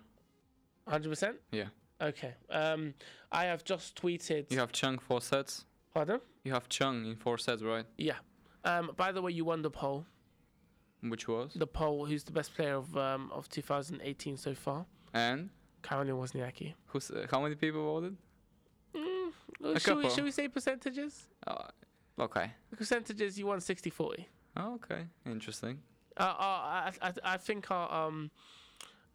Hundred 0.87 1.11
percent. 1.11 1.37
Yeah. 1.53 1.67
Okay. 2.01 2.35
Um, 2.51 2.95
I 3.31 3.45
have 3.45 3.65
just 3.65 4.01
tweeted. 4.01 4.51
You 4.51 4.59
have 4.59 4.73
Chung 4.73 4.99
four 4.99 5.21
sets. 5.21 5.65
Pardon? 5.93 6.21
You 6.45 6.53
have 6.53 6.69
Chung 6.69 7.05
in 7.05 7.17
four 7.17 7.39
sets, 7.39 7.63
right? 7.63 7.85
Yeah. 7.97 8.15
Um, 8.65 8.93
by 8.97 9.13
the 9.13 9.21
way, 9.23 9.33
you 9.33 9.45
won 9.45 9.63
the 9.63 9.71
poll. 9.71 10.07
Which 11.03 11.29
was? 11.29 11.53
The 11.55 11.67
poll. 11.67 12.07
Who's 12.07 12.25
the 12.25 12.33
best 12.33 12.55
player 12.55 12.75
of 12.75 12.97
um 12.97 13.31
of 13.33 13.49
2018 13.49 14.37
so 14.37 14.55
far? 14.55 14.87
And 15.15 15.51
Caroline 15.83 16.15
Wozniacki. 16.17 16.75
who's? 16.87 17.11
Uh, 17.11 17.27
how 17.31 17.41
many 17.43 17.55
people 17.55 17.83
voted? 17.85 18.17
Mm, 18.95 19.33
A 19.77 19.81
should, 19.81 19.99
we, 19.99 20.11
should 20.11 20.25
we 20.25 20.31
say 20.31 20.49
percentages? 20.49 21.29
Uh, 21.47 21.65
okay. 22.19 22.53
Percentages 22.77 23.39
you 23.39 23.47
won 23.47 23.59
60-40. 23.59 24.25
Oh, 24.57 24.75
okay. 24.75 25.07
Interesting. 25.27 25.79
Uh, 26.17 26.23
uh, 26.23 26.35
I, 26.41 26.93
I, 27.03 27.13
I 27.25 27.37
think 27.37 27.71
our 27.71 28.07
um, 28.07 28.31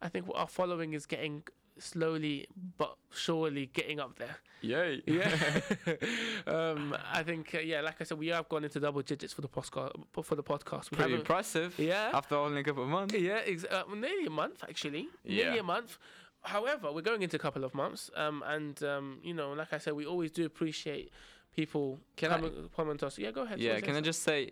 I 0.00 0.08
think 0.08 0.26
our 0.34 0.46
following 0.48 0.94
is 0.94 1.04
getting 1.06 1.42
slowly 1.78 2.46
but 2.78 2.96
surely 3.12 3.66
getting 3.66 4.00
up 4.00 4.18
there. 4.18 4.36
Yay. 4.62 5.02
Yeah. 5.06 5.28
um, 6.46 6.96
I 7.12 7.22
think 7.22 7.54
uh, 7.54 7.58
yeah, 7.58 7.80
like 7.82 8.00
I 8.00 8.04
said, 8.04 8.18
we 8.18 8.28
have 8.28 8.48
gone 8.48 8.64
into 8.64 8.80
double 8.80 9.02
digits 9.02 9.32
for 9.34 9.42
the 9.42 9.48
podcast. 9.48 9.92
For 10.22 10.34
the 10.34 10.42
podcast, 10.42 10.90
we 10.90 10.96
Pretty 10.96 11.14
impressive. 11.14 11.74
Yeah. 11.78 12.10
After 12.14 12.36
only 12.36 12.60
a 12.60 12.64
couple 12.64 12.84
of 12.84 12.88
months. 12.88 13.14
Yeah, 13.14 13.40
ex- 13.44 13.64
uh, 13.64 13.82
nearly 13.94 14.26
a 14.26 14.30
month 14.30 14.64
actually. 14.66 15.08
Nearly 15.24 15.58
a 15.58 15.62
month. 15.62 15.98
However, 16.44 16.92
we're 16.92 17.00
going 17.02 17.22
into 17.22 17.36
a 17.36 17.38
couple 17.40 17.64
of 17.64 17.74
months, 17.74 18.10
um, 18.16 18.42
and 18.46 18.82
um, 18.82 19.18
you 19.22 19.34
know, 19.34 19.52
like 19.52 19.72
I 19.72 19.78
said, 19.78 19.94
we 19.94 20.06
always 20.06 20.30
do 20.30 20.44
appreciate 20.44 21.10
people 21.56 21.98
Can 22.16 22.30
I- 22.32 22.50
comment 22.76 23.02
us. 23.02 23.18
Yeah, 23.18 23.30
go 23.30 23.42
ahead. 23.42 23.58
Yeah. 23.60 23.80
Can 23.80 23.96
I 23.96 24.00
just 24.00 24.22
say, 24.22 24.50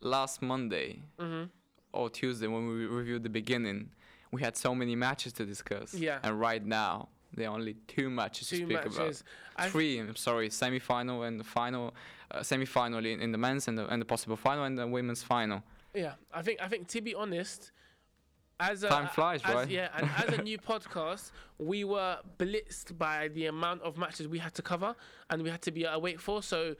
last 0.00 0.42
Monday 0.42 1.00
Mm-hmm. 1.18 1.44
or 1.92 2.10
Tuesday 2.10 2.46
when 2.46 2.66
we 2.68 2.86
reviewed 2.86 3.22
the 3.22 3.28
beginning, 3.30 3.90
we 4.30 4.42
had 4.42 4.56
so 4.56 4.74
many 4.74 4.94
matches 4.94 5.32
to 5.34 5.44
discuss. 5.44 5.94
Yeah. 5.94 6.18
And 6.22 6.38
right 6.38 6.64
now, 6.64 7.08
there 7.34 7.48
are 7.48 7.54
only 7.54 7.74
two 7.88 8.10
matches 8.10 8.48
to 8.48 8.58
Two 8.58 8.66
speak 8.66 8.78
about. 8.78 8.96
matches. 8.98 9.24
I- 9.56 9.68
Three, 9.70 9.98
I'm 9.98 10.16
sorry, 10.16 10.50
semi-final 10.50 11.22
and 11.24 11.40
the 11.40 11.44
final, 11.44 11.94
uh, 12.30 12.42
semi-final 12.42 13.04
in, 13.06 13.20
in 13.20 13.32
the 13.32 13.38
men's 13.38 13.66
and 13.68 13.76
the, 13.78 13.86
and 13.88 14.00
the 14.00 14.06
possible 14.06 14.36
final 14.36 14.64
and 14.64 14.78
the 14.78 14.86
women's 14.86 15.22
final. 15.22 15.62
Yeah, 15.94 16.14
I 16.32 16.42
think 16.42 16.60
I 16.60 16.66
think 16.68 16.88
to 16.88 17.00
be 17.00 17.14
honest, 17.14 17.70
as 18.60 18.82
a, 18.82 18.88
Time 18.88 19.08
flies, 19.08 19.40
as, 19.44 19.54
right? 19.54 19.68
Yeah, 19.68 19.88
and 19.96 20.08
as 20.16 20.38
a 20.38 20.42
new 20.42 20.58
podcast, 20.70 21.32
we 21.58 21.84
were 21.84 22.18
blitzed 22.38 22.96
by 22.96 23.28
the 23.28 23.46
amount 23.46 23.82
of 23.82 23.96
matches 23.98 24.28
we 24.28 24.38
had 24.38 24.54
to 24.54 24.62
cover 24.62 24.94
and 25.30 25.42
we 25.42 25.50
had 25.50 25.62
to 25.62 25.70
be 25.70 25.84
awake 25.84 26.20
for. 26.20 26.42
So 26.42 26.76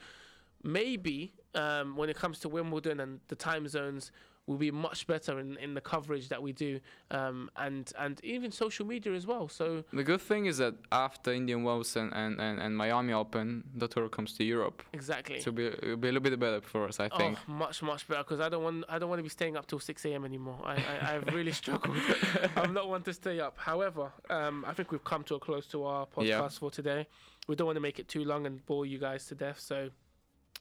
maybe 0.62 1.32
um, 1.54 1.96
when 1.96 2.08
it 2.08 2.16
comes 2.16 2.38
to 2.40 2.48
Wimbledon 2.48 3.00
and 3.00 3.20
the 3.28 3.34
time 3.36 3.66
zones, 3.68 4.12
we'll 4.46 4.58
be 4.58 4.70
much 4.70 5.06
better 5.06 5.38
in, 5.40 5.56
in 5.56 5.72
the 5.74 5.80
coverage 5.80 6.28
that 6.28 6.42
we 6.42 6.52
do, 6.52 6.78
um, 7.10 7.50
and 7.56 7.92
and 7.98 8.22
even 8.22 8.50
social 8.50 8.84
media 8.86 9.12
as 9.14 9.26
well. 9.26 9.48
So 9.48 9.84
The 9.92 10.04
good 10.04 10.20
thing 10.20 10.46
is 10.46 10.58
that 10.58 10.74
after 10.92 11.32
Indian 11.32 11.62
Wells 11.64 11.96
and, 11.96 12.12
and, 12.12 12.38
and, 12.40 12.60
and 12.60 12.76
Miami 12.76 13.12
Open, 13.12 13.64
the 13.74 13.88
tour 13.88 14.08
comes 14.08 14.34
to 14.34 14.44
Europe. 14.44 14.82
exactly. 14.92 15.40
So 15.40 15.50
it'll 15.50 15.52
be, 15.56 15.66
it'll 15.66 15.96
be 15.96 16.08
a 16.08 16.12
little 16.12 16.28
bit 16.30 16.38
better 16.38 16.60
for 16.60 16.86
us, 16.88 17.00
I 17.00 17.08
think. 17.08 17.38
Oh, 17.48 17.52
much 17.52 17.82
much 17.82 18.06
better 18.06 18.22
because 18.22 18.40
I 18.40 18.48
don't 18.48 18.62
want 18.62 18.84
I 18.88 18.98
don't 18.98 19.08
want 19.08 19.18
to 19.20 19.22
be 19.22 19.28
staying 19.40 19.56
up 19.56 19.66
till 19.66 19.78
six 19.80 20.04
a.m. 20.04 20.24
anymore. 20.24 20.58
I, 20.64 20.74
I 20.74 21.14
I've 21.16 21.26
really 21.34 21.52
struggled. 21.52 21.96
I'm 22.56 22.74
not 22.74 22.88
one 22.88 23.02
to 23.04 23.12
stay 23.14 23.40
up. 23.40 23.56
However, 23.58 24.12
um, 24.30 24.64
I 24.68 24.72
think 24.74 24.92
we've 24.92 25.04
come 25.04 25.22
to 25.24 25.34
a 25.36 25.40
close 25.40 25.66
to 25.68 25.84
our 25.84 26.06
podcast 26.06 26.26
Yeah. 26.26 26.48
for 26.48 26.70
today. 26.70 27.06
We 27.48 27.56
don't 27.56 27.66
want 27.66 27.76
to 27.76 27.80
make 27.88 27.98
it 27.98 28.08
too 28.08 28.24
long 28.24 28.46
and 28.46 28.64
bore 28.66 28.84
you 28.86 28.98
guys 28.98 29.26
to 29.26 29.34
death. 29.34 29.60
So, 29.60 29.90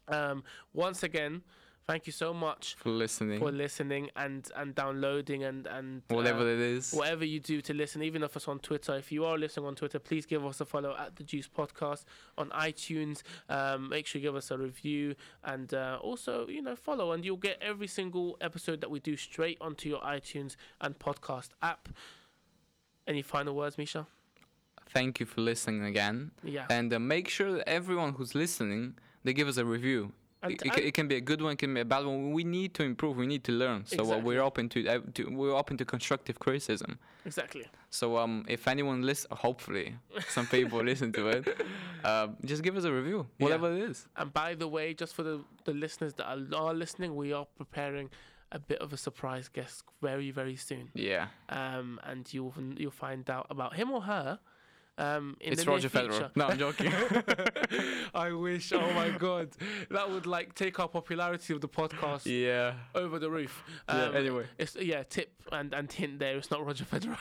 um, 0.07 0.43
once 0.73 1.03
again, 1.03 1.41
thank 1.85 2.07
you 2.07 2.13
so 2.13 2.33
much 2.33 2.75
For 2.75 2.89
listening, 2.89 3.39
for 3.39 3.51
listening 3.51 4.09
and 4.15 4.49
and 4.55 4.73
downloading 4.75 5.43
and 5.43 5.67
and 5.67 6.01
whatever 6.09 6.41
uh, 6.41 6.53
it 6.53 6.59
is. 6.59 6.91
whatever 6.93 7.25
you 7.25 7.39
do 7.39 7.61
to 7.61 7.73
listen, 7.73 8.01
even 8.03 8.23
if 8.23 8.35
it's 8.35 8.47
on 8.47 8.59
Twitter. 8.59 8.95
If 8.95 9.11
you 9.11 9.25
are 9.25 9.37
listening 9.37 9.65
on 9.65 9.75
Twitter, 9.75 9.99
please 9.99 10.25
give 10.25 10.45
us 10.45 10.61
a 10.61 10.65
follow 10.65 10.95
at 10.97 11.15
the 11.15 11.23
Deuce 11.23 11.47
Podcast 11.47 12.05
on 12.37 12.49
iTunes. 12.49 13.21
Um, 13.49 13.89
make 13.89 14.07
sure 14.07 14.19
you 14.19 14.27
give 14.27 14.35
us 14.35 14.51
a 14.51 14.57
review 14.57 15.15
and 15.43 15.73
uh, 15.73 15.99
also, 16.01 16.47
you 16.47 16.61
know, 16.61 16.75
follow, 16.75 17.11
and 17.11 17.23
you'll 17.25 17.37
get 17.37 17.57
every 17.61 17.87
single 17.87 18.37
episode 18.41 18.81
that 18.81 18.89
we 18.89 18.99
do 18.99 19.15
straight 19.17 19.57
onto 19.61 19.89
your 19.89 20.01
iTunes 20.01 20.55
and 20.81 20.97
podcast 20.99 21.49
app. 21.61 21.89
Any 23.07 23.21
final 23.21 23.55
words, 23.55 23.75
Mischa? 23.75 24.05
Thank 24.89 25.19
you 25.19 25.25
for 25.25 25.41
listening 25.41 25.83
again. 25.83 26.31
Yeah. 26.43 26.65
And 26.69 26.93
uh, 26.93 26.99
make 26.99 27.27
sure 27.27 27.51
that 27.53 27.67
everyone 27.67 28.13
who's 28.13 28.35
listening, 28.35 28.97
they 29.23 29.33
give 29.33 29.47
us 29.47 29.57
a 29.57 29.65
review. 29.65 30.13
It, 30.43 30.51
it, 30.51 30.57
ca- 30.59 30.69
and- 30.77 30.85
it 30.85 30.93
can 30.93 31.07
be 31.07 31.15
a 31.15 31.21
good 31.21 31.41
one, 31.41 31.53
it 31.53 31.57
can 31.59 31.73
be 31.73 31.81
a 31.81 31.85
bad 31.85 32.05
one. 32.05 32.31
We 32.33 32.43
need 32.43 32.73
to 32.75 32.83
improve. 32.83 33.17
We 33.17 33.27
need 33.27 33.43
to 33.45 33.51
learn. 33.51 33.85
So 33.85 33.97
uh, 33.97 34.01
Exactly. 34.03 34.23
we're 34.23 34.41
open 34.41 34.69
to, 34.69 34.87
uh, 34.87 34.99
to 35.15 35.29
we're 35.29 35.55
open 35.55 35.77
to 35.77 35.85
constructive 35.85 36.39
criticism. 36.39 36.99
Exactly. 37.25 37.65
So 37.89 38.17
um, 38.17 38.43
if 38.47 38.67
anyone 38.67 39.01
listens, 39.03 39.39
hopefully 39.39 39.95
some 40.29 40.47
people 40.47 40.83
listen 40.91 41.11
to 41.13 41.27
it, 41.27 41.47
uh, 42.03 42.27
just 42.45 42.63
give 42.63 42.75
us 42.75 42.83
a 42.83 42.91
review, 42.91 43.27
Yeah. 43.39 43.43
whatever 43.45 43.71
it 43.71 43.81
is. 43.89 44.07
And 44.17 44.33
by 44.33 44.55
the 44.55 44.67
way, 44.67 44.93
just 44.93 45.13
for 45.15 45.23
the, 45.23 45.39
the 45.65 45.73
listeners 45.73 46.13
that 46.15 46.25
are, 46.25 46.39
are 46.55 46.73
listening, 46.73 47.15
we 47.15 47.31
are 47.33 47.45
preparing 47.57 48.09
a 48.51 48.59
bit 48.59 48.79
of 48.79 48.93
a 48.93 48.97
surprise 48.97 49.47
guest 49.49 49.83
very, 50.01 50.29
very 50.29 50.55
soon. 50.55 50.91
Yeah, 50.93 51.27
um, 51.49 51.99
and 52.03 52.31
you'll 52.33 52.53
you'll 52.77 52.91
find 52.91 53.27
out 53.29 53.47
about 53.49 53.75
him 53.75 53.89
or 53.91 54.01
her. 54.01 54.39
Um, 54.97 55.35
in 55.39 55.53
it's 55.53 55.63
the 55.63 55.71
Roger. 55.71 55.89
Federer. 55.89 56.29
No, 56.35 56.45
I'm 56.47 56.57
joking. 56.65 56.93
I 58.13 58.31
wish. 58.31 58.71
Oh 58.73 58.93
my 58.93 59.09
god, 59.09 59.49
that 59.89 60.09
would 60.09 60.25
like 60.27 60.53
take 60.53 60.79
our 60.79 60.87
popularity 60.87 61.53
of 61.53 61.61
the 61.61 61.67
podcast 61.67 62.25
yeah. 62.25 62.73
over 62.93 63.17
the 63.17 63.29
roof. 63.29 63.63
Yeah, 63.89 64.03
Um, 64.03 64.15
anyway. 64.15 64.45
it's 64.57 64.75
yeah. 64.75 65.01
Tip 65.03 65.31
and 65.51 65.73
and 65.73 65.91
hint 65.91 66.19
there. 66.19 66.37
It's 66.37 66.51
not 66.51 66.63
Roger 66.65 66.85
Federer. 66.85 67.17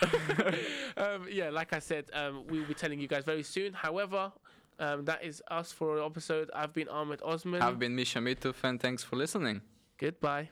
um, 0.98 1.26
yeah, 1.30 1.48
like 1.50 1.72
I 1.72 1.78
said, 1.78 2.10
um, 2.12 2.46
we 2.48 2.58
will 2.60 2.66
be 2.66 2.74
telling 2.74 3.00
you 3.00 3.08
guys 3.08 3.24
very 3.24 3.42
soon. 3.42 3.72
However. 3.72 4.32
Um, 4.78 5.04
that 5.04 5.22
is 5.22 5.40
us 5.48 5.70
for 5.70 5.98
an 5.98 6.04
episode. 6.04 6.50
I've 6.54 6.72
been 6.72 6.88
Ahmed 6.88 7.20
Osman. 7.22 7.62
I've 7.62 7.78
been 7.78 7.94
Mischa 7.94 8.20
Mituf, 8.20 8.64
and 8.64 8.80
thanks 8.80 9.04
for 9.04 9.14
listening. 9.16 9.60
Goodbye. 9.98 10.48